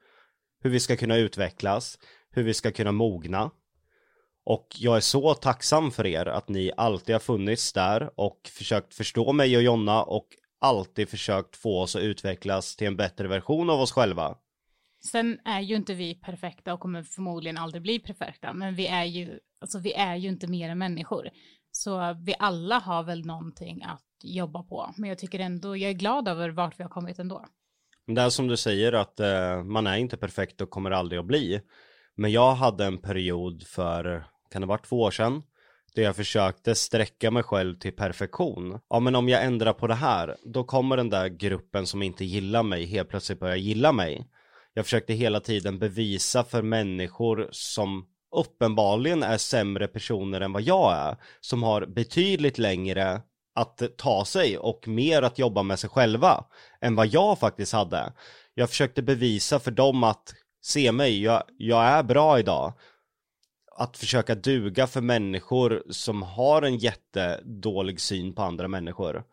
hur 0.62 0.70
vi 0.70 0.80
ska 0.80 0.96
kunna 0.96 1.16
utvecklas, 1.16 1.98
hur 2.30 2.42
vi 2.42 2.54
ska 2.54 2.70
kunna 2.72 2.92
mogna. 2.92 3.50
Och 4.44 4.66
jag 4.78 4.96
är 4.96 5.00
så 5.00 5.34
tacksam 5.34 5.90
för 5.90 6.06
er 6.06 6.26
att 6.26 6.48
ni 6.48 6.72
alltid 6.76 7.14
har 7.14 7.20
funnits 7.20 7.72
där 7.72 8.10
och 8.16 8.40
försökt 8.52 8.94
förstå 8.94 9.32
mig 9.32 9.56
och 9.56 9.62
Jonna 9.62 10.02
och 10.02 10.26
alltid 10.60 11.08
försökt 11.08 11.56
få 11.56 11.80
oss 11.80 11.96
att 11.96 12.02
utvecklas 12.02 12.76
till 12.76 12.86
en 12.86 12.96
bättre 12.96 13.28
version 13.28 13.70
av 13.70 13.80
oss 13.80 13.92
själva. 13.92 14.36
Sen 15.10 15.38
är 15.44 15.60
ju 15.60 15.76
inte 15.76 15.94
vi 15.94 16.14
perfekta 16.14 16.74
och 16.74 16.80
kommer 16.80 17.02
förmodligen 17.02 17.58
aldrig 17.58 17.82
bli 17.82 17.98
perfekta, 17.98 18.52
men 18.52 18.74
vi 18.74 18.86
är 18.86 19.04
ju, 19.04 19.38
alltså 19.60 19.78
vi 19.78 19.92
är 19.92 20.16
ju 20.16 20.28
inte 20.28 20.46
mer 20.46 20.70
än 20.70 20.78
människor. 20.78 21.28
Så 21.70 22.16
vi 22.20 22.34
alla 22.38 22.78
har 22.78 23.02
väl 23.02 23.26
någonting 23.26 23.82
att 23.82 24.04
jobba 24.22 24.62
på, 24.62 24.94
men 24.96 25.08
jag 25.08 25.18
tycker 25.18 25.38
ändå, 25.38 25.76
jag 25.76 25.90
är 25.90 25.94
glad 25.94 26.28
över 26.28 26.48
vart 26.50 26.78
vi 26.78 26.82
har 26.82 26.90
kommit 26.90 27.18
ändå. 27.18 27.46
Det 28.06 28.20
är 28.20 28.30
som 28.30 28.48
du 28.48 28.56
säger 28.56 28.92
att 28.92 29.20
eh, 29.20 29.62
man 29.62 29.86
är 29.86 29.96
inte 29.96 30.16
perfekt 30.16 30.60
och 30.60 30.70
kommer 30.70 30.90
aldrig 30.90 31.18
att 31.18 31.26
bli. 31.26 31.60
Men 32.14 32.32
jag 32.32 32.54
hade 32.54 32.84
en 32.84 32.98
period 32.98 33.66
för, 33.66 34.26
kan 34.54 34.60
det 34.60 34.66
vara 34.66 34.78
två 34.78 35.00
år 35.00 35.10
sedan? 35.10 35.42
Där 35.94 36.02
jag 36.02 36.16
försökte 36.16 36.74
sträcka 36.74 37.30
mig 37.30 37.42
själv 37.42 37.78
till 37.78 37.92
perfektion. 37.92 38.80
Ja 38.88 39.00
men 39.00 39.14
om 39.14 39.28
jag 39.28 39.44
ändrar 39.44 39.72
på 39.72 39.86
det 39.86 39.94
här, 39.94 40.36
då 40.44 40.64
kommer 40.64 40.96
den 40.96 41.10
där 41.10 41.28
gruppen 41.28 41.86
som 41.86 42.02
inte 42.02 42.24
gillar 42.24 42.62
mig 42.62 42.86
helt 42.86 43.08
plötsligt 43.08 43.40
börja 43.40 43.56
gilla 43.56 43.92
mig. 43.92 44.26
Jag 44.74 44.84
försökte 44.84 45.12
hela 45.12 45.40
tiden 45.40 45.78
bevisa 45.78 46.44
för 46.44 46.62
människor 46.62 47.48
som 47.50 48.06
uppenbarligen 48.36 49.22
är 49.22 49.38
sämre 49.38 49.86
personer 49.86 50.40
än 50.40 50.52
vad 50.52 50.62
jag 50.62 50.92
är. 50.92 51.16
Som 51.40 51.62
har 51.62 51.86
betydligt 51.86 52.58
längre 52.58 53.22
att 53.54 53.82
ta 53.96 54.24
sig 54.24 54.58
och 54.58 54.88
mer 54.88 55.22
att 55.22 55.38
jobba 55.38 55.62
med 55.62 55.78
sig 55.78 55.90
själva 55.90 56.44
än 56.80 56.94
vad 56.94 57.06
jag 57.06 57.38
faktiskt 57.38 57.72
hade. 57.72 58.12
Jag 58.54 58.68
försökte 58.68 59.02
bevisa 59.02 59.58
för 59.58 59.70
dem 59.70 60.04
att 60.04 60.34
se 60.62 60.92
mig, 60.92 61.22
jag, 61.22 61.42
jag 61.58 61.84
är 61.84 62.02
bra 62.02 62.38
idag. 62.38 62.72
Att 63.76 63.96
försöka 63.96 64.34
duga 64.34 64.86
för 64.86 65.00
människor 65.00 65.82
som 65.90 66.22
har 66.22 66.62
en 66.62 66.78
jättedålig 66.78 68.00
syn 68.00 68.34
på 68.34 68.42
andra 68.42 68.68
människor. 68.68 69.24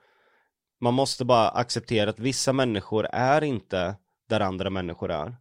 Man 0.79 0.93
måste 0.93 1.25
bara 1.25 1.49
acceptera 1.49 2.09
att 2.09 2.19
vissa 2.19 2.53
människor 2.53 3.05
är 3.05 3.43
inte 3.43 3.95
där 4.29 4.39
andra 4.39 4.69
människor 4.69 5.11
är. 5.11 5.35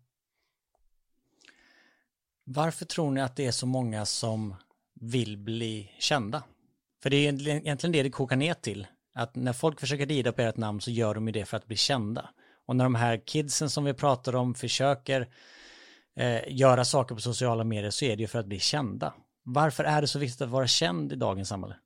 Varför 2.45 2.85
tror 2.85 3.11
ni 3.11 3.21
att 3.21 3.37
det 3.37 3.47
är 3.47 3.51
så 3.51 3.67
många 3.67 4.07
som 4.07 4.55
vill 4.95 5.39
bli 5.39 5.93
kända? 5.99 6.43
För 7.03 7.11
det 7.11 7.17
är 7.17 7.49
egentligen 7.49 7.93
det 7.93 8.03
det 8.03 8.11
kokar 8.11 8.37
ner 8.37 8.55
till. 8.55 8.87
Att 9.15 9.37
när 9.37 9.53
folk 9.53 9.81
försöker 9.81 10.07
rida 10.07 10.33
på 10.33 10.43
ert 10.43 10.57
namn 10.57 10.81
så 10.81 10.91
gör 10.91 11.15
de 11.15 11.27
ju 11.27 11.33
det 11.33 11.45
för 11.45 11.57
att 11.57 11.67
bli 11.67 11.77
kända. 11.77 12.31
Och 12.67 12.77
när 12.77 12.85
de 12.85 12.95
här 12.95 13.23
kidsen 13.27 13.71
som 13.71 13.85
vi 13.85 13.95
pratar 13.95 14.37
om 14.37 14.55
försöker 14.55 15.29
eh, 16.21 16.43
göra 16.49 16.85
saker 16.85 17.15
på 17.15 17.21
sociala 17.21 17.65
medier 17.65 17.91
så 17.91 18.05
är 18.05 18.17
det 18.17 18.23
ju 18.23 18.27
för 18.27 18.39
att 18.39 18.47
bli 18.47 18.61
kända. 18.61 19.15
Varför 19.45 19.85
är 19.85 20.01
det 20.01 20.07
så 20.07 20.19
viktigt 20.19 20.41
att 20.41 20.49
vara 20.49 20.67
känd 20.67 21.13
i 21.13 21.17
dagens 21.17 21.49
samhälle? 21.49 21.77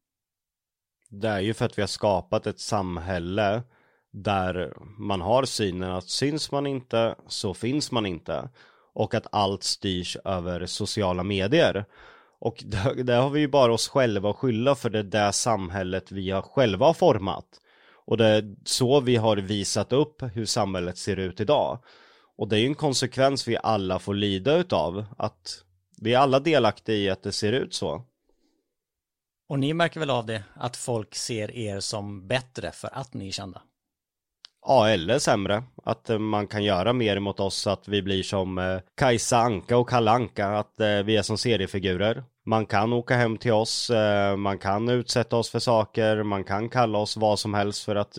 Det 1.10 1.28
är 1.28 1.40
ju 1.40 1.54
för 1.54 1.64
att 1.64 1.78
vi 1.78 1.82
har 1.82 1.86
skapat 1.86 2.46
ett 2.46 2.60
samhälle 2.60 3.62
där 4.12 4.72
man 4.98 5.20
har 5.20 5.44
synen 5.44 5.90
att 5.90 6.08
syns 6.08 6.50
man 6.50 6.66
inte 6.66 7.14
så 7.28 7.54
finns 7.54 7.92
man 7.92 8.06
inte 8.06 8.48
och 8.94 9.14
att 9.14 9.26
allt 9.32 9.62
styrs 9.62 10.16
över 10.24 10.66
sociala 10.66 11.22
medier. 11.22 11.84
Och 12.38 12.64
där, 12.66 12.94
där 12.94 13.20
har 13.20 13.30
vi 13.30 13.40
ju 13.40 13.48
bara 13.48 13.72
oss 13.72 13.88
själva 13.88 14.30
att 14.30 14.36
skylla 14.36 14.74
för 14.74 14.90
det 14.90 15.02
där 15.02 15.32
samhället 15.32 16.12
vi 16.12 16.30
har 16.30 16.42
själva 16.42 16.86
har 16.86 16.94
format. 16.94 17.46
Och 18.06 18.16
det 18.16 18.26
är 18.26 18.54
så 18.64 19.00
vi 19.00 19.16
har 19.16 19.36
visat 19.36 19.92
upp 19.92 20.22
hur 20.32 20.46
samhället 20.46 20.98
ser 20.98 21.16
ut 21.16 21.40
idag. 21.40 21.78
Och 22.36 22.48
det 22.48 22.56
är 22.56 22.60
ju 22.60 22.66
en 22.66 22.74
konsekvens 22.74 23.48
vi 23.48 23.56
alla 23.62 23.98
får 23.98 24.14
lida 24.14 24.56
utav. 24.56 25.04
Att 25.18 25.64
vi 26.00 26.14
är 26.14 26.18
alla 26.18 26.40
delaktiga 26.40 26.96
i 26.96 27.10
att 27.10 27.22
det 27.22 27.32
ser 27.32 27.52
ut 27.52 27.74
så. 27.74 28.04
Och 29.48 29.58
ni 29.58 29.74
märker 29.74 30.00
väl 30.00 30.10
av 30.10 30.26
det, 30.26 30.44
att 30.54 30.76
folk 30.76 31.14
ser 31.14 31.50
er 31.50 31.80
som 31.80 32.28
bättre 32.28 32.70
för 32.70 32.90
att 32.92 33.14
ni 33.14 33.28
är 33.28 33.32
kända? 33.32 33.62
Ja, 34.66 34.88
eller 34.88 35.18
sämre. 35.18 35.62
Att 35.84 36.10
eh, 36.10 36.18
man 36.18 36.46
kan 36.46 36.64
göra 36.64 36.92
mer 36.92 37.18
mot 37.18 37.40
oss, 37.40 37.66
att 37.66 37.88
vi 37.88 38.02
blir 38.02 38.22
som 38.22 38.58
eh, 38.58 38.80
Kajsa 38.96 39.38
Anka 39.38 39.76
och 39.76 39.88
Kalle 39.88 40.10
Anka, 40.10 40.46
att 40.46 40.80
eh, 40.80 41.02
vi 41.02 41.16
är 41.16 41.22
som 41.22 41.38
seriefigurer. 41.38 42.24
Man 42.46 42.66
kan 42.66 42.92
åka 42.92 43.16
hem 43.16 43.38
till 43.38 43.52
oss, 43.52 43.90
man 44.36 44.58
kan 44.58 44.88
utsätta 44.88 45.36
oss 45.36 45.50
för 45.50 45.58
saker, 45.58 46.22
man 46.22 46.44
kan 46.44 46.68
kalla 46.68 46.98
oss 46.98 47.16
vad 47.16 47.38
som 47.38 47.54
helst 47.54 47.84
för 47.84 47.96
att, 47.96 48.18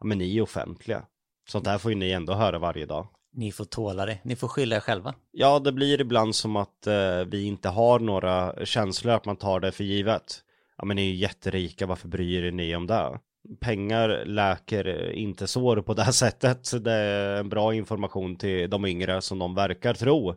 ja 0.00 0.04
men 0.04 0.18
ni 0.18 0.36
är 0.36 0.42
offentliga. 0.42 1.02
Sånt 1.48 1.66
här 1.66 1.78
får 1.78 1.90
ju 1.90 1.96
ni 1.98 2.10
ändå 2.10 2.34
höra 2.34 2.58
varje 2.58 2.86
dag. 2.86 3.06
Ni 3.32 3.52
får 3.52 3.64
tåla 3.64 4.06
det, 4.06 4.18
ni 4.22 4.36
får 4.36 4.48
skylla 4.48 4.76
er 4.76 4.80
själva. 4.80 5.14
Ja, 5.32 5.58
det 5.58 5.72
blir 5.72 6.00
ibland 6.00 6.34
som 6.34 6.56
att 6.56 6.86
eh, 6.86 7.24
vi 7.26 7.44
inte 7.44 7.68
har 7.68 7.98
några 7.98 8.66
känslor, 8.66 9.14
att 9.14 9.24
man 9.24 9.36
tar 9.36 9.60
det 9.60 9.72
för 9.72 9.84
givet. 9.84 10.42
Ja 10.78 10.84
men 10.84 10.96
ni 10.96 11.02
är 11.02 11.10
ju 11.12 11.16
jätterika, 11.16 11.86
varför 11.86 12.08
bryr 12.08 12.52
ni 12.52 12.76
om 12.76 12.86
det? 12.86 13.18
pengar 13.60 14.24
läker 14.24 15.12
inte 15.12 15.46
sår 15.46 15.82
på 15.82 15.94
det 15.94 16.02
här 16.02 16.12
sättet. 16.12 16.84
Det 16.84 16.92
är 16.92 17.40
en 17.40 17.48
bra 17.48 17.74
information 17.74 18.36
till 18.36 18.70
de 18.70 18.86
yngre 18.86 19.22
som 19.22 19.38
de 19.38 19.54
verkar 19.54 19.94
tro. 19.94 20.34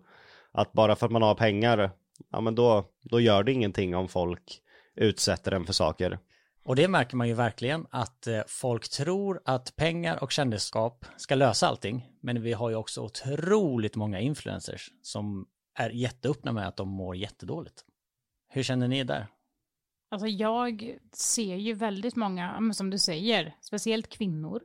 Att 0.52 0.74
bara 0.74 0.96
för 0.96 1.06
att 1.06 1.12
man 1.12 1.22
har 1.22 1.36
pengar, 1.36 1.92
ja 2.32 2.42
men 2.42 2.56
då, 2.56 2.86
då 3.02 3.20
gör 3.20 3.44
det 3.44 3.52
ingenting 3.52 3.96
om 3.96 4.08
folk 4.08 4.62
utsätter 4.96 5.52
en 5.52 5.66
för 5.66 5.74
saker. 5.74 6.20
Och 6.64 6.76
det 6.76 6.88
märker 6.88 7.18
man 7.18 7.28
ju 7.28 7.34
verkligen 7.34 7.88
att 7.90 8.28
eh, 8.28 8.42
folk 8.48 8.90
tror 8.90 9.42
att 9.46 9.76
pengar 9.76 10.24
och 10.24 10.32
kändisskap 10.32 11.06
ska 11.18 11.36
lösa 11.36 11.68
allting. 11.68 12.10
Men 12.22 12.42
vi 12.42 12.54
har 12.54 12.70
ju 12.70 12.76
också 12.76 13.02
otroligt 13.02 13.96
många 13.96 14.20
influencers 14.20 14.92
som 15.02 15.48
är 15.76 15.90
jätteöppna 15.90 16.52
med 16.52 16.68
att 16.68 16.78
de 16.78 16.90
mår 16.90 17.16
jättedåligt. 17.16 17.86
Hur 18.50 18.64
känner 18.64 18.88
ni 18.88 19.04
där? 19.04 19.28
Alltså 20.12 20.28
jag 20.28 20.98
ser 21.14 21.56
ju 21.56 21.74
väldigt 21.74 22.16
många, 22.16 22.74
som 22.74 22.90
du 22.90 22.98
säger, 22.98 23.56
speciellt 23.62 24.10
kvinnor, 24.10 24.62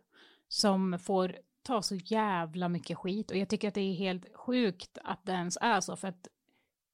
som 0.49 0.99
får 0.99 1.37
ta 1.63 1.83
så 1.83 1.95
jävla 1.95 2.69
mycket 2.69 2.99
skit. 2.99 3.31
Och 3.31 3.37
jag 3.37 3.49
tycker 3.49 3.69
att 3.69 3.75
det 3.75 3.81
är 3.81 3.95
helt 3.95 4.35
sjukt 4.35 4.99
att 5.05 5.21
det 5.25 5.33
ens 5.33 5.59
är 5.61 5.81
så, 5.81 5.97
för 5.97 6.09
att 6.09 6.29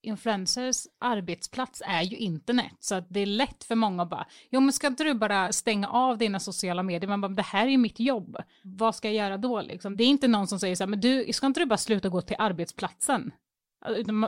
influencers 0.03 0.87
arbetsplats 1.01 1.83
är 1.87 2.03
ju 2.03 2.17
internet. 2.17 2.77
Så 2.81 2.95
att 2.95 3.07
det 3.09 3.21
är 3.21 3.27
lätt 3.27 3.65
för 3.65 3.75
många 3.75 4.03
att 4.03 4.11
bara, 4.11 4.27
jo 4.51 4.61
men 4.61 4.73
ska 4.73 4.87
inte 4.87 5.05
du 5.05 5.15
bara 5.15 5.53
stänga 5.53 5.89
av 5.89 6.19
dina 6.19 6.41
sociala 6.41 6.83
medier? 6.83 7.09
Man 7.09 7.21
bara, 7.21 7.29
det 7.29 7.43
här 7.43 7.67
är 7.67 7.71
ju 7.71 7.79
mitt 7.79 8.01
jobb. 8.01 8.37
Vad 8.63 8.95
ska 8.95 9.09
jag 9.09 9.15
göra 9.15 9.37
då 9.37 9.61
liksom? 9.61 9.97
Det 9.97 10.05
är 10.05 10.09
inte 10.09 10.29
någon 10.29 10.47
som 10.47 10.59
säger 10.59 10.77
så 10.77 10.83
här, 10.83 10.89
men 10.89 11.01
du, 11.01 11.33
ska 11.33 11.47
inte 11.47 11.61
du 11.61 11.67
bara 11.67 11.77
sluta 11.77 12.09
gå 12.09 12.21
till 12.21 12.37
arbetsplatsen? 12.39 13.33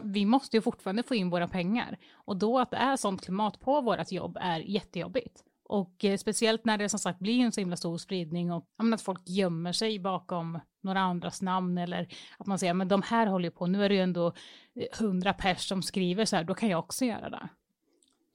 Vi 0.02 0.26
måste 0.26 0.56
ju 0.56 0.60
fortfarande 0.60 1.02
få 1.02 1.14
in 1.14 1.30
våra 1.30 1.48
pengar. 1.48 1.98
Och 2.14 2.36
då 2.36 2.58
att 2.58 2.70
det 2.70 2.76
är 2.76 2.96
sånt 2.96 3.24
klimat 3.24 3.60
på 3.60 3.80
vårt 3.80 4.12
jobb 4.12 4.38
är 4.40 4.60
jättejobbigt. 4.60 5.44
Och 5.64 6.04
eh, 6.04 6.16
speciellt 6.16 6.64
när 6.64 6.78
det 6.78 6.88
som 6.88 6.98
sagt 6.98 7.18
blir 7.18 7.40
en 7.40 7.52
så 7.52 7.60
himla 7.60 7.76
stor 7.76 7.98
spridning 7.98 8.52
och 8.52 8.66
att 8.94 9.02
folk 9.02 9.28
gömmer 9.28 9.72
sig 9.72 9.98
bakom 9.98 10.60
några 10.82 11.00
andras 11.00 11.42
namn 11.42 11.78
eller 11.78 12.08
att 12.38 12.46
man 12.46 12.58
säger 12.58 12.74
men 12.74 12.88
de 12.88 13.02
här 13.02 13.26
håller 13.26 13.44
ju 13.44 13.50
på, 13.50 13.66
nu 13.66 13.84
är 13.84 13.88
det 13.88 13.94
ju 13.94 14.00
ändå 14.00 14.26
eh, 14.74 14.98
hundra 14.98 15.32
pers 15.32 15.68
som 15.68 15.82
skriver 15.82 16.24
så 16.24 16.36
här, 16.36 16.44
då 16.44 16.54
kan 16.54 16.68
jag 16.68 16.78
också 16.78 17.04
göra 17.04 17.30
det. 17.30 17.48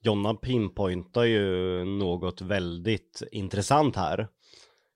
Jonna 0.01 0.34
pinpointar 0.34 1.23
ju 1.23 1.84
något 1.86 2.41
väldigt 2.41 3.23
intressant 3.32 3.95
här. 3.95 4.27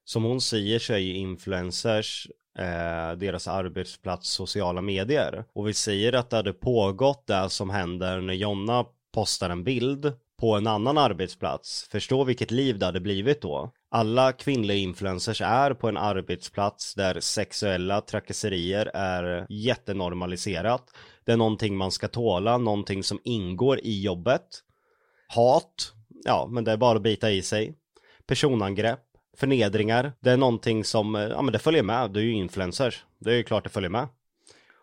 Som 0.05 0.23
hon 0.23 0.41
säger 0.41 0.79
så 0.79 0.93
är 0.93 0.97
ju 0.97 1.15
influencers 1.15 2.27
eh, 2.57 3.17
deras 3.17 3.47
arbetsplats 3.47 4.29
sociala 4.29 4.81
medier. 4.81 5.45
Och 5.53 5.67
vi 5.67 5.73
säger 5.73 6.13
att 6.13 6.29
det 6.29 6.35
hade 6.35 6.53
pågått 6.53 7.27
det 7.27 7.49
som 7.49 7.69
händer 7.69 8.21
när 8.21 8.33
Jonna 8.33 8.85
postar 9.13 9.49
en 9.49 9.63
bild 9.63 10.13
på 10.39 10.55
en 10.55 10.67
annan 10.67 10.97
arbetsplats. 10.97 11.87
Förstå 11.91 12.23
vilket 12.23 12.51
liv 12.51 12.79
det 12.79 12.85
hade 12.85 12.99
blivit 12.99 13.41
då. 13.41 13.71
Alla 13.91 14.31
kvinnliga 14.31 14.77
influencers 14.77 15.41
är 15.41 15.73
på 15.73 15.87
en 15.87 15.97
arbetsplats 15.97 16.93
där 16.95 17.19
sexuella 17.19 18.01
trakasserier 18.01 18.91
är 18.93 19.45
jättenormaliserat. 19.49 20.83
Det 21.25 21.31
är 21.31 21.37
någonting 21.37 21.77
man 21.77 21.91
ska 21.91 22.07
tåla, 22.07 22.57
någonting 22.57 23.03
som 23.03 23.19
ingår 23.23 23.79
i 23.79 24.01
jobbet. 24.01 24.47
Hat, 25.27 25.93
ja 26.25 26.47
men 26.51 26.63
det 26.63 26.71
är 26.71 26.77
bara 26.77 26.97
att 26.97 27.03
bita 27.03 27.31
i 27.31 27.41
sig. 27.41 27.75
personangrepp, 28.27 28.99
förnedringar. 29.37 30.13
Det 30.19 30.31
är 30.31 30.37
någonting 30.37 30.83
som, 30.83 31.15
ja 31.15 31.41
men 31.41 31.53
det 31.53 31.59
följer 31.59 31.83
med, 31.83 32.11
du 32.11 32.19
är 32.19 32.23
ju 32.23 32.33
influencers. 32.33 33.05
Det 33.19 33.31
är 33.31 33.35
ju 33.35 33.43
klart 33.43 33.63
det 33.63 33.69
följer 33.69 33.89
med. 33.89 34.07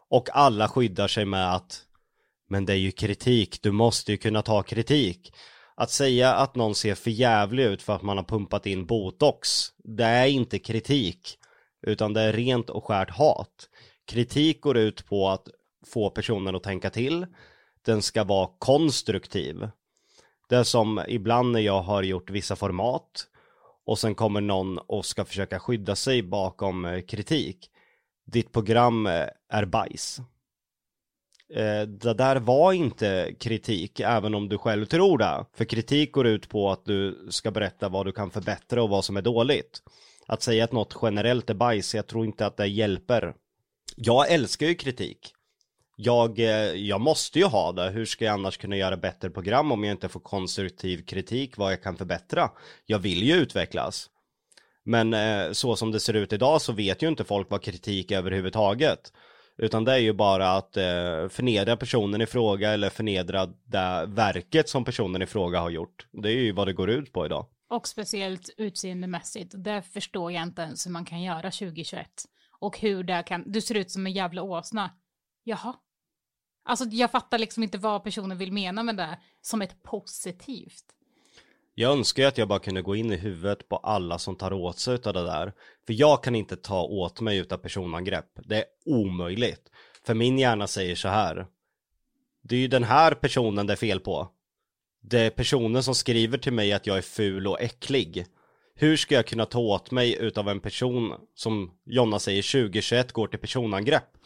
Och 0.09 0.29
alla 0.33 0.69
skyddar 0.69 1.09
sig 1.09 1.25
med 1.25 1.55
att, 1.55 1.83
men 2.51 2.67
det 2.67 2.73
är 2.73 2.77
ju 2.77 2.91
kritik, 2.91 3.63
du 3.63 3.73
måste 3.73 4.13
ju 4.13 4.19
kunna 4.19 4.43
ta 4.43 4.63
kritik. 4.63 5.33
Att 5.75 5.91
säga 5.91 6.35
att 6.35 6.55
någon 6.55 6.75
ser 6.75 6.95
för 6.95 7.11
jävlig 7.11 7.65
ut 7.65 7.83
för 7.83 7.93
att 7.93 8.03
man 8.03 8.17
har 8.17 8.25
pumpat 8.25 8.67
in 8.67 8.87
botox, 8.87 9.69
det 9.85 10.05
är 10.05 10.27
inte 10.27 10.59
kritik, 10.59 11.39
utan 11.87 12.13
det 12.13 12.21
är 12.21 12.33
rent 12.33 12.71
och 12.71 12.85
skärt 12.85 13.11
hat. 13.11 13.69
Kritik 14.07 14.61
går 14.61 14.77
ut 14.77 15.07
på 15.07 15.29
att 15.29 15.49
få 15.87 16.11
personen 16.11 16.57
att 16.57 16.63
tänka 16.63 16.91
till, 16.91 17.27
den 17.83 18.03
ska 18.03 18.25
vara 18.25 18.51
konstruktiv. 18.59 19.69
Det 20.49 20.57
är 20.57 20.63
som 20.63 21.05
ibland 21.09 21.53
när 21.53 21.61
jag 21.61 21.83
har 21.83 22.03
gjort 22.03 22.31
vissa 22.31 22.57
format 22.57 23.27
och 23.87 23.99
sen 23.99 24.15
kommer 24.15 24.41
någon 24.41 24.79
och 24.79 25.07
ska 25.07 25.25
försöka 25.25 25.61
skydda 25.61 25.97
sig 25.97 26.23
bakom 26.23 26.85
eh, 26.85 27.01
kritik. 27.01 27.71
Ditt 28.27 28.53
program 28.53 29.07
eh, 29.07 29.27
är 29.49 29.65
bajs. 29.65 30.21
Eh, 31.55 31.83
det 31.83 32.15
där 32.15 32.37
var 32.37 32.73
inte 32.73 33.35
kritik, 33.41 34.01
även 34.01 34.35
om 34.35 34.49
du 34.49 34.59
själv 34.59 34.85
tror 34.85 35.19
det. 35.19 35.45
För 35.55 35.65
kritik 35.65 36.13
går 36.13 36.27
ut 36.27 36.49
på 36.49 36.71
att 36.71 36.85
du 36.85 37.27
ska 37.31 37.51
berätta 37.51 37.89
vad 37.89 38.07
du 38.07 38.13
kan 38.13 38.31
förbättra 38.31 38.83
och 38.83 38.89
vad 38.89 39.05
som 39.05 39.17
är 39.17 39.23
dåligt. 39.23 39.83
Att 40.27 40.43
säga 40.43 40.65
att 40.65 40.73
något 40.73 40.97
generellt 41.03 41.51
är 41.51 41.55
bajs, 41.55 41.95
jag 41.95 42.07
tror 42.07 42.25
inte 42.25 42.47
att 42.47 42.57
det 42.57 42.67
hjälper. 42.67 43.35
Jag 43.97 44.33
älskar 44.33 44.67
ju 44.67 44.75
kritik. 44.75 45.33
Jag, 45.97 46.39
eh, 46.39 46.75
jag 46.75 47.01
måste 47.01 47.39
ju 47.39 47.45
ha 47.45 47.73
det, 47.73 47.91
hur 47.91 48.05
ska 48.05 48.25
jag 48.25 48.33
annars 48.33 48.57
kunna 48.57 48.77
göra 48.77 48.97
bättre 48.97 49.31
program 49.31 49.73
om 49.73 49.85
jag 49.85 49.93
inte 49.93 50.09
får 50.09 50.21
konstruktiv 50.21 51.05
kritik 51.05 51.57
vad 51.57 51.73
jag 51.73 51.83
kan 51.83 51.97
förbättra? 51.97 52.51
Jag 52.87 52.99
vill 52.99 53.23
ju 53.23 53.35
utvecklas. 53.35 54.11
Men 54.85 55.15
eh, 55.15 55.53
så 55.53 55.77
som 55.77 55.93
det 55.93 56.01
ser 56.01 56.15
ut 56.15 56.33
idag 56.33 56.63
så 56.63 56.73
vet 56.73 57.03
ju 57.03 57.09
inte 57.09 57.25
folk 57.25 57.51
vad 57.51 57.63
kritik 57.63 58.11
är 58.11 58.19
överhuvudtaget. 58.19 59.13
Utan 59.63 59.85
det 59.85 59.93
är 59.93 59.99
ju 59.99 60.13
bara 60.13 60.53
att 60.53 60.77
eh, 60.77 61.29
förnedra 61.29 61.77
personen 61.77 62.21
i 62.21 62.27
fråga 62.27 62.71
eller 62.71 62.91
förnedra 62.91 63.47
det 63.47 64.05
verket 64.09 64.69
som 64.69 64.85
personen 64.85 65.23
i 65.23 65.27
fråga 65.27 65.61
har 65.61 65.71
gjort. 65.71 66.07
Det 66.13 66.29
är 66.29 66.37
ju 66.37 66.53
vad 66.53 66.69
det 66.69 66.73
går 66.73 66.91
ut 66.91 67.13
på 67.13 67.27
idag. 67.27 67.47
Och 67.71 67.89
speciellt 67.89 68.51
utseendemässigt. 68.57 69.55
Det 69.57 69.83
förstår 69.83 70.33
jag 70.33 70.43
inte 70.43 70.63
ens 70.63 70.87
hur 70.87 70.91
man 70.91 71.05
kan 71.05 71.23
göra 71.23 71.51
2021. 71.51 72.07
Och 72.61 72.79
hur 72.79 73.03
det 73.03 73.23
kan, 73.23 73.53
du 73.53 73.61
ser 73.61 73.75
ut 73.75 73.91
som 73.91 74.07
en 74.07 74.13
jävla 74.13 74.43
åsna. 74.43 74.91
Jaha. 75.45 75.75
Alltså 76.65 76.85
jag 76.85 77.11
fattar 77.11 77.39
liksom 77.39 77.63
inte 77.63 77.79
vad 77.79 78.05
personen 78.05 78.39
vill 78.39 78.53
mena 78.53 78.83
med 78.83 78.97
det 78.97 79.19
som 79.41 79.63
ett 79.63 79.83
positivt. 79.83 80.85
Jag 81.81 81.93
önskar 81.93 82.23
ju 82.23 82.29
att 82.29 82.39
jag 82.39 82.49
bara 82.49 82.59
kunde 82.59 82.83
gå 82.83 82.97
in 82.97 83.13
i 83.13 83.17
huvudet 83.17 83.69
på 83.69 83.77
alla 83.77 84.19
som 84.19 84.37
tar 84.37 84.53
åt 84.53 84.79
sig 84.79 84.95
av 84.95 85.13
det 85.13 85.25
där. 85.25 85.53
För 85.87 85.93
jag 85.93 86.23
kan 86.23 86.35
inte 86.35 86.57
ta 86.57 86.83
åt 86.83 87.21
mig 87.21 87.39
utav 87.39 87.59
personangrepp. 87.59 88.27
Det 88.45 88.57
är 88.57 88.65
omöjligt. 88.85 89.71
För 90.07 90.15
min 90.15 90.39
hjärna 90.39 90.67
säger 90.67 90.95
så 90.95 91.09
här. 91.09 91.47
Det 92.43 92.57
är 92.57 92.61
ju 92.61 92.69
den 92.69 92.85
här 92.85 93.15
personen 93.15 93.67
det 93.67 93.73
är 93.73 93.77
fel 93.77 94.01
på. 94.01 94.29
Det 95.03 95.21
är 95.21 95.31
personen 95.31 95.83
som 95.83 95.95
skriver 95.95 96.39
till 96.39 96.53
mig 96.53 96.73
att 96.73 96.87
jag 96.87 96.99
är 96.99 97.03
ful 97.03 97.47
och 97.47 97.61
äcklig. 97.61 98.27
Hur 98.75 98.97
ska 98.97 99.15
jag 99.15 99.27
kunna 99.27 99.47
ta 99.47 99.59
åt 99.59 99.91
mig 99.91 100.17
utav 100.21 100.49
en 100.49 100.61
person 100.61 101.15
som 101.35 101.71
Jonna 101.85 102.19
säger 102.19 102.63
2021 102.63 103.13
går 103.13 103.27
till 103.27 103.39
personangrepp? 103.39 104.17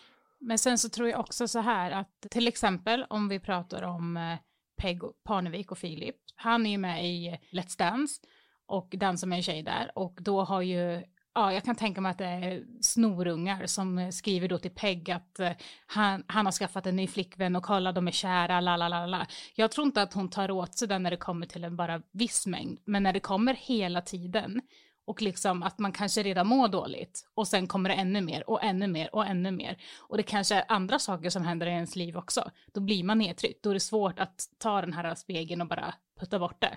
Men 0.40 0.58
sen 0.58 0.78
så 0.78 0.88
tror 0.88 1.08
jag 1.08 1.20
också 1.20 1.48
så 1.48 1.58
här 1.58 1.90
att 1.90 2.26
till 2.30 2.48
exempel 2.48 3.06
om 3.10 3.28
vi 3.28 3.40
pratar 3.40 3.82
om 3.82 4.16
eh, 4.16 4.38
Peg 4.76 5.00
Parnevik 5.24 5.72
och 5.72 5.78
Filip. 5.78 6.16
Han 6.34 6.66
är 6.66 6.70
ju 6.70 6.78
med 6.78 7.06
i 7.06 7.28
eh, 7.28 7.38
Let's 7.52 7.78
Dance 7.78 8.20
och 8.66 8.94
dansar 8.98 9.26
med 9.26 9.36
en 9.36 9.42
tjej 9.42 9.62
där 9.62 9.90
och 9.94 10.18
då 10.20 10.44
har 10.44 10.62
ju 10.62 11.02
Ja, 11.36 11.52
jag 11.52 11.64
kan 11.64 11.76
tänka 11.76 12.00
mig 12.00 12.10
att 12.10 12.18
det 12.18 12.24
är 12.24 12.64
snorungar 12.80 13.66
som 13.66 13.98
eh, 13.98 14.10
skriver 14.10 14.48
då 14.48 14.58
till 14.58 14.70
Peg 14.70 15.10
att 15.10 15.40
eh, 15.40 15.52
han, 15.86 16.24
han 16.26 16.46
har 16.46 16.52
skaffat 16.52 16.86
en 16.86 16.96
ny 16.96 17.06
flickvän 17.06 17.56
och 17.56 17.62
kolla 17.62 17.92
de 17.92 18.08
är 18.08 18.12
kära, 18.12 18.60
la 18.60 18.76
la 18.76 18.88
la 18.88 19.06
la. 19.06 19.26
Jag 19.54 19.70
tror 19.70 19.86
inte 19.86 20.02
att 20.02 20.12
hon 20.12 20.30
tar 20.30 20.50
åt 20.50 20.78
sig 20.78 20.88
den 20.88 21.02
när 21.02 21.10
det 21.10 21.16
kommer 21.16 21.46
till 21.46 21.64
en 21.64 21.76
bara 21.76 22.02
viss 22.12 22.46
mängd, 22.46 22.78
men 22.84 23.02
när 23.02 23.12
det 23.12 23.20
kommer 23.20 23.54
hela 23.54 24.00
tiden 24.00 24.60
och 25.06 25.22
liksom 25.22 25.62
att 25.62 25.78
man 25.78 25.92
kanske 25.92 26.22
redan 26.22 26.46
mår 26.46 26.68
dåligt 26.68 27.26
och 27.34 27.48
sen 27.48 27.66
kommer 27.66 27.88
det 27.88 27.94
ännu 27.94 28.20
mer 28.20 28.50
och 28.50 28.64
ännu 28.64 28.86
mer 28.86 29.14
och 29.14 29.26
ännu 29.26 29.50
mer 29.50 29.78
och 29.98 30.16
det 30.16 30.22
kanske 30.22 30.54
är 30.54 30.64
andra 30.68 30.98
saker 30.98 31.30
som 31.30 31.44
händer 31.44 31.66
i 31.66 31.70
ens 31.70 31.96
liv 31.96 32.16
också. 32.16 32.50
Då 32.72 32.80
blir 32.80 33.04
man 33.04 33.18
nedtryckt, 33.18 33.62
då 33.62 33.70
är 33.70 33.74
det 33.74 33.80
svårt 33.80 34.18
att 34.18 34.48
ta 34.58 34.80
den 34.80 34.92
här 34.92 35.14
spegeln 35.14 35.60
och 35.60 35.68
bara 35.68 35.94
putta 36.20 36.38
bort 36.38 36.60
det. 36.60 36.76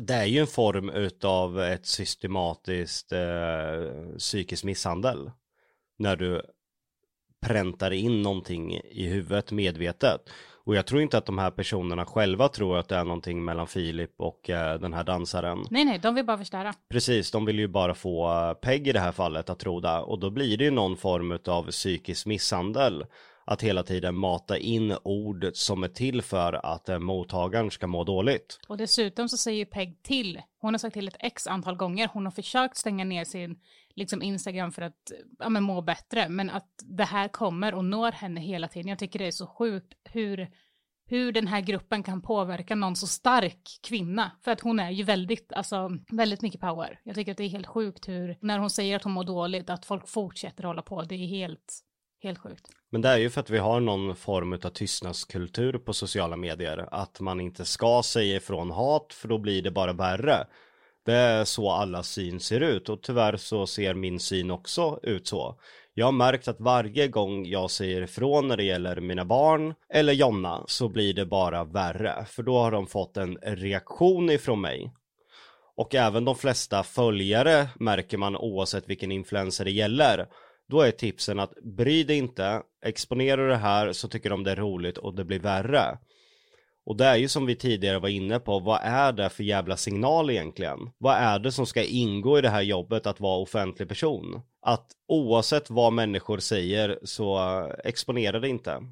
Det 0.00 0.14
är 0.14 0.24
ju 0.24 0.40
en 0.40 0.46
form 0.46 0.90
utav 0.90 1.60
ett 1.60 1.86
systematiskt 1.86 3.12
eh, 3.12 4.18
psykisk 4.18 4.64
misshandel. 4.64 5.30
När 5.98 6.16
du 6.16 6.42
präntar 7.40 7.90
in 7.90 8.22
någonting 8.22 8.74
i 8.74 9.06
huvudet 9.08 9.52
medvetet. 9.52 10.30
Och 10.64 10.76
jag 10.76 10.86
tror 10.86 11.02
inte 11.02 11.18
att 11.18 11.26
de 11.26 11.38
här 11.38 11.50
personerna 11.50 12.04
själva 12.04 12.48
tror 12.48 12.78
att 12.78 12.88
det 12.88 12.96
är 12.96 13.04
någonting 13.04 13.44
mellan 13.44 13.66
Filip 13.66 14.10
och 14.16 14.50
eh, 14.50 14.80
den 14.80 14.92
här 14.92 15.04
dansaren. 15.04 15.64
Nej, 15.70 15.84
nej, 15.84 15.98
de 15.98 16.14
vill 16.14 16.24
bara 16.24 16.38
förstöra. 16.38 16.74
Precis, 16.88 17.30
de 17.30 17.44
vill 17.44 17.58
ju 17.58 17.68
bara 17.68 17.94
få 17.94 18.30
eh, 18.30 18.54
Peg 18.54 18.88
i 18.88 18.92
det 18.92 19.00
här 19.00 19.12
fallet 19.12 19.50
att 19.50 19.58
tro 19.58 19.80
det. 19.80 19.98
Och 19.98 20.18
då 20.18 20.30
blir 20.30 20.56
det 20.56 20.64
ju 20.64 20.70
någon 20.70 20.96
form 20.96 21.38
av 21.46 21.70
psykisk 21.70 22.26
misshandel. 22.26 23.06
Att 23.44 23.62
hela 23.62 23.82
tiden 23.82 24.14
mata 24.14 24.58
in 24.58 24.96
ord 25.02 25.50
som 25.54 25.82
är 25.84 25.88
till 25.88 26.22
för 26.22 26.52
att 26.66 26.88
eh, 26.88 26.98
mottagaren 26.98 27.70
ska 27.70 27.86
må 27.86 28.04
dåligt. 28.04 28.60
Och 28.68 28.76
dessutom 28.76 29.28
så 29.28 29.36
säger 29.36 29.64
Peg 29.64 30.02
till, 30.02 30.40
hon 30.60 30.74
har 30.74 30.78
sagt 30.78 30.94
till 30.94 31.08
ett 31.08 31.16
x 31.20 31.46
antal 31.46 31.76
gånger, 31.76 32.10
hon 32.12 32.24
har 32.24 32.30
försökt 32.32 32.76
stänga 32.76 33.04
ner 33.04 33.24
sin 33.24 33.56
liksom 33.94 34.22
Instagram 34.22 34.72
för 34.72 34.82
att 34.82 35.12
ja, 35.38 35.48
men 35.48 35.62
må 35.62 35.82
bättre, 35.82 36.28
men 36.28 36.50
att 36.50 36.70
det 36.84 37.04
här 37.04 37.28
kommer 37.28 37.74
och 37.74 37.84
når 37.84 38.12
henne 38.12 38.40
hela 38.40 38.68
tiden. 38.68 38.88
Jag 38.88 38.98
tycker 38.98 39.18
det 39.18 39.26
är 39.26 39.30
så 39.30 39.46
sjukt 39.46 39.98
hur, 40.04 40.50
hur 41.06 41.32
den 41.32 41.46
här 41.46 41.60
gruppen 41.60 42.02
kan 42.02 42.22
påverka 42.22 42.74
någon 42.74 42.96
så 42.96 43.06
stark 43.06 43.80
kvinna, 43.88 44.30
för 44.44 44.50
att 44.50 44.60
hon 44.60 44.80
är 44.80 44.90
ju 44.90 45.02
väldigt, 45.02 45.52
alltså 45.52 45.90
väldigt 46.10 46.42
mycket 46.42 46.60
power. 46.60 47.00
Jag 47.04 47.14
tycker 47.14 47.32
att 47.32 47.38
det 47.38 47.44
är 47.44 47.48
helt 47.48 47.66
sjukt 47.66 48.08
hur, 48.08 48.38
när 48.40 48.58
hon 48.58 48.70
säger 48.70 48.96
att 48.96 49.04
hon 49.04 49.12
mår 49.12 49.24
dåligt, 49.24 49.70
att 49.70 49.84
folk 49.84 50.08
fortsätter 50.08 50.64
hålla 50.64 50.82
på, 50.82 51.02
det 51.02 51.14
är 51.14 51.26
helt, 51.26 51.80
helt 52.22 52.38
sjukt. 52.38 52.68
Men 52.90 53.00
det 53.00 53.08
är 53.08 53.18
ju 53.18 53.30
för 53.30 53.40
att 53.40 53.50
vi 53.50 53.58
har 53.58 53.80
någon 53.80 54.16
form 54.16 54.52
av 54.52 54.70
tystnadskultur 54.70 55.78
på 55.78 55.92
sociala 55.92 56.36
medier. 56.36 56.88
Att 56.92 57.20
man 57.20 57.40
inte 57.40 57.64
ska 57.64 58.02
säga 58.04 58.36
ifrån 58.36 58.70
hat 58.70 59.12
för 59.12 59.28
då 59.28 59.38
blir 59.38 59.62
det 59.62 59.70
bara 59.70 59.92
värre. 59.92 60.46
Det 61.04 61.14
är 61.14 61.44
så 61.44 61.70
alla 61.70 62.02
syn 62.02 62.40
ser 62.40 62.60
ut 62.60 62.88
och 62.88 63.02
tyvärr 63.02 63.36
så 63.36 63.66
ser 63.66 63.94
min 63.94 64.20
syn 64.20 64.50
också 64.50 65.00
ut 65.02 65.26
så. 65.26 65.58
Jag 65.94 66.06
har 66.06 66.12
märkt 66.12 66.48
att 66.48 66.60
varje 66.60 67.08
gång 67.08 67.46
jag 67.46 67.70
säger 67.70 68.02
ifrån 68.02 68.48
när 68.48 68.56
det 68.56 68.64
gäller 68.64 69.00
mina 69.00 69.24
barn 69.24 69.74
eller 69.94 70.12
Jonna 70.12 70.64
så 70.66 70.88
blir 70.88 71.14
det 71.14 71.26
bara 71.26 71.64
värre. 71.64 72.24
För 72.28 72.42
då 72.42 72.58
har 72.58 72.70
de 72.70 72.86
fått 72.86 73.16
en 73.16 73.36
reaktion 73.42 74.30
ifrån 74.30 74.60
mig. 74.60 74.92
Och 75.76 75.94
även 75.94 76.24
de 76.24 76.36
flesta 76.36 76.82
följare 76.82 77.68
märker 77.80 78.18
man 78.18 78.36
oavsett 78.36 78.88
vilken 78.88 79.12
influencer 79.12 79.64
det 79.64 79.70
gäller. 79.70 80.26
Då 80.68 80.80
är 80.80 80.90
tipsen 80.90 81.40
att 81.40 81.54
bry 81.62 82.04
dig 82.04 82.18
inte, 82.18 82.62
exponera 82.84 83.48
det 83.48 83.56
här 83.56 83.92
så 83.92 84.08
tycker 84.08 84.30
de 84.30 84.44
det 84.44 84.50
är 84.50 84.56
roligt 84.56 84.98
och 84.98 85.14
det 85.14 85.24
blir 85.24 85.40
värre. 85.40 85.98
Och 86.86 86.96
det 86.96 87.04
är 87.04 87.16
ju 87.16 87.28
som 87.28 87.46
vi 87.46 87.56
tidigare 87.56 87.98
var 87.98 88.08
inne 88.08 88.38
på, 88.38 88.58
vad 88.58 88.80
är 88.82 89.12
det 89.12 89.30
för 89.30 89.44
jävla 89.44 89.76
signal 89.76 90.30
egentligen? 90.30 90.78
Vad 90.98 91.16
är 91.16 91.38
det 91.38 91.52
som 91.52 91.66
ska 91.66 91.84
ingå 91.84 92.38
i 92.38 92.42
det 92.42 92.48
här 92.48 92.62
jobbet 92.62 93.06
att 93.06 93.20
vara 93.20 93.38
offentlig 93.38 93.88
person? 93.88 94.42
Att 94.62 94.86
oavsett 95.08 95.70
vad 95.70 95.92
människor 95.92 96.38
säger 96.38 96.98
så 97.04 97.38
eh, 97.38 97.74
exponera 97.84 98.40
det 98.40 98.48
inte. 98.48 98.82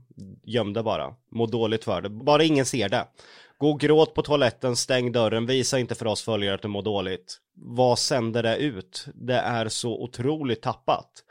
Göm 0.44 0.72
det 0.72 0.82
bara. 0.82 1.14
Må 1.32 1.46
dåligt 1.46 1.84
för 1.84 2.00
det. 2.00 2.08
Bara 2.08 2.44
ingen 2.44 2.66
ser 2.66 2.88
det. 2.88 3.06
Gå 3.58 3.70
och 3.70 3.80
gråt 3.80 4.14
på 4.14 4.22
toaletten, 4.22 4.76
stäng 4.76 5.12
dörren, 5.12 5.46
visa 5.46 5.78
inte 5.78 5.94
för 5.94 6.06
oss 6.06 6.22
följare 6.22 6.54
att 6.54 6.62
du 6.62 6.68
mår 6.68 6.82
dåligt. 6.82 7.38
Vad 7.54 7.98
sänder 7.98 8.42
det 8.42 8.56
ut? 8.56 9.06
Det 9.14 9.38
är 9.38 9.68
så 9.68 10.02
otroligt 10.02 10.62
tappat. 10.62 11.24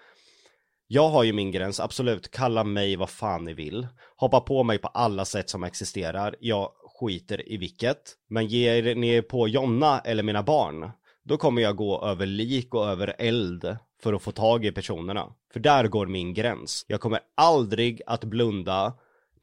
Jag 0.90 1.10
har 1.10 1.24
ju 1.24 1.34
min 1.34 1.52
gräns, 1.52 1.80
absolut, 1.80 2.32
kalla 2.32 2.64
mig 2.64 2.96
vad 2.96 3.10
fan 3.10 3.44
ni 3.44 3.54
vill. 3.54 3.88
Hoppa 4.16 4.42
på 4.42 4.64
mig 4.64 4.78
på 4.78 4.88
alla 4.88 5.26
sätt 5.26 5.50
som 5.50 5.64
existerar. 5.64 6.36
Jag 6.40 6.72
skiter 7.00 7.52
i 7.52 7.58
vilket. 7.58 8.16
Men 8.30 8.48
ger 8.48 8.96
ni 8.96 9.08
er 9.08 9.22
på 9.22 9.48
Jonna 9.48 10.00
eller 10.00 10.24
mina 10.24 10.44
barn, 10.44 10.92
då 11.24 11.38
kommer 11.38 11.62
jag 11.62 11.76
gå 11.76 12.02
över 12.06 12.26
lik 12.26 12.74
och 12.74 12.88
över 12.88 13.16
eld 13.20 13.78
för 14.04 14.14
att 14.14 14.22
få 14.22 14.32
tag 14.32 14.66
i 14.66 14.72
personerna. 14.72 15.34
För 15.54 15.60
där 15.60 15.88
går 15.88 16.08
min 16.08 16.34
gräns. 16.34 16.86
Jag 16.88 17.02
kommer 17.02 17.20
aldrig 17.36 18.02
att 18.06 18.24
blunda 18.24 18.94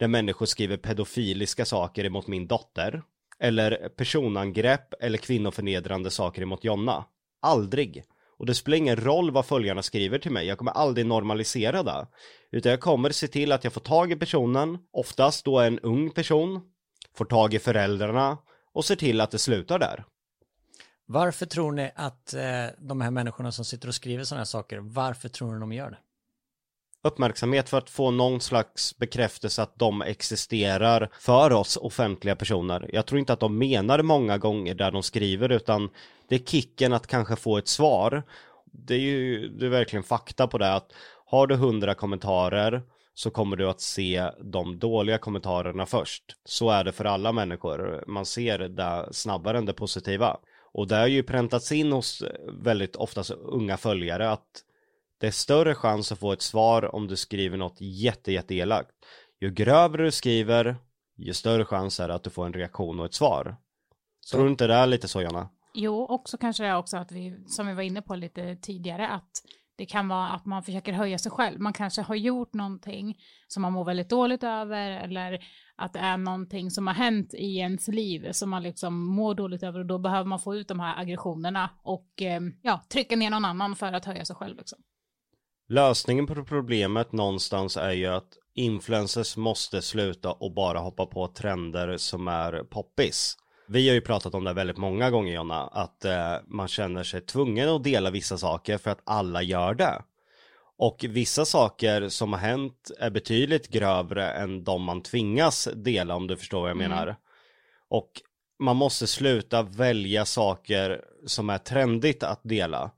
när 0.01 0.09
människor 0.09 0.47
skriver 0.47 0.77
pedofiliska 0.77 1.65
saker 1.65 2.05
emot 2.05 2.27
min 2.27 2.47
dotter. 2.47 3.03
Eller 3.39 3.89
personangrepp 3.89 4.95
eller 5.01 5.19
kvinnoförnedrande 5.19 6.11
saker 6.11 6.43
emot 6.43 6.65
Jonna. 6.65 7.05
Aldrig. 7.43 8.05
Och 8.39 8.47
det 8.47 8.55
spelar 8.55 8.79
ingen 8.79 8.97
roll 8.97 9.31
vad 9.31 9.47
följarna 9.47 9.83
skriver 9.83 10.19
till 10.19 10.31
mig, 10.31 10.47
jag 10.47 10.59
kommer 10.59 10.73
aldrig 10.73 11.07
normalisera 11.07 11.83
det. 11.83 12.07
Utan 12.53 12.71
jag 12.71 12.81
kommer 12.81 13.11
se 13.11 13.29
till 13.29 13.53
att 13.53 13.65
jag 13.65 13.73
får 13.73 13.81
tag 13.81 14.13
i 14.13 14.17
personen, 14.17 14.79
oftast 14.93 15.45
då 15.45 15.61
en 15.61 15.79
ung 15.79 16.11
person, 16.11 16.61
får 17.17 17.25
tag 17.25 17.55
i 17.55 17.59
föräldrarna 17.59 18.39
och 18.73 18.85
ser 18.85 18.97
till 18.97 19.21
att 19.21 19.31
det 19.31 19.39
slutar 19.39 19.79
där. 19.79 20.05
Varför 21.07 21.47
tror 21.47 21.73
ni 21.73 21.91
att 21.95 22.35
eh, 22.35 22.67
de 22.79 23.01
här 23.01 23.11
människorna 23.11 23.53
som 23.53 23.65
sitter 23.65 23.89
och 23.89 23.95
skriver 23.95 24.25
sådana 24.25 24.41
här 24.41 24.45
saker, 24.45 24.79
varför 24.79 25.29
tror 25.29 25.53
ni 25.55 25.61
de 25.61 25.73
gör 25.73 25.91
det? 25.91 25.99
Uppmärksamhet 27.03 27.69
för 27.69 27.79
att 27.79 27.91
få 27.91 28.11
någon 28.11 28.41
slags 28.41 28.99
bekräftelse 28.99 29.63
att 29.63 29.79
de 29.79 30.03
existerar 30.03 31.11
för 31.21 31.53
oss 31.53 31.77
offentliga 31.77 32.37
personer. 32.37 32.91
Jag 32.93 33.07
tror 33.07 33.19
inte 33.19 33.33
att 33.33 33.41
de 33.41 33.59
menar 33.59 34.03
många 34.03 34.39
gånger 34.39 34.75
där 34.75 34.91
de 34.91 35.03
skriver 35.03 35.53
utan 35.53 35.91
det 36.29 36.35
är 36.35 36.39
kicken 36.39 36.93
att 36.93 37.07
kanske 37.07 37.37
få 37.37 37.59
ett 37.59 37.69
svar. 37.69 38.23
Det 38.65 38.95
är 38.95 38.99
ju 38.99 39.49
det 39.49 39.67
är 39.67 39.71
verkligen 39.71 40.03
fakta 40.03 40.47
på 40.47 40.59
det 40.59 40.75
att 40.75 40.93
har 41.27 41.47
du 41.47 41.55
hundra 41.55 41.95
kommentarer 41.95 42.83
så 43.15 43.31
kommer 43.31 43.57
du 43.57 43.69
att 43.69 43.81
se 43.81 44.31
de 44.41 44.79
dåliga 44.79 45.19
kommentarerna 45.19 45.87
först. 45.87 46.25
Så 46.45 46.71
är 46.71 46.85
det 46.85 46.93
för 46.93 47.05
alla 47.05 47.33
människor. 47.33 48.05
Man 48.07 48.27
ser 48.27 48.59
det 48.59 49.09
snabbare 49.13 49.59
än 49.59 49.67
det 49.67 49.73
positiva. 49.73 50.37
Och 50.73 50.89
det 50.89 50.97
har 50.97 51.07
ju 51.07 51.23
präntats 51.23 51.73
in 51.73 51.93
hos 51.93 52.23
väldigt 52.63 52.97
oftast 52.97 53.31
unga 53.31 53.77
följare 53.77 54.31
att 54.31 54.65
det 55.21 55.27
är 55.27 55.31
större 55.31 55.75
chans 55.75 56.13
att 56.13 56.19
få 56.19 56.33
ett 56.33 56.43
svar 56.43 56.95
om 56.95 57.07
du 57.07 57.17
skriver 57.17 57.57
något 57.57 57.81
jätte, 57.81 58.33
jätte 58.33 58.55
elakt. 58.55 58.91
Ju 59.41 59.51
grövre 59.51 60.05
du 60.05 60.11
skriver, 60.11 60.77
ju 61.17 61.33
större 61.33 61.65
chans 61.65 62.01
är 62.01 62.09
det 62.09 62.15
att 62.15 62.23
du 62.23 62.31
får 62.31 62.47
en 62.47 62.53
reaktion 62.53 63.01
och 63.01 63.07
ett 63.07 63.15
svar. 63.15 63.57
Så. 64.21 64.37
Tror 64.37 64.45
du 64.45 64.51
inte 64.51 64.67
det 64.67 64.75
är 64.75 64.87
lite 64.87 65.09
så, 65.09 65.23
Jonna? 65.23 65.49
Jo, 65.75 66.07
också 66.07 66.39
kanske 66.39 66.63
det 66.63 66.69
är 66.69 66.77
också 66.77 66.97
att 66.97 67.13
vi, 67.13 67.45
som 67.47 67.67
vi 67.67 67.75
var 67.75 67.83
inne 67.83 68.03
på 68.03 68.15
lite 68.15 68.57
tidigare, 68.57 69.09
att 69.09 69.31
det 69.77 69.87
kan 69.87 70.09
vara 70.09 70.29
att 70.29 70.47
man 70.47 70.63
försöker 70.63 70.93
höja 70.93 71.19
sig 71.19 71.33
själv. 71.33 71.61
Man 71.61 71.73
kanske 71.73 72.03
har 72.03 72.15
gjort 72.15 72.55
någonting 72.55 73.19
som 73.49 73.63
man 73.63 73.73
mår 73.73 73.85
väldigt 73.85 74.09
dåligt 74.09 74.45
över 74.45 74.91
eller 74.91 75.45
att 75.77 75.93
det 75.93 75.99
är 75.99 76.17
någonting 76.17 76.71
som 76.71 76.87
har 76.87 76.95
hänt 76.95 77.35
i 77.35 77.57
ens 77.57 77.89
liv 77.89 78.33
som 78.33 78.51
man 78.51 78.63
liksom 78.63 79.07
mår 79.07 79.35
dåligt 79.35 79.63
över 79.63 79.79
och 79.79 79.87
då 79.87 79.99
behöver 79.99 80.29
man 80.29 80.41
få 80.41 80.55
ut 80.55 80.69
de 80.69 80.81
här 80.81 81.01
aggressionerna 81.01 81.71
och 81.83 82.23
eh, 82.23 82.41
ja, 82.63 82.81
trycka 82.89 83.17
ner 83.17 83.31
någon 83.31 83.45
annan 83.45 83.77
för 83.77 83.93
att 83.93 84.05
höja 84.05 84.25
sig 84.25 84.37
själv. 84.37 84.57
Liksom. 84.57 84.79
Lösningen 85.69 86.27
på 86.27 86.45
problemet 86.45 87.13
någonstans 87.13 87.77
är 87.77 87.93
ju 87.93 88.07
att 88.07 88.39
influencers 88.55 89.37
måste 89.37 89.83
sluta 89.83 90.33
och 90.33 90.55
bara 90.55 90.79
hoppa 90.79 91.07
på 91.07 91.29
trender 91.29 91.97
som 91.97 92.29
är 92.29 92.65
poppis. 92.65 93.37
Vi 93.67 93.89
har 93.89 93.95
ju 93.95 94.01
pratat 94.01 94.35
om 94.35 94.45
det 94.45 94.53
väldigt 94.53 94.77
många 94.77 95.11
gånger 95.11 95.35
Jonna, 95.35 95.67
att 95.67 96.05
eh, 96.05 96.37
man 96.47 96.69
känner 96.69 97.03
sig 97.03 97.21
tvungen 97.21 97.69
att 97.69 97.85
dela 97.85 98.11
vissa 98.11 98.39
saker 98.39 98.79
för 98.79 98.91
att 98.91 99.03
alla 99.05 99.43
gör 99.43 99.75
det. 99.75 100.03
Och 100.77 101.05
vissa 101.09 101.45
saker 101.45 102.09
som 102.09 102.33
har 102.33 102.41
hänt 102.41 102.91
är 102.99 103.11
betydligt 103.11 103.69
grövre 103.69 104.31
än 104.31 104.65
de 104.65 104.83
man 104.83 105.03
tvingas 105.03 105.69
dela 105.75 106.15
om 106.15 106.27
du 106.27 106.37
förstår 106.37 106.61
vad 106.61 106.71
jag 106.71 106.77
mm. 106.77 106.91
menar. 106.91 107.17
Och 107.89 108.11
man 108.59 108.77
måste 108.77 109.07
sluta 109.07 109.63
välja 109.63 110.25
saker 110.25 111.05
som 111.27 111.51
är 111.51 111.59
trendigt 111.59 112.23
att 112.23 112.41
dela. 112.43 112.91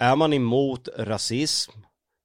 Är 0.00 0.16
man 0.16 0.32
emot 0.32 0.88
rasism, 0.96 1.72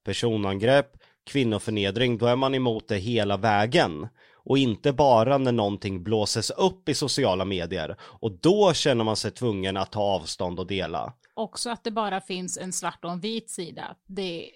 personangrepp, 0.05 0.97
kvinnoförnedring, 1.25 2.17
då 2.17 2.25
är 2.25 2.35
man 2.35 2.55
emot 2.55 2.87
det 2.87 2.97
hela 2.97 3.37
vägen. 3.37 4.07
Och 4.45 4.57
inte 4.57 4.93
bara 4.93 5.37
när 5.37 5.51
någonting 5.51 6.03
blåses 6.03 6.49
upp 6.49 6.89
i 6.89 6.93
sociala 6.93 7.45
medier. 7.45 7.95
Och 8.01 8.31
då 8.31 8.73
känner 8.73 9.03
man 9.03 9.15
sig 9.15 9.31
tvungen 9.31 9.77
att 9.77 9.91
ta 9.91 10.01
avstånd 10.01 10.59
och 10.59 10.67
dela. 10.67 11.13
Också 11.33 11.69
att 11.69 11.83
det 11.83 11.91
bara 11.91 12.21
finns 12.21 12.57
en 12.57 12.73
svart 12.73 13.05
och 13.05 13.11
en 13.11 13.19
vit 13.19 13.49
sida. 13.49 13.95
Det 14.05 14.49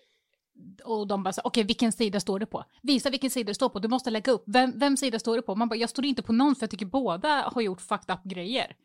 och 0.84 1.08
de 1.08 1.24
bara, 1.24 1.30
okej 1.30 1.42
okay, 1.44 1.64
vilken 1.64 1.92
sida 1.92 2.20
står 2.20 2.40
du 2.40 2.46
på? 2.46 2.64
Visa 2.82 3.10
vilken 3.10 3.30
sida 3.30 3.48
du 3.48 3.54
står 3.54 3.70
på, 3.70 3.80
du 3.80 3.88
måste 3.88 4.10
lägga 4.10 4.32
upp. 4.32 4.44
Vem, 4.46 4.80
vem 4.80 4.98
sida 4.98 5.20
står 5.20 5.36
du 5.36 5.42
på? 5.42 5.56
Man 5.56 5.70
bara, 5.70 5.76
jag 5.76 5.90
står 5.90 6.06
inte 6.06 6.22
på 6.22 6.34
någon 6.34 6.56
för 6.56 6.64
jag 6.64 6.70
tycker 6.70 6.86
båda 6.86 7.52
har 7.54 7.62
gjort 7.62 7.82
fucked 7.82 8.16
up 8.16 8.24
grejer. 8.24 8.76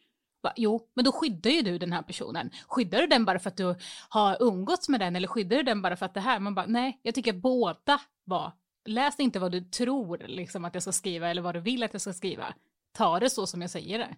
Bara, 0.43 0.53
jo, 0.57 0.81
men 0.95 1.05
då 1.05 1.13
skyddar 1.13 1.51
ju 1.51 1.63
du 1.63 1.79
den 1.79 1.93
här 1.93 2.03
personen. 2.03 2.51
Skyddar 2.69 3.01
du 3.01 3.07
den 3.07 3.25
bara 3.25 3.39
för 3.39 3.51
att 3.51 3.57
du 3.57 3.75
har 4.09 4.37
umgåtts 4.41 4.89
med 4.89 5.01
den 5.01 5.17
eller 5.17 5.29
skyddar 5.29 5.57
du 5.57 5.63
den 5.63 5.83
bara 5.83 5.97
för 5.97 6.07
att 6.07 6.15
det 6.15 6.21
här? 6.21 6.41
Man 6.41 6.55
bara, 6.55 6.67
nej, 6.67 7.01
jag 7.03 7.15
tycker 7.15 7.33
båda 7.33 8.01
var. 8.25 8.53
Läs 8.85 9.21
inte 9.21 9.39
vad 9.39 9.53
du 9.53 9.61
tror 9.61 10.23
liksom 10.27 10.65
att 10.65 10.75
jag 10.75 10.83
ska 10.83 10.93
skriva 10.93 11.29
eller 11.29 11.43
vad 11.43 11.55
du 11.55 11.61
vill 11.61 11.83
att 11.83 11.93
jag 11.93 12.03
ska 12.03 12.13
skriva. 12.13 12.55
Ta 12.97 13.21
det 13.21 13.31
så 13.31 13.47
som 13.47 13.61
jag 13.61 13.71
säger 13.71 13.99
det. 13.99 14.17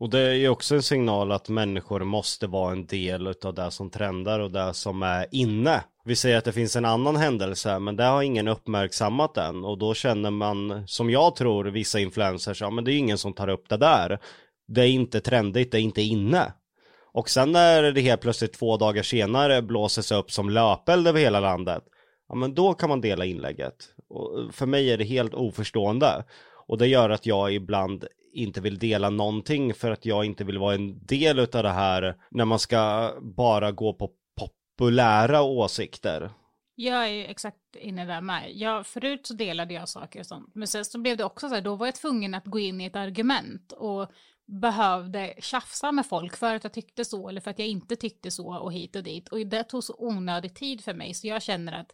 Och 0.00 0.10
det 0.10 0.20
är 0.20 0.34
ju 0.34 0.48
också 0.48 0.74
en 0.74 0.82
signal 0.82 1.32
att 1.32 1.48
människor 1.48 2.04
måste 2.04 2.46
vara 2.46 2.72
en 2.72 2.86
del 2.86 3.34
av 3.44 3.54
det 3.54 3.70
som 3.70 3.90
trendar 3.90 4.40
och 4.40 4.50
det 4.50 4.74
som 4.74 5.02
är 5.02 5.26
inne. 5.30 5.84
Vi 6.04 6.16
säger 6.16 6.38
att 6.38 6.44
det 6.44 6.52
finns 6.52 6.76
en 6.76 6.84
annan 6.84 7.16
händelse 7.16 7.78
men 7.78 7.96
det 7.96 8.04
har 8.04 8.22
ingen 8.22 8.48
uppmärksammat 8.48 9.36
än 9.36 9.64
och 9.64 9.78
då 9.78 9.94
känner 9.94 10.30
man 10.30 10.88
som 10.88 11.10
jag 11.10 11.36
tror 11.36 11.64
vissa 11.64 12.00
influencers, 12.00 12.60
ja 12.60 12.70
men 12.70 12.84
det 12.84 12.92
är 12.92 12.96
ingen 12.96 13.18
som 13.18 13.32
tar 13.32 13.48
upp 13.48 13.68
det 13.68 13.76
där. 13.76 14.18
Det 14.68 14.80
är 14.80 14.88
inte 14.88 15.20
trendigt, 15.20 15.72
det 15.72 15.78
är 15.78 15.82
inte 15.82 16.02
inne. 16.02 16.52
Och 17.12 17.30
sen 17.30 17.52
när 17.52 17.82
det 17.82 18.00
helt 18.00 18.20
plötsligt 18.20 18.52
två 18.52 18.76
dagar 18.76 19.02
senare 19.02 19.62
blåses 19.62 20.12
upp 20.12 20.30
som 20.30 20.50
löpeld 20.50 21.08
över 21.08 21.20
hela 21.20 21.40
landet, 21.40 21.84
ja 22.30 22.36
men 22.36 22.54
då 22.54 22.74
kan 22.74 22.88
man 22.88 23.00
dela 23.00 23.24
inlägget. 23.24 23.94
Och 24.08 24.40
eh, 24.40 24.50
för 24.50 24.66
mig 24.66 24.90
är 24.90 24.98
det 24.98 25.04
helt 25.04 25.34
oförstående. 25.34 26.24
Och 26.66 26.78
det 26.78 26.86
gör 26.86 27.10
att 27.10 27.26
jag 27.26 27.54
ibland 27.54 28.04
inte 28.32 28.60
vill 28.60 28.78
dela 28.78 29.10
någonting 29.10 29.74
för 29.74 29.90
att 29.90 30.04
jag 30.04 30.24
inte 30.24 30.44
vill 30.44 30.58
vara 30.58 30.74
en 30.74 31.06
del 31.06 31.38
av 31.38 31.46
det 31.62 31.70
här 31.70 32.16
när 32.30 32.44
man 32.44 32.58
ska 32.58 33.12
bara 33.20 33.72
gå 33.72 33.94
på 33.94 34.10
populära 34.36 35.42
åsikter. 35.42 36.30
Jag 36.74 37.08
är 37.08 37.28
exakt 37.28 37.76
inne 37.80 38.04
där 38.04 38.20
med. 38.20 38.52
Jag, 38.54 38.86
förut 38.86 39.26
så 39.26 39.34
delade 39.34 39.74
jag 39.74 39.88
saker 39.88 40.20
och 40.20 40.26
sånt, 40.26 40.54
men 40.54 40.68
sen 40.68 40.84
så 40.84 40.98
blev 40.98 41.16
det 41.16 41.24
också 41.24 41.48
så 41.48 41.54
här, 41.54 41.62
då 41.62 41.76
var 41.76 41.86
jag 41.86 41.94
tvungen 41.94 42.34
att 42.34 42.46
gå 42.46 42.58
in 42.58 42.80
i 42.80 42.84
ett 42.84 42.96
argument 42.96 43.72
och 43.72 44.10
behövde 44.46 45.34
tjafsa 45.38 45.92
med 45.92 46.06
folk 46.06 46.36
för 46.36 46.54
att 46.54 46.64
jag 46.64 46.72
tyckte 46.72 47.04
så 47.04 47.28
eller 47.28 47.40
för 47.40 47.50
att 47.50 47.58
jag 47.58 47.68
inte 47.68 47.96
tyckte 47.96 48.30
så 48.30 48.54
och 48.54 48.72
hit 48.72 48.96
och 48.96 49.02
dit. 49.02 49.28
Och 49.28 49.38
det 49.38 49.64
tog 49.64 49.84
så 49.84 49.94
onödig 49.98 50.54
tid 50.54 50.84
för 50.84 50.94
mig 50.94 51.14
så 51.14 51.26
jag 51.26 51.42
känner 51.42 51.72
att 51.72 51.92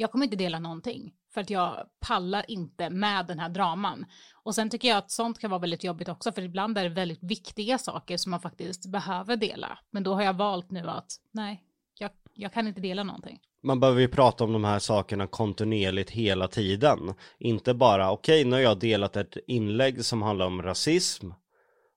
jag 0.00 0.10
kommer 0.10 0.24
inte 0.24 0.36
dela 0.36 0.58
någonting 0.58 1.12
för 1.34 1.40
att 1.40 1.50
jag 1.50 1.86
pallar 2.00 2.44
inte 2.48 2.90
med 2.90 3.26
den 3.26 3.38
här 3.38 3.48
draman. 3.48 4.06
Och 4.42 4.54
sen 4.54 4.70
tycker 4.70 4.88
jag 4.88 4.98
att 4.98 5.10
sånt 5.10 5.38
kan 5.38 5.50
vara 5.50 5.60
väldigt 5.60 5.84
jobbigt 5.84 6.08
också 6.08 6.32
för 6.32 6.42
ibland 6.42 6.78
är 6.78 6.82
det 6.82 6.88
väldigt 6.88 7.22
viktiga 7.22 7.78
saker 7.78 8.16
som 8.16 8.30
man 8.30 8.40
faktiskt 8.40 8.86
behöver 8.86 9.36
dela. 9.36 9.78
Men 9.90 10.02
då 10.02 10.14
har 10.14 10.22
jag 10.22 10.34
valt 10.34 10.70
nu 10.70 10.88
att 10.88 11.06
nej, 11.32 11.64
jag, 11.98 12.10
jag 12.34 12.52
kan 12.52 12.68
inte 12.68 12.80
dela 12.80 13.02
någonting. 13.02 13.38
Man 13.62 13.80
behöver 13.80 14.00
ju 14.00 14.08
prata 14.08 14.44
om 14.44 14.52
de 14.52 14.64
här 14.64 14.78
sakerna 14.78 15.26
kontinuerligt 15.26 16.10
hela 16.10 16.48
tiden. 16.48 16.98
Inte 17.38 17.74
bara 17.74 18.10
okej, 18.10 18.40
okay, 18.40 18.50
nu 18.50 18.56
har 18.56 18.62
jag 18.62 18.78
delat 18.78 19.16
ett 19.16 19.36
inlägg 19.46 20.04
som 20.04 20.22
handlar 20.22 20.46
om 20.46 20.62
rasism 20.62 21.30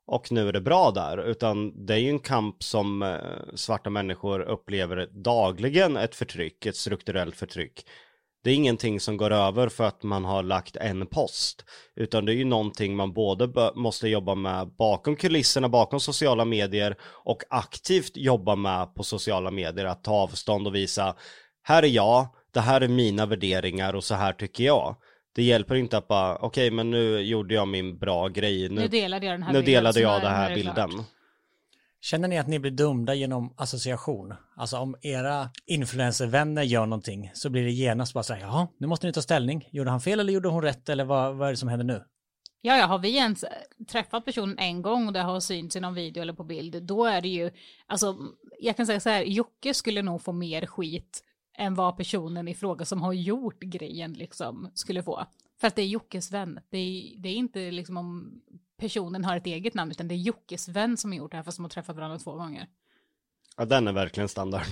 och 0.05 0.31
nu 0.31 0.47
är 0.47 0.53
det 0.53 0.61
bra 0.61 0.91
där, 0.91 1.17
utan 1.17 1.85
det 1.85 1.93
är 1.93 1.97
ju 1.97 2.09
en 2.09 2.19
kamp 2.19 2.63
som 2.63 3.03
eh, 3.03 3.17
svarta 3.55 3.89
människor 3.89 4.41
upplever 4.41 5.09
dagligen 5.11 5.97
ett 5.97 6.15
förtryck, 6.15 6.65
ett 6.65 6.75
strukturellt 6.75 7.35
förtryck. 7.35 7.85
Det 8.43 8.51
är 8.51 8.55
ingenting 8.55 8.99
som 8.99 9.17
går 9.17 9.31
över 9.31 9.69
för 9.69 9.83
att 9.83 10.03
man 10.03 10.25
har 10.25 10.43
lagt 10.43 10.75
en 10.75 11.07
post, 11.07 11.65
utan 11.95 12.25
det 12.25 12.33
är 12.33 12.35
ju 12.35 12.45
någonting 12.45 12.95
man 12.95 13.13
både 13.13 13.71
måste 13.75 14.07
jobba 14.07 14.35
med 14.35 14.67
bakom 14.67 15.15
kulisserna, 15.15 15.69
bakom 15.69 15.99
sociala 15.99 16.45
medier 16.45 16.95
och 17.03 17.43
aktivt 17.49 18.17
jobba 18.17 18.55
med 18.55 18.95
på 18.95 19.03
sociala 19.03 19.51
medier, 19.51 19.85
att 19.85 20.03
ta 20.03 20.13
avstånd 20.13 20.67
och 20.67 20.75
visa 20.75 21.15
här 21.63 21.83
är 21.83 21.87
jag, 21.87 22.27
det 22.53 22.59
här 22.59 22.81
är 22.81 22.87
mina 22.87 23.25
värderingar 23.25 23.93
och 23.93 24.03
så 24.03 24.15
här 24.15 24.33
tycker 24.33 24.63
jag. 24.63 24.95
Det 25.35 25.43
hjälper 25.43 25.75
inte 25.75 25.97
att 25.97 26.07
bara, 26.07 26.35
okej 26.35 26.47
okay, 26.47 26.71
men 26.71 26.91
nu 26.91 27.19
gjorde 27.19 27.53
jag 27.53 27.67
min 27.67 27.97
bra 27.97 28.27
grej. 28.27 28.69
Nu, 28.69 28.81
nu 28.81 28.87
delade 28.87 29.25
jag 29.25 29.33
den 29.33 29.43
här 29.43 29.53
nu 29.53 29.59
bilden. 29.59 29.73
delade 29.73 29.99
jag 29.99 30.21
den 30.21 30.31
här 30.31 30.55
bilden. 30.55 30.89
Klart. 30.89 31.05
Känner 32.01 32.27
ni 32.27 32.39
att 32.39 32.47
ni 32.47 32.59
blir 32.59 32.71
dömda 32.71 33.13
genom 33.13 33.53
association? 33.57 34.33
Alltså 34.55 34.77
om 34.77 34.95
era 35.01 35.49
influencervänner 35.65 36.63
gör 36.63 36.85
någonting 36.85 37.31
så 37.33 37.49
blir 37.49 37.63
det 37.63 37.71
genast 37.71 38.13
bara 38.13 38.23
så 38.23 38.33
här, 38.33 38.41
jaha, 38.41 38.67
nu 38.77 38.87
måste 38.87 39.07
ni 39.07 39.13
ta 39.13 39.21
ställning. 39.21 39.69
Gjorde 39.71 39.89
han 39.89 40.01
fel 40.01 40.19
eller 40.19 40.33
gjorde 40.33 40.49
hon 40.49 40.61
rätt 40.61 40.89
eller 40.89 41.03
vad, 41.03 41.35
vad 41.35 41.47
är 41.47 41.51
det 41.51 41.57
som 41.57 41.69
händer 41.69 41.85
nu? 41.85 42.03
Ja, 42.61 42.77
ja, 42.77 42.85
har 42.85 42.99
vi 42.99 43.15
ens 43.15 43.45
träffat 43.87 44.25
personen 44.25 44.59
en 44.59 44.81
gång 44.81 45.07
och 45.07 45.13
det 45.13 45.19
har 45.19 45.39
synts 45.39 45.75
i 45.75 45.79
någon 45.79 45.93
video 45.93 46.21
eller 46.21 46.33
på 46.33 46.43
bild, 46.43 46.83
då 46.83 47.05
är 47.05 47.21
det 47.21 47.27
ju, 47.27 47.51
alltså, 47.87 48.17
jag 48.59 48.77
kan 48.77 48.85
säga 48.85 48.99
så 48.99 49.09
här, 49.09 49.23
Jocke 49.23 49.73
skulle 49.73 50.01
nog 50.01 50.21
få 50.21 50.31
mer 50.31 50.65
skit 50.65 51.23
än 51.57 51.75
vad 51.75 51.97
personen 51.97 52.47
i 52.47 52.55
fråga 52.55 52.85
som 52.85 53.01
har 53.01 53.13
gjort 53.13 53.59
grejen 53.59 54.13
liksom 54.13 54.71
skulle 54.73 55.03
få. 55.03 55.25
För 55.59 55.67
att 55.67 55.75
det 55.75 55.81
är 55.81 55.87
Jockes 55.87 56.31
vän. 56.31 56.59
Det 56.69 56.77
är, 56.77 57.17
det 57.17 57.29
är 57.29 57.35
inte 57.35 57.71
liksom 57.71 57.97
om 57.97 58.41
personen 58.77 59.25
har 59.25 59.37
ett 59.37 59.45
eget 59.45 59.73
namn 59.73 59.91
utan 59.91 60.07
det 60.07 60.15
är 60.15 60.17
Jockes 60.17 60.67
vän 60.67 60.97
som 60.97 61.11
har 61.11 61.17
gjort 61.17 61.31
det 61.31 61.37
här 61.37 61.43
fast 61.43 61.57
de 61.57 61.63
har 61.63 61.69
träffat 61.69 61.95
varandra 61.95 62.19
två 62.19 62.31
gånger. 62.31 62.67
Ja, 63.57 63.65
den 63.65 63.87
är 63.87 63.93
verkligen 63.93 64.29
standard. 64.29 64.65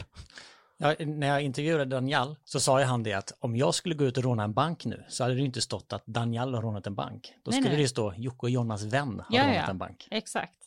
Ja, 0.78 0.96
när 1.00 1.28
jag 1.28 1.42
intervjuade 1.42 1.86
Daniel 1.86 2.36
så 2.44 2.60
sa 2.60 2.80
ju 2.80 2.86
han 2.86 3.04
det 3.04 3.14
att 3.14 3.34
om 3.40 3.56
jag 3.56 3.76
skulle 3.76 3.96
gå 3.96 4.06
ut 4.06 4.18
och 4.18 4.24
råna 4.24 4.44
en 4.44 4.54
bank 4.54 4.86
nu 4.86 5.06
så 5.10 5.24
hade 5.24 5.36
det 5.36 5.42
inte 5.42 5.62
stått 5.62 5.94
att 5.94 6.06
Daniel 6.06 6.54
har 6.54 6.62
rånat 6.62 6.88
en 6.88 6.96
bank. 6.96 7.34
Då 7.44 7.52
nej, 7.52 7.60
skulle 7.60 7.70
nej. 7.70 7.76
det 7.76 7.82
ju 7.82 7.88
stå 7.88 8.14
Jocke 8.18 8.40
och 8.40 8.50
Jonas 8.50 8.84
vän 8.84 9.22
har 9.28 9.38
ja, 9.38 9.44
rånat 9.44 9.56
ja. 9.56 9.70
en 9.70 9.78
bank. 9.78 10.08
Exakt. 10.12 10.61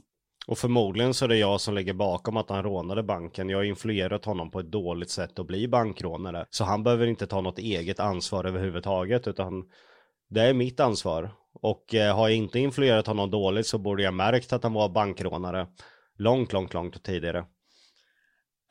Och 0.47 0.59
förmodligen 0.59 1.15
så 1.15 1.25
är 1.25 1.29
det 1.29 1.37
jag 1.37 1.61
som 1.61 1.75
ligger 1.75 1.93
bakom 1.93 2.37
att 2.37 2.51
han 2.51 2.63
rånade 2.63 3.03
banken. 3.03 3.49
Jag 3.49 3.59
har 3.59 3.65
influerat 3.65 4.25
honom 4.25 4.51
på 4.51 4.61
ett 4.61 4.71
dåligt 4.71 5.11
sätt 5.11 5.39
att 5.39 5.47
bli 5.47 5.69
bankrånare. 5.69 6.47
Så 6.51 6.65
han 6.65 6.83
behöver 6.83 7.07
inte 7.07 7.27
ta 7.27 7.41
något 7.41 7.59
eget 7.59 8.01
ansvar 8.01 8.45
överhuvudtaget 8.45 9.29
utan 9.29 9.65
det 10.31 10.41
är 10.41 10.55
mitt 10.55 10.81
ansvar. 10.81 11.31
Och 11.63 11.95
eh, 11.95 12.17
har 12.17 12.29
jag 12.29 12.37
inte 12.37 12.59
influerat 12.59 13.07
honom 13.07 13.31
dåligt 13.31 13.67
så 13.67 13.79
borde 13.79 14.03
jag 14.03 14.15
märkt 14.15 14.53
att 14.53 14.63
han 14.63 14.73
var 14.73 14.89
bankrånare. 14.89 15.67
långt, 16.19 16.53
långt, 16.53 16.75
långt 16.75 17.03
tidigare. 17.05 17.45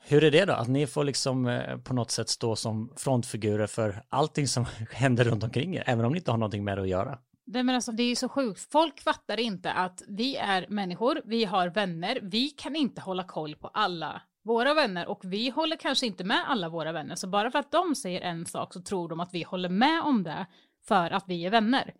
Hur 0.06 0.24
är 0.24 0.30
det 0.30 0.44
då? 0.44 0.52
Att 0.52 0.68
ni 0.68 0.86
får 0.86 1.04
liksom 1.04 1.46
eh, 1.46 1.76
på 1.76 1.94
något 1.94 2.10
sätt 2.10 2.28
stå 2.28 2.56
som 2.56 2.92
frontfigurer 2.96 3.66
för 3.66 4.02
allting 4.08 4.48
som 4.48 4.66
händer 4.90 5.24
runt 5.24 5.44
omkring 5.44 5.76
er, 5.76 5.84
även 5.86 6.04
om 6.04 6.12
ni 6.12 6.18
inte 6.18 6.30
har 6.30 6.38
någonting 6.38 6.64
med 6.64 6.78
det 6.78 6.82
att 6.82 6.88
göra? 6.88 7.18
Det, 7.46 7.62
men 7.62 7.74
alltså, 7.74 7.92
det 7.92 8.02
är 8.02 8.08
ju 8.08 8.16
så 8.16 8.28
sjukt. 8.28 8.72
Folk 8.72 9.00
fattar 9.00 9.40
inte 9.40 9.72
att 9.72 10.02
vi 10.08 10.36
är 10.36 10.66
människor, 10.68 11.22
vi 11.24 11.44
har 11.44 11.68
vänner, 11.68 12.18
vi 12.22 12.50
kan 12.50 12.76
inte 12.76 13.00
hålla 13.00 13.24
koll 13.24 13.56
på 13.56 13.68
alla 13.68 14.22
våra 14.44 14.74
vänner 14.74 15.06
och 15.06 15.20
vi 15.24 15.50
håller 15.50 15.76
kanske 15.76 16.06
inte 16.06 16.24
med 16.24 16.50
alla 16.50 16.68
våra 16.68 16.92
vänner. 16.92 17.14
Så 17.14 17.28
bara 17.28 17.50
för 17.50 17.58
att 17.58 17.72
de 17.72 17.94
säger 17.94 18.20
en 18.20 18.46
sak 18.46 18.72
så 18.72 18.80
tror 18.80 19.08
de 19.08 19.20
att 19.20 19.34
vi 19.34 19.42
håller 19.42 19.68
med 19.68 20.02
om 20.02 20.22
det 20.22 20.46
för 20.86 21.10
att 21.10 21.24
vi 21.26 21.46
är 21.46 21.50
vänner. 21.50 21.94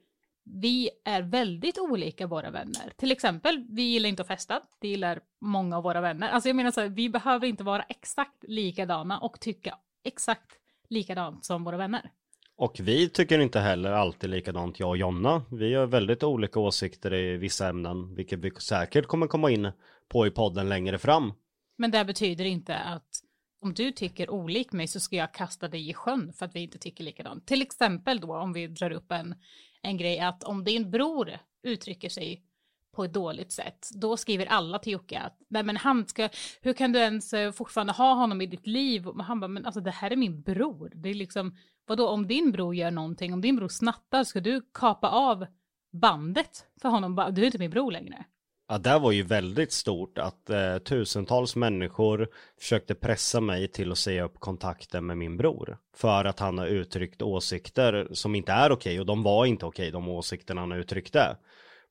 Vi 0.45 0.90
är 1.05 1.22
väldigt 1.22 1.78
olika 1.78 2.26
våra 2.26 2.51
vänner. 2.51 2.92
Till 2.97 3.12
exempel, 3.12 3.66
vi 3.68 3.82
gillar 3.82 4.09
inte 4.09 4.22
att 4.22 4.28
festa. 4.28 4.61
Det 4.80 4.88
gillar 4.88 5.20
många 5.40 5.76
av 5.76 5.82
våra 5.82 6.01
vänner. 6.01 6.28
Alltså 6.28 6.49
jag 6.49 6.57
menar 6.57 6.70
så 6.70 6.80
här, 6.80 6.88
vi 6.88 7.09
behöver 7.09 7.47
inte 7.47 7.64
vara 7.64 7.82
exakt 7.82 8.45
likadana 8.49 9.18
och 9.18 9.40
tycka 9.40 9.78
exakt 10.05 10.53
likadant 10.88 11.45
som 11.45 11.64
våra 11.64 11.76
vänner. 11.76 12.11
Och 12.57 12.80
vi 12.80 13.09
tycker 13.09 13.38
inte 13.38 13.61
heller 13.61 13.92
alltid 13.92 14.30
likadant, 14.30 14.80
jag 14.80 14.88
och 14.88 14.96
Jonna. 14.96 15.42
Vi 15.50 15.74
har 15.74 15.86
väldigt 15.86 16.22
olika 16.22 16.61
åsikter 16.61 17.14
i 17.14 17.36
vissa 17.36 17.68
ämnen, 17.68 18.14
vilket 18.14 18.38
vi 18.38 18.50
säkert 18.50 19.07
kommer 19.07 19.26
komma 19.26 19.50
in 19.50 19.72
på 20.09 20.26
i 20.26 20.30
podden 20.30 20.68
längre 20.68 20.98
fram. 20.98 21.32
Men 21.78 21.90
det 21.90 22.05
betyder 22.05 22.44
inte 22.44 22.76
att 22.76 23.09
om 23.61 23.74
du 23.74 23.92
tycker 23.92 24.30
olik 24.30 24.72
mig 24.72 24.88
så 24.88 25.00
ska 25.00 25.16
jag 25.16 25.34
kasta 25.34 25.68
dig 25.68 25.90
i 25.90 25.94
sjön 25.94 26.32
för 26.32 26.46
att 26.46 26.55
vi 26.55 26.61
inte 26.61 26.78
tycker 26.78 27.05
likadant. 27.05 27.46
Till 27.46 27.62
exempel 27.62 28.20
då 28.20 28.36
om 28.36 28.52
vi 28.52 28.66
drar 28.66 28.90
upp 28.90 29.12
en, 29.12 29.34
en 29.82 29.96
grej 29.96 30.18
att 30.20 30.44
om 30.44 30.64
din 30.64 30.90
bror 30.90 31.30
uttrycker 31.62 32.09
sig 32.09 32.42
på 32.95 33.05
ett 33.05 33.12
dåligt 33.12 33.53
sätt, 33.53 33.88
då 33.95 34.16
skriver 34.16 34.47
alla 34.47 34.78
till 34.78 34.92
Jocke 34.92 35.18
att 35.18 35.36
nej 35.49 35.62
men 35.62 35.76
han 35.76 36.07
ska, 36.07 36.28
hur 36.62 36.72
kan 36.72 36.92
du 36.92 36.99
ens 36.99 37.32
eh, 37.32 37.53
fortfarande 37.53 37.92
ha 37.92 38.14
honom 38.14 38.40
i 38.40 38.47
ditt 38.47 38.66
liv? 38.66 39.09
Och 39.09 39.24
han 39.24 39.40
bara, 39.40 39.49
men 39.49 39.66
alltså 39.66 39.80
det 39.80 39.90
här 39.90 40.11
är 40.11 40.16
min 40.16 40.42
bror. 40.42 40.92
Det 40.95 41.09
är 41.09 41.14
liksom, 41.14 41.57
vadå 41.86 42.09
om 42.09 42.26
din 42.26 42.53
bror 42.53 42.74
gör 42.74 42.90
någonting, 42.90 43.32
om 43.32 43.40
din 43.40 43.57
bror 43.57 43.68
snattar, 43.68 44.24
ska 44.24 44.40
du 44.40 44.62
kapa 44.74 45.09
av 45.09 45.47
bandet 45.92 46.66
för 46.82 46.88
honom? 46.88 47.32
Du 47.34 47.42
är 47.42 47.47
inte 47.47 47.59
min 47.59 47.70
bror 47.70 47.92
längre. 47.92 48.24
Ja, 48.68 48.78
det 48.78 48.99
var 48.99 49.12
ju 49.12 49.22
väldigt 49.22 49.72
stort 49.72 50.18
att 50.18 50.51
eh, 50.51 50.78
tusentals 50.78 51.57
människor 51.57 52.28
försökte 52.59 52.95
pressa 52.95 53.40
mig 53.40 53.68
till 53.68 53.92
att 53.92 53.99
säga 53.99 54.24
upp 54.24 54.40
kontakten 54.40 55.07
med 55.07 55.18
min 55.18 55.36
bror. 55.36 55.78
För 55.97 56.24
att 56.24 56.40
han 56.40 56.59
har 56.59 56.66
uttryckt 56.66 57.22
åsikter 57.22 58.09
som 58.12 58.34
inte 58.34 58.53
är 58.53 58.72
okej 58.72 59.01
och 59.01 59.07
de 59.07 59.22
var 59.22 59.47
inte 59.47 59.66
okej, 59.66 59.90
de 59.90 60.09
åsikterna 60.09 60.61
han 60.61 60.72
uttryckte. 60.72 61.36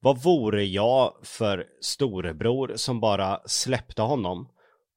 Vad 0.03 0.23
vore 0.23 0.63
jag 0.63 1.13
för 1.21 1.65
storebror 1.81 2.73
som 2.75 2.99
bara 2.99 3.39
släppte 3.45 4.01
honom? 4.01 4.47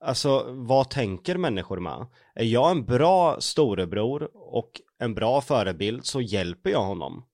Alltså, 0.00 0.44
vad 0.48 0.90
tänker 0.90 1.36
människor 1.36 1.80
med? 1.80 2.07
Är 2.34 2.44
jag 2.44 2.70
en 2.70 2.84
bra 2.84 3.40
storebror 3.40 4.30
och 4.34 4.70
en 4.98 5.14
bra 5.14 5.40
förebild 5.40 6.04
så 6.04 6.20
hjälper 6.20 6.70
jag 6.70 6.82
honom. 6.82 7.24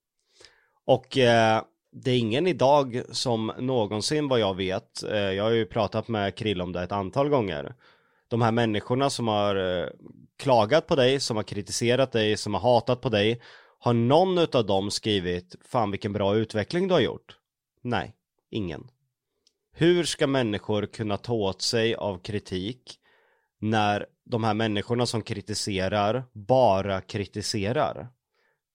Och 0.87 1.19
eh, 1.19 1.63
det 1.93 2.11
är 2.11 2.19
ingen 2.19 2.47
idag 2.47 3.03
som 3.11 3.53
någonsin 3.59 4.29
vad 4.29 4.41
jag 4.41 4.57
vet, 4.57 5.03
eh, 5.03 5.19
jag 5.19 5.45
har 5.45 5.51
ju 5.51 5.67
pratat 5.67 6.09
med 6.09 6.35
Krill 6.35 6.63
om 6.63 6.73
det 6.73 6.83
ett 6.83 6.93
antal 6.93 7.29
gånger. 7.29 7.75
De 8.29 8.43
här 8.43 8.53
människorna 8.53 9.11
som 9.11 9.29
har 9.29 9.81
eh, 9.81 9.89
klagat 10.39 10.87
på 10.87 10.97
dig, 10.97 11.21
som 11.21 11.37
har 11.37 11.45
kritiserat 11.45 12.13
dig, 12.13 12.37
som 12.37 12.55
har 12.55 12.61
hatat 12.61 13.01
på 13.01 13.09
dig. 13.09 13.41
Har 13.79 13.93
någon 13.93 14.39
av 14.39 14.67
dem 14.67 14.91
skrivit, 14.91 15.57
fan 15.65 15.91
vilken 15.91 16.13
bra 16.13 16.37
utveckling 16.37 16.89
du 16.89 16.95
har 16.95 17.01
gjort? 17.01 17.39
Nej, 17.83 18.15
ingen. 18.51 18.91
Hur 19.73 20.05
ska 20.05 20.27
människor 20.27 20.87
kunna 20.87 21.17
ta 21.17 21.33
åt 21.33 21.63
sig 21.63 21.95
av 21.95 22.19
kritik 22.19 22.99
när 23.59 24.07
de 24.25 24.45
här 24.45 24.55
människorna 24.55 25.07
som 25.07 25.23
kritiserar 25.23 26.25
bara 26.33 27.01
kritiserar? 27.01 28.09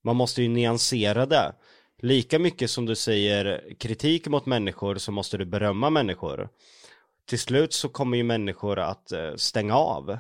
Man 0.04 0.16
måste 0.16 0.42
ju 0.42 0.48
nyansera 0.48 1.26
det. 1.26 1.56
Lika 2.02 2.40
mycket 2.40 2.70
som 2.70 2.86
du 2.86 2.96
säger 2.96 3.74
kritik 3.80 4.28
mot 4.28 4.46
människor 4.46 4.96
så 4.96 5.12
måste 5.12 5.38
du 5.38 5.46
berömma 5.46 5.90
människor. 5.90 6.50
Till 7.26 7.40
slut 7.40 7.74
så 7.74 7.90
kommer 7.90 8.18
ju 8.18 8.24
människor 8.24 8.80
att 8.80 9.12
eh, 9.12 9.36
stänga 9.36 9.76
av. 9.76 10.18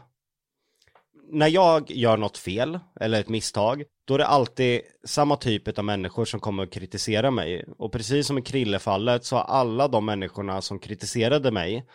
När 1.29 1.47
jag 1.47 1.91
gör 1.91 2.17
något 2.17 2.37
fel 2.37 2.79
eller 2.99 3.19
ett 3.19 3.29
misstag, 3.29 3.83
då 4.07 4.13
är 4.13 4.17
det 4.17 4.27
alltid 4.27 4.81
samma 5.03 5.35
typ 5.35 5.77
av 5.77 5.85
människor 5.85 6.25
som 6.25 6.39
kommer 6.39 6.63
att 6.63 6.71
kritisera 6.71 7.31
mig. 7.31 7.65
Och 7.77 7.91
precis 7.91 8.27
som 8.27 8.37
i 8.37 8.41
Krillefallet 8.41 9.25
så 9.25 9.35
har 9.35 9.43
alla 9.43 9.87
de 9.87 10.05
människorna 10.05 10.61
som 10.61 10.79
kritiserade 10.79 11.51
mig 11.51 11.85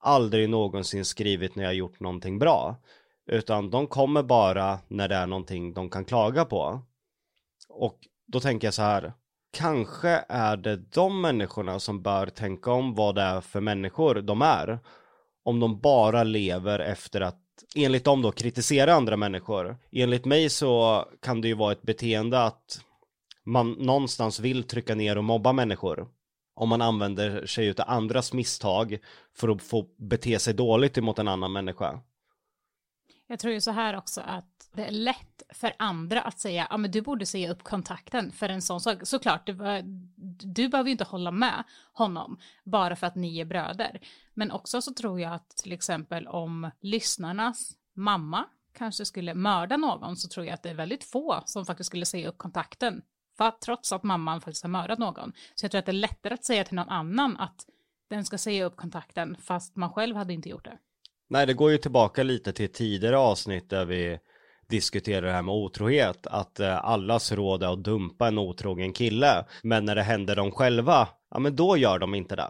aldrig 0.00 0.48
någonsin 0.48 1.04
skrivit 1.04 1.56
när 1.56 1.64
jag 1.64 1.74
gjort 1.74 2.00
någonting 2.00 2.38
bra. 2.38 2.76
Utan 3.30 3.70
de 3.70 3.86
kommer 3.86 4.22
bara 4.22 4.78
när 4.88 5.08
det 5.08 5.14
är 5.14 5.26
någonting 5.26 5.74
de 5.74 5.90
kan 5.90 6.04
klaga 6.04 6.44
på. 6.44 6.82
Och 7.68 7.98
då 8.26 8.40
tänker 8.40 8.66
jag 8.66 8.74
så 8.74 8.82
här, 8.82 9.12
kanske 9.52 10.24
är 10.28 10.56
det 10.56 10.76
de 10.76 11.20
människorna 11.20 11.80
som 11.80 12.02
bör 12.02 12.26
tänka 12.26 12.72
om 12.72 12.94
vad 12.94 13.14
det 13.14 13.22
är 13.22 13.40
för 13.40 13.60
människor 13.60 14.14
de 14.14 14.42
är. 14.42 14.78
Om 15.44 15.60
de 15.60 15.80
bara 15.80 16.24
lever 16.24 16.78
efter 16.78 17.20
att, 17.20 17.40
enligt 17.74 18.04
dem 18.04 18.22
då, 18.22 18.32
kritisera 18.32 18.94
andra 18.94 19.16
människor. 19.16 19.76
Enligt 19.92 20.24
mig 20.24 20.50
så 20.50 21.04
kan 21.22 21.40
det 21.40 21.48
ju 21.48 21.54
vara 21.54 21.72
ett 21.72 21.82
beteende 21.82 22.42
att 22.42 22.80
man 23.44 23.72
någonstans 23.72 24.40
vill 24.40 24.64
trycka 24.64 24.94
ner 24.94 25.18
och 25.18 25.24
mobba 25.24 25.52
människor. 25.52 26.08
Om 26.54 26.68
man 26.68 26.82
använder 26.82 27.46
sig 27.46 27.70
av 27.70 27.74
andras 27.78 28.32
misstag 28.32 28.98
för 29.36 29.48
att 29.48 29.62
få 29.62 29.86
bete 29.98 30.38
sig 30.38 30.54
dåligt 30.54 30.98
emot 30.98 31.18
en 31.18 31.28
annan 31.28 31.52
människa. 31.52 32.00
Jag 33.30 33.38
tror 33.38 33.54
ju 33.54 33.60
så 33.60 33.70
här 33.70 33.96
också 33.96 34.20
att 34.20 34.70
det 34.72 34.84
är 34.84 34.90
lätt 34.90 35.42
för 35.48 35.72
andra 35.78 36.20
att 36.20 36.38
säga, 36.38 36.66
ja 36.70 36.76
men 36.76 36.90
du 36.90 37.00
borde 37.00 37.26
säga 37.26 37.50
upp 37.52 37.62
kontakten 37.62 38.32
för 38.32 38.48
en 38.48 38.62
sån 38.62 38.80
sak. 38.80 38.98
Såklart, 39.02 39.46
du, 39.46 39.54
du 40.54 40.68
behöver 40.68 40.88
ju 40.88 40.92
inte 40.92 41.04
hålla 41.04 41.30
med 41.30 41.64
honom 41.92 42.38
bara 42.64 42.96
för 42.96 43.06
att 43.06 43.14
ni 43.14 43.38
är 43.38 43.44
bröder. 43.44 44.00
Men 44.34 44.50
också 44.50 44.82
så 44.82 44.94
tror 44.94 45.20
jag 45.20 45.32
att 45.32 45.48
till 45.50 45.72
exempel 45.72 46.26
om 46.26 46.70
lyssnarnas 46.80 47.72
mamma 47.94 48.44
kanske 48.72 49.04
skulle 49.04 49.34
mörda 49.34 49.76
någon 49.76 50.16
så 50.16 50.28
tror 50.28 50.46
jag 50.46 50.54
att 50.54 50.62
det 50.62 50.70
är 50.70 50.74
väldigt 50.74 51.04
få 51.04 51.42
som 51.46 51.66
faktiskt 51.66 51.86
skulle 51.86 52.06
säga 52.06 52.28
upp 52.28 52.38
kontakten. 52.38 53.02
För 53.36 53.50
trots 53.50 53.92
att 53.92 54.02
mamman 54.02 54.40
faktiskt 54.40 54.62
har 54.62 54.70
mördat 54.70 54.98
någon. 54.98 55.32
Så 55.54 55.64
jag 55.64 55.70
tror 55.70 55.78
att 55.78 55.86
det 55.86 55.92
är 55.92 55.92
lättare 55.92 56.34
att 56.34 56.44
säga 56.44 56.64
till 56.64 56.76
någon 56.76 56.88
annan 56.88 57.36
att 57.36 57.66
den 58.08 58.24
ska 58.24 58.38
säga 58.38 58.64
upp 58.64 58.76
kontakten 58.76 59.36
fast 59.40 59.76
man 59.76 59.92
själv 59.92 60.16
hade 60.16 60.32
inte 60.32 60.48
gjort 60.48 60.64
det. 60.64 60.78
Nej, 61.30 61.46
det 61.46 61.54
går 61.54 61.70
ju 61.70 61.78
tillbaka 61.78 62.22
lite 62.22 62.52
till 62.52 62.72
tidigare 62.72 63.18
avsnitt 63.18 63.70
där 63.70 63.84
vi 63.84 64.18
diskuterar 64.68 65.26
det 65.26 65.32
här 65.32 65.42
med 65.42 65.54
otrohet. 65.54 66.26
Att 66.26 66.60
eh, 66.60 66.84
allas 66.84 67.32
råd 67.32 67.62
är 67.62 67.72
att 67.72 67.84
dumpa 67.84 68.28
en 68.28 68.38
otrogen 68.38 68.92
kille. 68.92 69.44
Men 69.62 69.84
när 69.84 69.94
det 69.94 70.02
händer 70.02 70.36
dem 70.36 70.50
själva, 70.50 71.08
ja 71.30 71.38
men 71.38 71.56
då 71.56 71.76
gör 71.76 71.98
de 71.98 72.14
inte 72.14 72.36
det. 72.36 72.48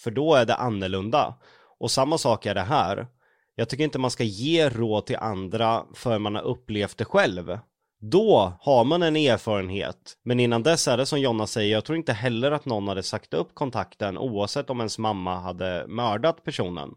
För 0.00 0.10
då 0.10 0.34
är 0.34 0.44
det 0.44 0.54
annorlunda. 0.54 1.34
Och 1.78 1.90
samma 1.90 2.18
sak 2.18 2.46
är 2.46 2.54
det 2.54 2.60
här. 2.60 3.06
Jag 3.54 3.68
tycker 3.68 3.84
inte 3.84 3.98
man 3.98 4.10
ska 4.10 4.24
ge 4.24 4.68
råd 4.68 5.06
till 5.06 5.16
andra 5.16 5.84
för 5.94 6.18
man 6.18 6.34
har 6.34 6.42
upplevt 6.42 6.98
det 6.98 7.04
själv. 7.04 7.58
Då 8.00 8.52
har 8.60 8.84
man 8.84 9.02
en 9.02 9.16
erfarenhet. 9.16 10.18
Men 10.24 10.40
innan 10.40 10.62
dess 10.62 10.88
är 10.88 10.96
det 10.96 11.06
som 11.06 11.20
Jonna 11.20 11.46
säger, 11.46 11.72
jag 11.72 11.84
tror 11.84 11.98
inte 11.98 12.12
heller 12.12 12.52
att 12.52 12.64
någon 12.64 12.88
hade 12.88 13.02
sagt 13.02 13.34
upp 13.34 13.54
kontakten 13.54 14.18
oavsett 14.18 14.70
om 14.70 14.80
ens 14.80 14.98
mamma 14.98 15.40
hade 15.40 15.84
mördat 15.88 16.44
personen. 16.44 16.90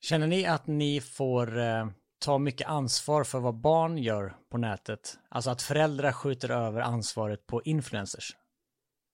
Känner 0.00 0.26
ni 0.26 0.46
att 0.46 0.66
ni 0.66 1.00
får 1.00 1.58
eh, 1.58 1.86
ta 2.18 2.38
mycket 2.38 2.68
ansvar 2.68 3.24
för 3.24 3.40
vad 3.40 3.60
barn 3.60 3.98
gör 3.98 4.36
på 4.50 4.58
nätet? 4.58 5.18
Alltså 5.28 5.50
att 5.50 5.62
föräldrar 5.62 6.12
skjuter 6.12 6.50
över 6.50 6.80
ansvaret 6.80 7.46
på 7.46 7.62
influencers? 7.62 8.36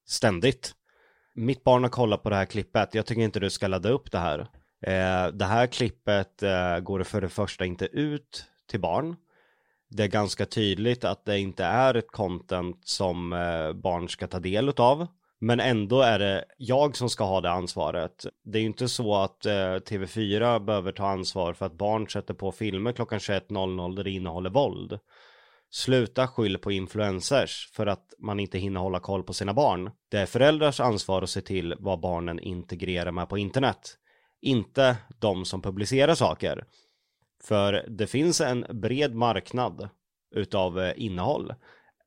Ständigt. 0.06 0.74
Mitt 1.34 1.64
barn 1.64 1.82
har 1.82 1.90
kollat 1.90 2.22
på 2.22 2.30
det 2.30 2.36
här 2.36 2.44
klippet, 2.44 2.94
jag 2.94 3.06
tycker 3.06 3.22
inte 3.22 3.40
du 3.40 3.50
ska 3.50 3.66
ladda 3.66 3.88
upp 3.88 4.12
det 4.12 4.18
här. 4.18 4.40
Eh, 4.86 5.32
det 5.32 5.44
här 5.44 5.66
klippet 5.66 6.42
eh, 6.42 6.78
går 6.78 7.02
för 7.02 7.20
det 7.20 7.28
första 7.28 7.64
inte 7.64 7.86
ut 7.86 8.44
till 8.70 8.80
barn. 8.80 9.16
Det 9.90 10.02
är 10.02 10.08
ganska 10.08 10.46
tydligt 10.46 11.04
att 11.04 11.24
det 11.24 11.38
inte 11.38 11.64
är 11.64 11.94
ett 11.94 12.10
content 12.10 12.88
som 12.88 13.32
eh, 13.32 13.72
barn 13.72 14.08
ska 14.08 14.26
ta 14.26 14.40
del 14.40 14.68
av. 14.68 15.06
Men 15.44 15.60
ändå 15.60 16.00
är 16.00 16.18
det 16.18 16.44
jag 16.58 16.96
som 16.96 17.10
ska 17.10 17.24
ha 17.24 17.40
det 17.40 17.50
ansvaret. 17.50 18.26
Det 18.44 18.58
är 18.58 18.60
ju 18.60 18.66
inte 18.66 18.88
så 18.88 19.14
att 19.14 19.46
eh, 19.46 19.50
TV4 19.50 20.64
behöver 20.64 20.92
ta 20.92 21.06
ansvar 21.06 21.52
för 21.52 21.66
att 21.66 21.78
barn 21.78 22.08
sätter 22.08 22.34
på 22.34 22.52
filmer 22.52 22.92
klockan 22.92 23.18
21.00 23.18 23.96
där 23.96 24.04
det 24.04 24.10
innehåller 24.10 24.50
våld. 24.50 24.98
Sluta 25.70 26.28
skyll 26.28 26.58
på 26.58 26.72
influencers 26.72 27.70
för 27.72 27.86
att 27.86 28.14
man 28.18 28.40
inte 28.40 28.58
hinner 28.58 28.80
hålla 28.80 29.00
koll 29.00 29.22
på 29.22 29.32
sina 29.32 29.54
barn. 29.54 29.90
Det 30.10 30.18
är 30.18 30.26
föräldrars 30.26 30.80
ansvar 30.80 31.22
att 31.22 31.30
se 31.30 31.40
till 31.40 31.74
vad 31.78 32.00
barnen 32.00 32.38
integrerar 32.38 33.12
med 33.12 33.28
på 33.28 33.38
internet. 33.38 33.96
Inte 34.40 34.96
de 35.20 35.44
som 35.44 35.62
publicerar 35.62 36.14
saker. 36.14 36.64
För 37.42 37.86
det 37.88 38.06
finns 38.06 38.40
en 38.40 38.66
bred 38.70 39.14
marknad 39.14 39.88
utav 40.34 40.80
eh, 40.80 40.92
innehåll 40.96 41.52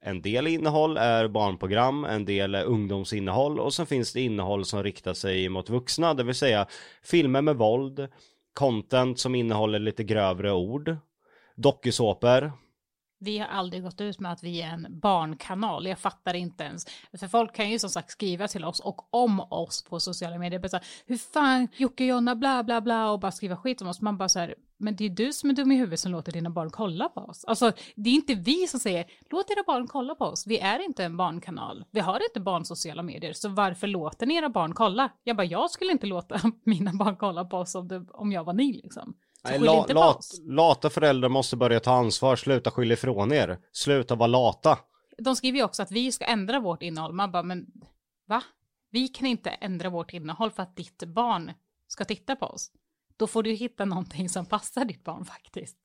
en 0.01 0.21
del 0.21 0.47
innehåll 0.47 0.97
är 0.97 1.27
barnprogram, 1.27 2.05
en 2.05 2.25
del 2.25 2.55
är 2.55 2.63
ungdomsinnehåll 2.63 3.59
och 3.59 3.73
sen 3.73 3.85
finns 3.85 4.13
det 4.13 4.21
innehåll 4.21 4.65
som 4.65 4.83
riktar 4.83 5.13
sig 5.13 5.49
mot 5.49 5.69
vuxna, 5.69 6.13
det 6.13 6.23
vill 6.23 6.35
säga 6.35 6.67
filmer 7.03 7.41
med 7.41 7.55
våld, 7.55 8.07
content 8.53 9.19
som 9.19 9.35
innehåller 9.35 9.79
lite 9.79 10.03
grövre 10.03 10.51
ord, 10.51 10.97
dokusåpor, 11.55 12.51
vi 13.19 13.37
har 13.37 13.47
aldrig 13.47 13.83
gått 13.83 14.01
ut 14.01 14.19
med 14.19 14.31
att 14.31 14.43
vi 14.43 14.61
är 14.61 14.67
en 14.67 14.99
barnkanal. 14.99 15.87
Jag 15.87 15.99
fattar 15.99 16.33
inte 16.33 16.63
ens. 16.63 16.85
För 17.19 17.27
folk 17.27 17.55
kan 17.55 17.69
ju 17.69 17.79
som 17.79 17.89
sagt 17.89 18.11
skriva 18.11 18.47
till 18.47 18.65
oss 18.65 18.79
och 18.79 19.13
om 19.13 19.39
oss 19.39 19.83
på 19.83 19.99
sociala 19.99 20.37
medier. 20.37 20.59
Bara 20.59 20.69
så 20.69 20.77
här, 20.77 20.85
Hur 21.05 21.17
fan, 21.17 21.67
Jocke 21.77 22.03
och 22.03 22.07
Jonna, 22.07 22.35
bla 22.35 22.63
bla 22.63 22.81
bla 22.81 23.11
och 23.11 23.19
bara 23.19 23.31
skriva 23.31 23.57
skit 23.57 23.81
om 23.81 23.87
oss. 23.87 24.01
Man 24.01 24.17
bara 24.17 24.29
så 24.29 24.39
här, 24.39 24.55
men 24.77 24.95
det 24.95 25.05
är 25.05 25.09
du 25.09 25.33
som 25.33 25.49
är 25.49 25.53
dum 25.53 25.71
i 25.71 25.75
huvudet 25.75 25.99
som 25.99 26.11
låter 26.11 26.31
dina 26.31 26.49
barn 26.49 26.69
kolla 26.69 27.09
på 27.09 27.21
oss. 27.21 27.45
Alltså, 27.45 27.71
det 27.95 28.09
är 28.09 28.13
inte 28.13 28.35
vi 28.35 28.67
som 28.67 28.79
säger, 28.79 29.05
låt 29.29 29.51
era 29.51 29.63
barn 29.67 29.87
kolla 29.87 30.15
på 30.15 30.25
oss. 30.25 30.47
Vi 30.47 30.59
är 30.59 30.85
inte 30.85 31.03
en 31.03 31.17
barnkanal. 31.17 31.85
Vi 31.91 31.99
har 31.99 32.23
inte 32.29 32.39
barnsociala 32.39 33.03
medier, 33.03 33.33
så 33.33 33.49
varför 33.49 33.87
låter 33.87 34.25
ni 34.25 34.35
era 34.35 34.49
barn 34.49 34.73
kolla? 34.73 35.09
Jag 35.23 35.37
bara, 35.37 35.45
jag 35.45 35.71
skulle 35.71 35.91
inte 35.91 36.07
låta 36.07 36.41
mina 36.63 36.93
barn 36.93 37.15
kolla 37.15 37.45
på 37.45 37.57
oss 37.57 37.75
om, 37.75 37.87
det, 37.87 38.05
om 38.11 38.31
jag 38.31 38.43
var 38.43 38.53
ni 38.53 38.73
liksom. 38.73 39.13
Nej, 39.49 39.59
skyll 39.59 39.65
la, 39.65 39.79
inte 39.79 39.93
lat, 39.93 40.25
lata 40.47 40.89
föräldrar 40.89 41.29
måste 41.29 41.55
börja 41.55 41.79
ta 41.79 41.91
ansvar, 41.91 42.35
sluta 42.35 42.71
skylla 42.71 42.93
ifrån 42.93 43.33
er, 43.33 43.57
sluta 43.71 44.15
vara 44.15 44.27
lata. 44.27 44.79
De 45.17 45.35
skriver 45.35 45.57
ju 45.57 45.63
också 45.63 45.83
att 45.83 45.91
vi 45.91 46.11
ska 46.11 46.25
ändra 46.25 46.59
vårt 46.59 46.81
innehåll. 46.83 47.13
Man 47.13 47.31
bara, 47.31 47.43
men 47.43 47.65
va? 48.27 48.43
Vi 48.91 49.07
kan 49.07 49.27
inte 49.27 49.49
ändra 49.49 49.89
vårt 49.89 50.13
innehåll 50.13 50.51
för 50.51 50.63
att 50.63 50.75
ditt 50.75 51.03
barn 51.03 51.53
ska 51.87 52.05
titta 52.05 52.35
på 52.35 52.45
oss. 52.45 52.71
Då 53.17 53.27
får 53.27 53.43
du 53.43 53.51
hitta 53.51 53.85
någonting 53.85 54.29
som 54.29 54.45
passar 54.45 54.85
ditt 54.85 55.03
barn 55.03 55.25
faktiskt. 55.25 55.77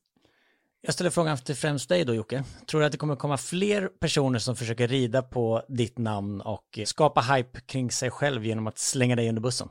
Jag 0.81 0.95
ställer 0.95 1.11
frågan 1.11 1.39
till 1.39 1.55
främst 1.55 1.89
dig 1.89 2.05
då 2.05 2.15
Jocke. 2.15 2.45
Tror 2.67 2.81
du 2.81 2.87
att 2.87 2.93
det 2.93 2.99
kommer 2.99 3.17
komma 3.17 3.37
fler 3.37 3.89
personer 3.89 4.39
som 4.39 4.57
försöker 4.57 4.89
rida 4.89 5.23
på 5.23 5.63
ditt 5.69 5.99
namn 5.99 6.41
och 6.41 6.79
skapa 6.85 7.21
hype 7.21 7.61
kring 7.61 7.91
sig 7.91 8.11
själv 8.11 8.47
genom 8.47 8.67
att 8.67 8.79
slänga 8.79 9.17
dig 9.17 9.29
under 9.29 9.43
bussen? 9.43 9.69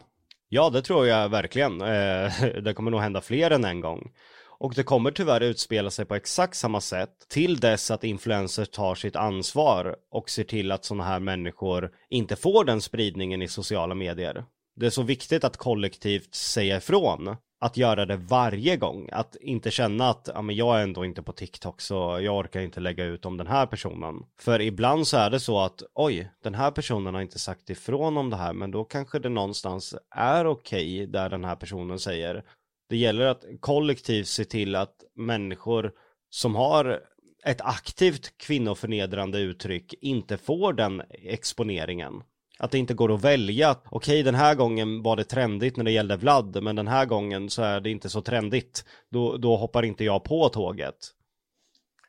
Ja, 0.54 0.70
det 0.70 0.82
tror 0.82 1.08
jag 1.08 1.30
verkligen. 1.30 1.82
Eh, 1.82 2.32
det 2.64 2.74
kommer 2.76 2.92
nog 2.92 3.02
hända 3.02 3.22
fler 3.22 3.52
än 3.52 3.66
en 3.66 3.82
gång. 3.82 4.12
Och 4.60 4.74
det 4.76 4.84
kommer 4.84 5.12
tyvärr 5.12 5.42
utspela 5.42 5.90
sig 5.90 6.06
på 6.06 6.16
exakt 6.16 6.56
samma 6.56 6.82
sätt 6.82 7.10
till 7.30 7.60
dess 7.60 7.92
att 7.92 8.04
influencers 8.04 8.70
tar 8.70 8.96
sitt 8.96 9.16
ansvar 9.16 9.96
och 10.12 10.30
ser 10.30 10.44
till 10.44 10.72
att 10.72 10.86
sådana 10.86 11.04
här 11.04 11.20
människor 11.20 11.92
inte 12.10 12.36
får 12.36 12.66
den 12.66 12.82
spridningen 12.82 13.42
i 13.42 13.48
sociala 13.48 13.96
medier. 13.96 14.46
Det 14.76 14.86
är 14.86 14.90
så 14.90 15.04
viktigt 15.04 15.44
att 15.44 15.58
kollektivt 15.58 16.36
säga 16.36 16.78
ifrån. 16.78 17.36
Att 17.62 17.78
göra 17.78 18.06
det 18.06 18.18
varje 18.18 18.78
gång. 18.78 19.10
Att 19.12 19.36
inte 19.36 19.72
känna 19.72 20.10
att 20.10 20.30
ja, 20.34 20.42
men 20.42 20.56
jag 20.56 20.80
är 20.80 20.84
ändå 20.84 21.06
inte 21.06 21.24
på 21.24 21.32
TikTok 21.32 21.82
så 21.82 22.20
jag 22.22 22.38
orkar 22.38 22.62
inte 22.62 22.80
lägga 22.80 23.06
ut 23.06 23.26
om 23.26 23.38
den 23.38 23.48
här 23.48 23.66
personen. 23.66 24.16
För 24.40 24.62
ibland 24.62 25.08
så 25.08 25.18
är 25.18 25.30
det 25.30 25.40
så 25.40 25.60
att 25.60 25.84
oj, 25.94 26.32
den 26.44 26.56
här 26.56 26.72
personen 26.72 27.14
har 27.14 27.22
inte 27.22 27.40
sagt 27.40 27.70
ifrån 27.70 28.18
om 28.18 28.30
det 28.30 28.36
här 28.36 28.54
men 28.54 28.72
då 28.72 28.84
kanske 28.84 29.20
det 29.20 29.30
någonstans 29.30 29.96
är 30.16 30.48
okej 30.48 31.08
där 31.08 31.30
den 31.30 31.44
här 31.44 31.56
personen 31.56 32.00
säger. 32.00 32.44
Det 32.90 32.98
gäller 32.98 33.26
att 33.26 33.46
kollektivt 33.60 34.28
se 34.28 34.46
till 34.46 34.76
att 34.76 34.96
människor 35.16 35.92
som 36.30 36.56
har 36.56 37.02
ett 37.46 37.62
aktivt 37.62 38.38
kvinnoförnedrande 38.38 39.40
uttryck 39.40 39.94
inte 40.02 40.38
får 40.38 40.74
den 40.74 41.02
exponeringen. 41.12 42.24
Att 42.62 42.72
det 42.72 42.78
inte 42.78 42.94
går 42.94 43.14
att 43.14 43.24
välja 43.24 43.76
okej 43.90 44.24
den 44.24 44.36
här 44.36 44.56
gången 44.56 45.04
var 45.04 45.16
det 45.16 45.24
trendigt 45.24 45.78
när 45.78 45.84
det 45.84 45.92
gällde 45.92 46.18
Vlad 46.18 46.64
men 46.64 46.76
den 46.76 46.88
här 46.88 47.06
gången 47.06 47.50
så 47.50 47.62
är 47.62 47.80
det 47.80 47.90
inte 47.90 48.10
så 48.10 48.22
trendigt. 48.22 48.86
Då, 49.12 49.38
då 49.38 49.56
hoppar 49.56 49.84
inte 49.84 50.04
jag 50.04 50.24
på 50.24 50.50
tåget. 50.50 50.96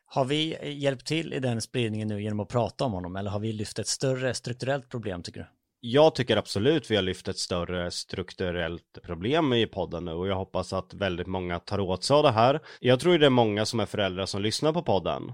Har 0.05 0.25
vi 0.25 0.57
hjälpt 0.71 1.07
till 1.07 1.33
i 1.33 1.39
den 1.39 1.61
spridningen 1.61 2.07
nu 2.07 2.21
genom 2.21 2.39
att 2.39 2.49
prata 2.49 2.85
om 2.85 2.91
honom 2.91 3.15
eller 3.15 3.31
har 3.31 3.39
vi 3.39 3.53
lyft 3.53 3.79
ett 3.79 3.87
större 3.87 4.33
strukturellt 4.33 4.89
problem 4.89 5.23
tycker 5.23 5.39
du? 5.39 5.45
Jag 5.79 6.15
tycker 6.15 6.37
absolut 6.37 6.91
vi 6.91 6.95
har 6.95 7.03
lyft 7.03 7.27
ett 7.27 7.37
större 7.37 7.91
strukturellt 7.91 8.99
problem 9.03 9.53
i 9.53 9.67
podden 9.67 10.05
nu 10.05 10.11
och 10.11 10.27
jag 10.27 10.35
hoppas 10.35 10.73
att 10.73 10.93
väldigt 10.93 11.27
många 11.27 11.59
tar 11.59 11.79
åt 11.79 12.03
sig 12.03 12.13
av 12.15 12.23
det 12.23 12.31
här. 12.31 12.59
Jag 12.79 12.99
tror 12.99 13.17
det 13.17 13.25
är 13.25 13.29
många 13.29 13.65
som 13.65 13.79
är 13.79 13.85
föräldrar 13.85 14.25
som 14.25 14.41
lyssnar 14.41 14.73
på 14.73 14.83
podden. 14.83 15.31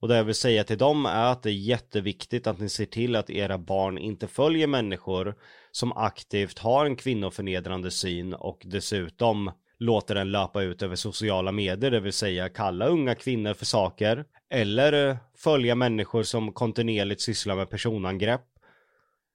Och 0.00 0.08
det 0.08 0.16
jag 0.16 0.24
vill 0.24 0.34
säga 0.34 0.64
till 0.64 0.78
dem 0.78 1.06
är 1.06 1.32
att 1.32 1.42
det 1.42 1.50
är 1.50 1.54
jätteviktigt 1.54 2.46
att 2.46 2.60
ni 2.60 2.68
ser 2.68 2.86
till 2.86 3.16
att 3.16 3.30
era 3.30 3.58
barn 3.58 3.98
inte 3.98 4.26
följer 4.26 4.66
människor 4.66 5.34
som 5.70 5.92
aktivt 5.92 6.58
har 6.58 6.86
en 6.86 6.96
kvinnoförnedrande 6.96 7.90
syn 7.90 8.34
och 8.34 8.62
dessutom 8.64 9.50
låter 9.78 10.14
den 10.14 10.32
löpa 10.32 10.62
ut 10.62 10.82
över 10.82 10.96
sociala 10.96 11.52
medier, 11.52 11.90
det 11.90 12.00
vill 12.00 12.12
säga 12.12 12.48
kalla 12.48 12.86
unga 12.86 13.14
kvinnor 13.14 13.54
för 13.54 13.64
saker 13.64 14.24
eller 14.50 15.18
följa 15.36 15.74
människor 15.74 16.22
som 16.22 16.52
kontinuerligt 16.52 17.20
sysslar 17.20 17.56
med 17.56 17.70
personangrepp. 17.70 18.44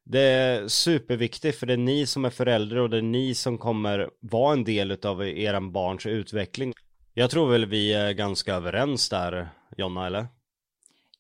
Det 0.06 0.22
är 0.22 0.68
superviktigt 0.68 1.60
för 1.60 1.68
det 1.68 1.74
är 1.74 1.78
ni 1.78 2.06
som 2.06 2.26
är 2.26 2.30
föräldrar 2.30 2.80
och 2.80 2.90
det 2.90 2.98
är 2.98 3.02
ni 3.02 3.36
som 3.36 3.58
kommer 3.58 4.10
vara 4.20 4.54
en 4.54 4.64
del 4.64 4.98
av 5.06 5.28
era 5.28 5.62
barns 5.62 6.06
utveckling. 6.06 6.74
Jag 7.14 7.30
tror 7.30 7.52
väl 7.52 7.66
vi 7.66 7.94
är 7.94 8.12
ganska 8.12 8.56
överens 8.56 9.10
där, 9.10 9.50
Jonna, 9.78 10.08
eller? 10.08 10.28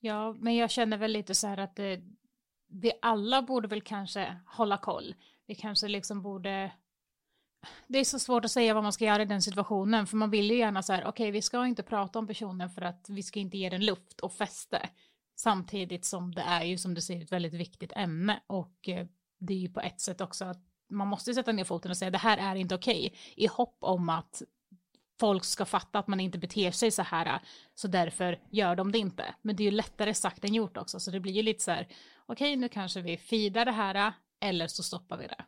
Ja, 0.03 0.33
men 0.39 0.55
jag 0.55 0.71
känner 0.71 0.97
väl 0.97 1.11
lite 1.11 1.35
så 1.35 1.47
här 1.47 1.57
att 1.57 1.75
det, 1.75 2.01
vi 2.67 2.91
alla 3.01 3.41
borde 3.41 3.67
väl 3.67 3.81
kanske 3.81 4.37
hålla 4.45 4.77
koll. 4.77 5.15
Vi 5.47 5.55
kanske 5.55 5.87
liksom 5.87 6.21
borde... 6.21 6.71
Det 7.87 7.99
är 7.99 8.03
så 8.03 8.19
svårt 8.19 8.45
att 8.45 8.51
säga 8.51 8.73
vad 8.73 8.83
man 8.83 8.93
ska 8.93 9.05
göra 9.05 9.21
i 9.21 9.25
den 9.25 9.41
situationen, 9.41 10.07
för 10.07 10.17
man 10.17 10.29
vill 10.29 10.51
ju 10.51 10.57
gärna 10.57 10.83
så 10.83 10.93
här, 10.93 11.05
okej, 11.05 11.31
vi 11.31 11.41
ska 11.41 11.65
inte 11.65 11.83
prata 11.83 12.19
om 12.19 12.27
personen 12.27 12.69
för 12.69 12.81
att 12.81 13.09
vi 13.09 13.23
ska 13.23 13.39
inte 13.39 13.57
ge 13.57 13.69
den 13.69 13.85
luft 13.85 14.19
och 14.19 14.33
fäste. 14.33 14.89
Samtidigt 15.35 16.05
som 16.05 16.35
det 16.35 16.41
är 16.41 16.63
ju 16.63 16.77
som 16.77 16.93
du 16.93 17.01
säger 17.01 17.23
ett 17.23 17.31
väldigt 17.31 17.53
viktigt 17.53 17.91
ämne 17.95 18.43
och 18.47 18.89
eh, 18.89 19.07
det 19.39 19.53
är 19.53 19.57
ju 19.57 19.69
på 19.69 19.81
ett 19.81 20.01
sätt 20.01 20.21
också 20.21 20.45
att 20.45 20.63
man 20.89 21.07
måste 21.07 21.33
sätta 21.33 21.51
ner 21.51 21.63
foten 21.63 21.91
och 21.91 21.97
säga 21.97 22.11
det 22.11 22.17
här 22.17 22.37
är 22.37 22.55
inte 22.55 22.75
okej 22.75 23.15
i 23.35 23.47
hopp 23.47 23.77
om 23.81 24.09
att 24.09 24.41
folk 25.21 25.45
ska 25.45 25.65
fatta 25.65 25.99
att 25.99 26.07
man 26.07 26.19
inte 26.19 26.37
beter 26.37 26.71
sig 26.71 26.91
så 26.91 27.01
här 27.01 27.39
så 27.75 27.87
därför 27.87 28.39
gör 28.51 28.75
de 28.75 28.91
det 28.91 28.97
inte. 28.97 29.35
Men 29.41 29.55
det 29.55 29.63
är 29.63 29.65
ju 29.65 29.71
lättare 29.71 30.13
sagt 30.13 30.45
än 30.45 30.53
gjort 30.53 30.77
också 30.77 30.99
så 30.99 31.11
det 31.11 31.19
blir 31.19 31.33
ju 31.33 31.41
lite 31.41 31.63
så 31.63 31.71
här 31.71 31.87
okej 32.25 32.55
nu 32.55 32.69
kanske 32.69 33.01
vi 33.01 33.17
fidar 33.17 33.65
det 33.65 33.71
här 33.71 34.13
eller 34.41 34.67
så 34.67 34.83
stoppar 34.83 35.17
vi 35.17 35.27
det. 35.27 35.45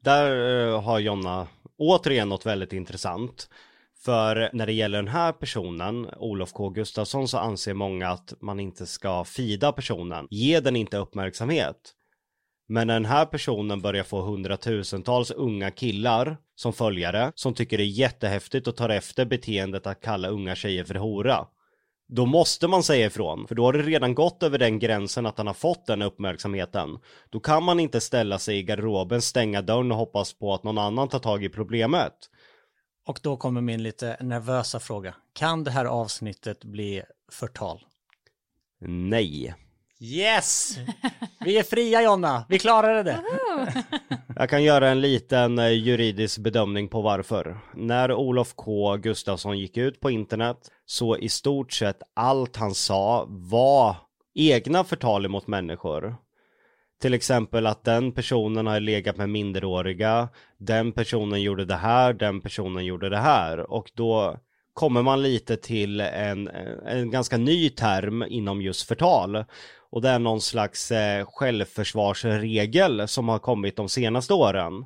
Där 0.00 0.66
eh, 0.68 0.82
har 0.82 0.98
Jonna 0.98 1.48
återigen 1.76 2.28
något 2.28 2.46
väldigt 2.46 2.72
intressant. 2.72 3.48
För 4.04 4.50
när 4.52 4.66
det 4.66 4.72
gäller 4.72 4.98
den 4.98 5.08
här 5.08 5.32
personen, 5.32 6.10
Olof 6.16 6.52
K 6.52 6.68
Gustafsson, 6.68 7.28
så 7.28 7.38
anser 7.38 7.74
många 7.74 8.08
att 8.08 8.34
man 8.40 8.60
inte 8.60 8.86
ska 8.86 9.24
fida 9.24 9.72
personen. 9.72 10.26
Ge 10.30 10.60
den 10.60 10.76
inte 10.76 10.96
uppmärksamhet. 10.96 11.94
Men 12.72 12.86
när 12.86 12.94
den 12.94 13.04
här 13.04 13.26
personen 13.26 13.80
börjar 13.80 14.04
få 14.04 14.20
hundratusentals 14.22 15.30
unga 15.30 15.70
killar 15.70 16.36
som 16.54 16.72
följare, 16.72 17.32
som 17.34 17.54
tycker 17.54 17.78
det 17.78 17.84
är 17.84 17.98
jättehäftigt 17.98 18.66
och 18.66 18.76
tar 18.76 18.88
efter 18.88 19.24
beteendet 19.24 19.86
att 19.86 20.00
kalla 20.00 20.28
unga 20.28 20.54
tjejer 20.54 20.84
för 20.84 20.94
hora. 20.94 21.46
Då 22.08 22.26
måste 22.26 22.68
man 22.68 22.82
säga 22.82 23.06
ifrån, 23.06 23.46
för 23.46 23.54
då 23.54 23.64
har 23.64 23.72
det 23.72 23.82
redan 23.82 24.14
gått 24.14 24.42
över 24.42 24.58
den 24.58 24.78
gränsen 24.78 25.26
att 25.26 25.38
han 25.38 25.46
har 25.46 25.54
fått 25.54 25.86
den 25.86 26.02
uppmärksamheten. 26.02 26.98
Då 27.30 27.40
kan 27.40 27.62
man 27.62 27.80
inte 27.80 28.00
ställa 28.00 28.38
sig 28.38 28.58
i 28.58 28.62
garderoben, 28.62 29.22
stänga 29.22 29.62
dörren 29.62 29.92
och 29.92 29.98
hoppas 29.98 30.32
på 30.32 30.54
att 30.54 30.64
någon 30.64 30.78
annan 30.78 31.08
tar 31.08 31.18
tag 31.18 31.44
i 31.44 31.48
problemet. 31.48 32.14
Och 33.06 33.20
då 33.22 33.36
kommer 33.36 33.60
min 33.60 33.82
lite 33.82 34.16
nervösa 34.20 34.80
fråga. 34.80 35.14
Kan 35.32 35.64
det 35.64 35.70
här 35.70 35.84
avsnittet 35.84 36.64
bli 36.64 37.02
förtal? 37.32 37.80
Nej. 38.86 39.54
Yes! 40.02 40.78
Vi 41.44 41.58
är 41.58 41.62
fria 41.62 42.02
Jonna, 42.02 42.44
vi 42.48 42.58
klarade 42.58 43.02
det. 43.02 43.22
Jag 44.36 44.48
kan 44.48 44.62
göra 44.62 44.88
en 44.88 45.00
liten 45.00 45.58
eh, 45.58 45.68
juridisk 45.68 46.38
bedömning 46.38 46.88
på 46.88 47.00
varför. 47.00 47.58
När 47.74 48.12
Olof 48.12 48.54
K 48.54 48.96
Gustafsson 48.96 49.58
gick 49.58 49.76
ut 49.76 50.00
på 50.00 50.10
internet 50.10 50.56
så 50.86 51.16
i 51.16 51.28
stort 51.28 51.72
sett 51.72 52.02
allt 52.14 52.56
han 52.56 52.74
sa 52.74 53.26
var 53.28 53.96
egna 54.34 54.84
förtal 54.84 55.28
mot 55.28 55.46
människor. 55.46 56.16
Till 57.00 57.14
exempel 57.14 57.66
att 57.66 57.84
den 57.84 58.12
personen 58.12 58.66
har 58.66 58.80
legat 58.80 59.16
med 59.16 59.28
minderåriga, 59.28 60.28
den 60.58 60.92
personen 60.92 61.42
gjorde 61.42 61.64
det 61.64 61.76
här, 61.76 62.12
den 62.12 62.40
personen 62.40 62.84
gjorde 62.84 63.08
det 63.08 63.18
här 63.18 63.70
och 63.70 63.90
då 63.94 64.36
kommer 64.72 65.02
man 65.02 65.22
lite 65.22 65.56
till 65.56 66.00
en, 66.00 66.48
en 66.86 67.10
ganska 67.10 67.36
ny 67.36 67.70
term 67.70 68.22
inom 68.22 68.62
just 68.62 68.88
förtal. 68.88 69.44
Och 69.92 70.02
det 70.02 70.08
är 70.08 70.18
någon 70.18 70.40
slags 70.40 70.90
eh, 70.90 71.26
självförsvarsregel 71.26 73.08
som 73.08 73.28
har 73.28 73.38
kommit 73.38 73.76
de 73.76 73.88
senaste 73.88 74.34
åren. 74.34 74.84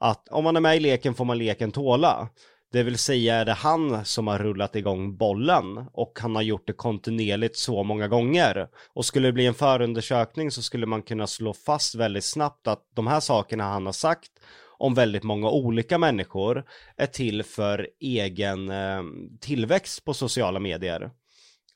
Att 0.00 0.28
om 0.28 0.44
man 0.44 0.56
är 0.56 0.60
med 0.60 0.76
i 0.76 0.80
leken 0.80 1.14
får 1.14 1.24
man 1.24 1.38
leken 1.38 1.72
tåla. 1.72 2.28
Det 2.72 2.82
vill 2.82 2.98
säga 2.98 3.34
är 3.34 3.44
det 3.44 3.52
han 3.52 4.04
som 4.04 4.26
har 4.26 4.38
rullat 4.38 4.76
igång 4.76 5.16
bollen 5.16 5.86
och 5.92 6.18
han 6.20 6.34
har 6.34 6.42
gjort 6.42 6.66
det 6.66 6.72
kontinuerligt 6.72 7.56
så 7.56 7.82
många 7.82 8.08
gånger. 8.08 8.68
Och 8.94 9.04
skulle 9.04 9.28
det 9.28 9.32
bli 9.32 9.46
en 9.46 9.54
förundersökning 9.54 10.50
så 10.50 10.62
skulle 10.62 10.86
man 10.86 11.02
kunna 11.02 11.26
slå 11.26 11.52
fast 11.52 11.94
väldigt 11.94 12.24
snabbt 12.24 12.66
att 12.66 12.82
de 12.94 13.06
här 13.06 13.20
sakerna 13.20 13.64
han 13.64 13.86
har 13.86 13.92
sagt 13.92 14.30
om 14.78 14.94
väldigt 14.94 15.22
många 15.22 15.50
olika 15.50 15.98
människor 15.98 16.64
är 16.96 17.06
till 17.06 17.42
för 17.42 17.88
egen 18.00 18.70
eh, 18.70 19.02
tillväxt 19.40 20.04
på 20.04 20.14
sociala 20.14 20.60
medier. 20.60 21.10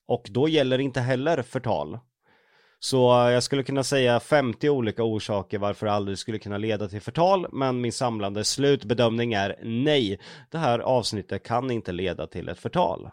Och 0.09 0.27
då 0.31 0.49
gäller 0.49 0.79
inte 0.79 1.01
heller 1.01 1.43
förtal. 1.43 1.99
Så 2.85 2.97
jag 3.07 3.43
skulle 3.43 3.63
kunna 3.63 3.85
säga 3.85 4.21
50 4.21 4.69
olika 4.69 5.03
orsaker 5.03 5.59
varför 5.59 5.87
det 5.87 5.93
aldrig 5.93 6.19
skulle 6.19 6.39
kunna 6.39 6.59
leda 6.59 6.89
till 6.89 7.01
förtal, 7.01 7.47
men 7.53 7.81
min 7.81 7.93
samlande 7.93 8.45
slutbedömning 8.45 9.33
är 9.33 9.57
nej. 9.63 10.21
Det 10.51 10.59
här 10.59 10.79
avsnittet 10.79 11.43
kan 11.43 11.71
inte 11.71 11.93
leda 11.93 12.27
till 12.27 12.49
ett 12.49 12.59
förtal. 12.59 13.11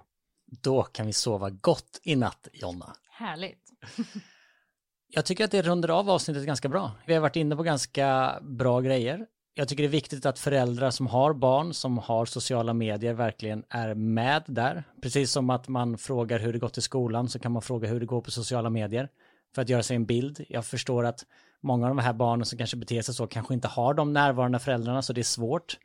Då 0.62 0.84
kan 0.84 1.06
vi 1.06 1.14
sova 1.14 1.50
gott 1.50 2.00
i 2.04 2.16
natt, 2.16 2.48
Jonna. 2.54 2.96
Härligt. 3.10 3.64
Jag 5.08 5.26
tycker 5.26 5.46
att 5.46 5.52
det 5.52 5.62
rundar 5.62 5.90
av 5.90 6.10
avsnittet 6.10 6.46
ganska 6.46 6.70
bra. 6.70 6.92
Vi 7.06 7.14
har 7.14 7.22
varit 7.22 7.36
inne 7.36 7.56
på 7.56 7.64
ganska 7.64 8.40
bra 8.42 8.82
grejer. 8.82 9.26
Jag 9.54 9.68
tycker 9.68 9.84
det 9.84 9.88
är 9.88 9.92
viktigt 9.92 10.26
att 10.26 10.40
föräldrar 10.40 10.92
som 10.92 11.08
har 11.08 11.34
barn 11.34 11.74
som 11.74 11.98
har 11.98 12.26
sociala 12.26 12.74
medier 12.74 13.14
verkligen 13.14 13.64
är 13.70 13.94
med 13.94 14.44
där. 14.48 14.84
Precis 15.02 15.32
som 15.32 15.50
att 15.50 15.68
man 15.68 15.98
frågar 15.98 16.40
hur 16.40 16.54
det 16.54 16.60
gått 16.60 16.78
i 16.78 16.82
skolan 16.82 17.30
så 17.30 17.40
kan 17.40 17.52
man 17.52 17.62
fråga 17.62 17.90
hur 17.90 18.00
det 18.00 18.06
går 18.06 18.22
på 18.22 18.32
sociala 18.32 18.70
medier 18.70 19.10
för 19.56 19.62
att 19.62 19.70
göra 19.70 19.84
sig 19.84 19.96
en 19.96 20.06
bild. 20.06 20.46
Jag 20.50 20.66
förstår 20.66 21.06
att 21.06 21.26
många 21.62 21.90
av 21.90 21.96
de 21.96 22.02
här 22.02 22.14
barnen 22.14 22.46
som 22.46 22.58
kanske 22.58 22.78
beter 22.78 23.02
sig 23.02 23.14
så 23.14 23.28
kanske 23.28 23.54
inte 23.54 23.68
har 23.68 23.94
de 23.94 24.14
närvarande 24.14 24.60
föräldrarna 24.60 25.02
så 25.02 25.14
det 25.14 25.22
är 25.22 25.24
svårt. 25.24 25.78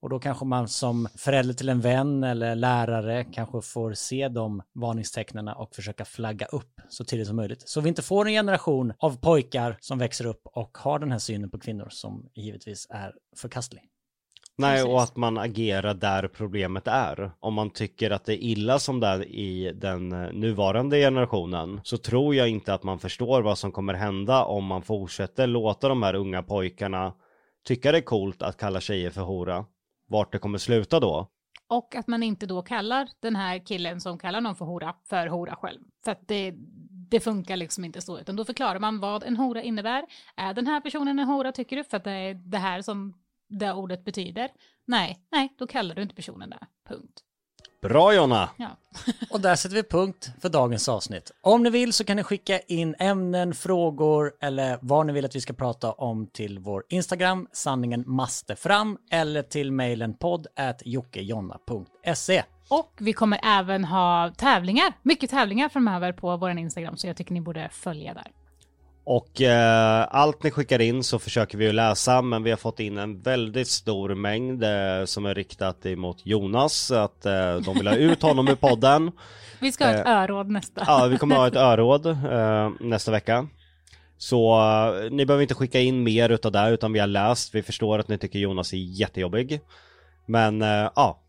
Och 0.00 0.10
då 0.10 0.18
kanske 0.18 0.44
man 0.44 0.68
som 0.68 1.08
förälder 1.16 1.54
till 1.54 1.68
en 1.68 1.80
vän 1.80 2.24
eller 2.24 2.54
lärare 2.54 3.24
kanske 3.24 3.62
får 3.62 3.92
se 3.92 4.28
de 4.28 4.62
varningstecknen 4.72 5.48
och 5.48 5.74
försöka 5.74 6.04
flagga 6.04 6.46
upp 6.46 6.80
så 6.88 7.04
tidigt 7.04 7.26
som 7.26 7.36
möjligt. 7.36 7.68
Så 7.68 7.80
vi 7.80 7.88
inte 7.88 8.02
får 8.02 8.26
en 8.26 8.32
generation 8.32 8.92
av 8.98 9.20
pojkar 9.20 9.76
som 9.80 9.98
växer 9.98 10.26
upp 10.26 10.42
och 10.44 10.78
har 10.78 10.98
den 10.98 11.12
här 11.12 11.18
synen 11.18 11.50
på 11.50 11.58
kvinnor 11.58 11.88
som 11.90 12.28
givetvis 12.34 12.86
är 12.90 13.14
förkastlig. 13.36 13.82
Nej, 14.58 14.76
Precis. 14.76 14.92
och 14.92 15.02
att 15.02 15.16
man 15.16 15.38
agerar 15.38 15.94
där 15.94 16.28
problemet 16.28 16.88
är. 16.88 17.30
Om 17.40 17.54
man 17.54 17.70
tycker 17.70 18.10
att 18.10 18.24
det 18.24 18.32
är 18.32 18.44
illa 18.44 18.78
som 18.78 19.00
det 19.00 19.06
är 19.06 19.24
i 19.24 19.72
den 19.74 20.12
eh, 20.12 20.32
nuvarande 20.32 20.96
generationen 20.96 21.80
så 21.84 21.96
tror 21.96 22.34
jag 22.34 22.48
inte 22.48 22.74
att 22.74 22.82
man 22.82 22.98
förstår 22.98 23.42
vad 23.42 23.58
som 23.58 23.72
kommer 23.72 23.94
hända 23.94 24.44
om 24.44 24.64
man 24.64 24.82
fortsätter 24.82 25.46
låta 25.46 25.88
de 25.88 26.02
här 26.02 26.14
unga 26.14 26.42
pojkarna 26.42 27.12
tycka 27.66 27.92
det 27.92 27.98
är 27.98 28.02
coolt 28.02 28.42
att 28.42 28.56
kalla 28.56 28.80
tjejer 28.80 29.10
för 29.10 29.20
hora. 29.20 29.64
Vart 30.08 30.32
det 30.32 30.38
kommer 30.38 30.58
sluta 30.58 31.00
då. 31.00 31.28
Och 31.68 31.94
att 31.96 32.06
man 32.06 32.22
inte 32.22 32.46
då 32.46 32.62
kallar 32.62 33.08
den 33.20 33.36
här 33.36 33.66
killen 33.66 34.00
som 34.00 34.18
kallar 34.18 34.40
någon 34.40 34.56
för 34.56 34.64
hora 34.64 34.94
för 35.08 35.26
hora 35.26 35.56
själv. 35.56 35.80
För 36.04 36.12
att 36.12 36.28
det, 36.28 36.54
det 37.10 37.20
funkar 37.20 37.56
liksom 37.56 37.84
inte 37.84 38.00
så, 38.00 38.18
utan 38.18 38.36
då 38.36 38.44
förklarar 38.44 38.78
man 38.78 39.00
vad 39.00 39.22
en 39.22 39.36
hora 39.36 39.62
innebär. 39.62 40.04
Är 40.36 40.54
den 40.54 40.66
här 40.66 40.80
personen 40.80 41.18
en 41.18 41.26
hora 41.28 41.52
tycker 41.52 41.76
du 41.76 41.84
för 41.84 41.96
att 41.96 42.04
det 42.04 42.10
är 42.10 42.34
det 42.34 42.58
här 42.58 42.82
som 42.82 43.14
det 43.48 43.72
ordet 43.72 44.04
betyder? 44.04 44.50
Nej, 44.86 45.16
nej, 45.32 45.54
då 45.58 45.66
kallar 45.66 45.94
du 45.94 46.02
inte 46.02 46.14
personen 46.14 46.50
det. 46.50 46.66
Punkt. 46.88 47.22
Bra 47.82 48.14
Jonna! 48.14 48.50
Ja. 48.56 48.68
Och 49.30 49.40
där 49.40 49.56
sätter 49.56 49.76
vi 49.76 49.82
punkt 49.82 50.30
för 50.40 50.48
dagens 50.48 50.88
avsnitt. 50.88 51.30
Om 51.40 51.62
ni 51.62 51.70
vill 51.70 51.92
så 51.92 52.04
kan 52.04 52.16
ni 52.16 52.22
skicka 52.22 52.58
in 52.58 52.94
ämnen, 52.98 53.54
frågor 53.54 54.32
eller 54.40 54.78
vad 54.82 55.06
ni 55.06 55.12
vill 55.12 55.24
att 55.24 55.36
vi 55.36 55.40
ska 55.40 55.52
prata 55.52 55.92
om 55.92 56.26
till 56.26 56.58
vår 56.58 56.84
Instagram, 56.88 57.48
sanningen 57.52 58.04
måste 58.06 58.56
fram, 58.56 58.98
eller 59.10 59.42
till 59.42 59.72
mejlen 59.72 60.14
podd 60.14 60.46
at 60.56 60.82
jockejonna.se. 60.84 62.42
Och 62.68 62.92
vi 62.98 63.12
kommer 63.12 63.40
även 63.44 63.84
ha 63.84 64.32
tävlingar, 64.36 64.92
mycket 65.02 65.30
tävlingar 65.30 65.68
framöver 65.68 66.12
på 66.12 66.36
vår 66.36 66.50
Instagram, 66.50 66.96
så 66.96 67.06
jag 67.06 67.16
tycker 67.16 67.32
ni 67.32 67.40
borde 67.40 67.68
följa 67.72 68.14
där. 68.14 68.32
Och 69.08 69.40
eh, 69.40 70.06
allt 70.10 70.42
ni 70.42 70.50
skickar 70.50 70.80
in 70.80 71.02
så 71.04 71.18
försöker 71.18 71.58
vi 71.58 71.64
ju 71.64 71.72
läsa 71.72 72.22
men 72.22 72.42
vi 72.42 72.50
har 72.50 72.56
fått 72.56 72.80
in 72.80 72.98
en 72.98 73.22
väldigt 73.22 73.68
stor 73.68 74.14
mängd 74.14 74.64
eh, 74.64 75.04
som 75.04 75.26
är 75.26 75.34
riktat 75.34 75.86
emot 75.86 76.26
Jonas 76.26 76.90
att 76.90 77.26
eh, 77.26 77.56
de 77.56 77.74
vill 77.74 77.86
ha 77.86 77.94
ut 77.94 78.22
honom 78.22 78.48
ur 78.48 78.54
podden. 78.54 79.10
Vi 79.60 79.72
ska 79.72 79.84
ha 79.86 79.94
ett 79.94 80.06
öråd 80.06 80.50
nästa. 80.50 80.84
Ja, 80.86 81.06
vi 81.06 81.18
kommer 81.18 81.36
ha 81.36 81.46
ett 81.46 81.56
öråd 81.56 82.06
eh, 82.06 82.70
nästa 82.80 83.10
vecka. 83.10 83.48
Så 84.18 84.60
eh, 84.60 85.10
ni 85.10 85.26
behöver 85.26 85.42
inte 85.42 85.54
skicka 85.54 85.80
in 85.80 86.02
mer 86.02 86.28
utav 86.28 86.52
det 86.52 86.70
utan 86.70 86.92
vi 86.92 86.98
har 86.98 87.06
läst. 87.06 87.54
Vi 87.54 87.62
förstår 87.62 87.98
att 87.98 88.08
ni 88.08 88.18
tycker 88.18 88.38
Jonas 88.38 88.72
är 88.72 88.76
jättejobbig. 88.76 89.60
Men 90.26 90.62
eh, 90.62 90.90
ja, 90.96 91.20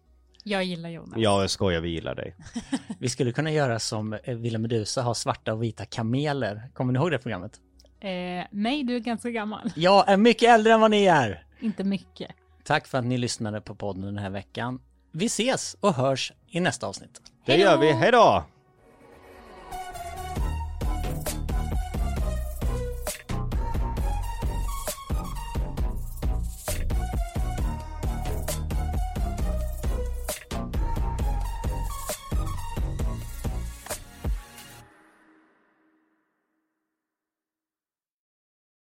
Jag 0.44 0.64
gillar 0.64 0.90
Jonas. 0.90 1.14
jag 1.16 1.50
skojar, 1.50 1.82
vi 1.82 1.90
gillar 1.90 2.16
dig. 2.16 2.36
Vi 3.00 3.10
skulle 3.10 3.32
kunna 3.32 3.52
göra 3.52 3.80
som 3.80 4.14
eh, 4.14 4.36
Villa 4.36 4.60
Medusa, 4.60 5.02
ha 5.02 5.14
svarta 5.14 5.54
och 5.54 5.64
vita 5.64 5.86
kameler. 5.86 6.70
Kommer 6.74 6.94
ni 6.94 7.00
ihåg 7.00 7.12
det 7.12 7.18
programmet? 7.20 7.52
Eh, 8.00 8.46
nej, 8.52 8.84
du 8.84 8.96
är 8.96 9.00
ganska 9.00 9.30
gammal. 9.30 9.72
Jag 9.76 10.10
är 10.10 10.18
mycket 10.18 10.50
äldre 10.50 10.74
än 10.74 10.82
vad 10.82 10.92
ni 10.92 11.06
är. 11.06 11.44
Inte 11.60 11.84
mycket. 11.84 12.32
Tack 12.64 12.88
för 12.88 12.98
att 12.98 13.06
ni 13.06 13.18
lyssnade 13.18 13.62
på 13.62 13.76
podden 13.76 14.02
den 14.02 14.18
här 14.18 14.30
veckan. 14.30 14.80
Vi 15.12 15.26
ses 15.26 15.76
och 15.80 15.94
hörs 15.94 16.34
i 16.48 16.60
nästa 16.60 16.88
avsnitt. 16.88 17.22
Det 17.46 17.52
Hej 17.52 17.62
då! 17.62 17.66
gör 17.70 17.78
vi, 17.78 17.92
hejdå! 17.92 18.44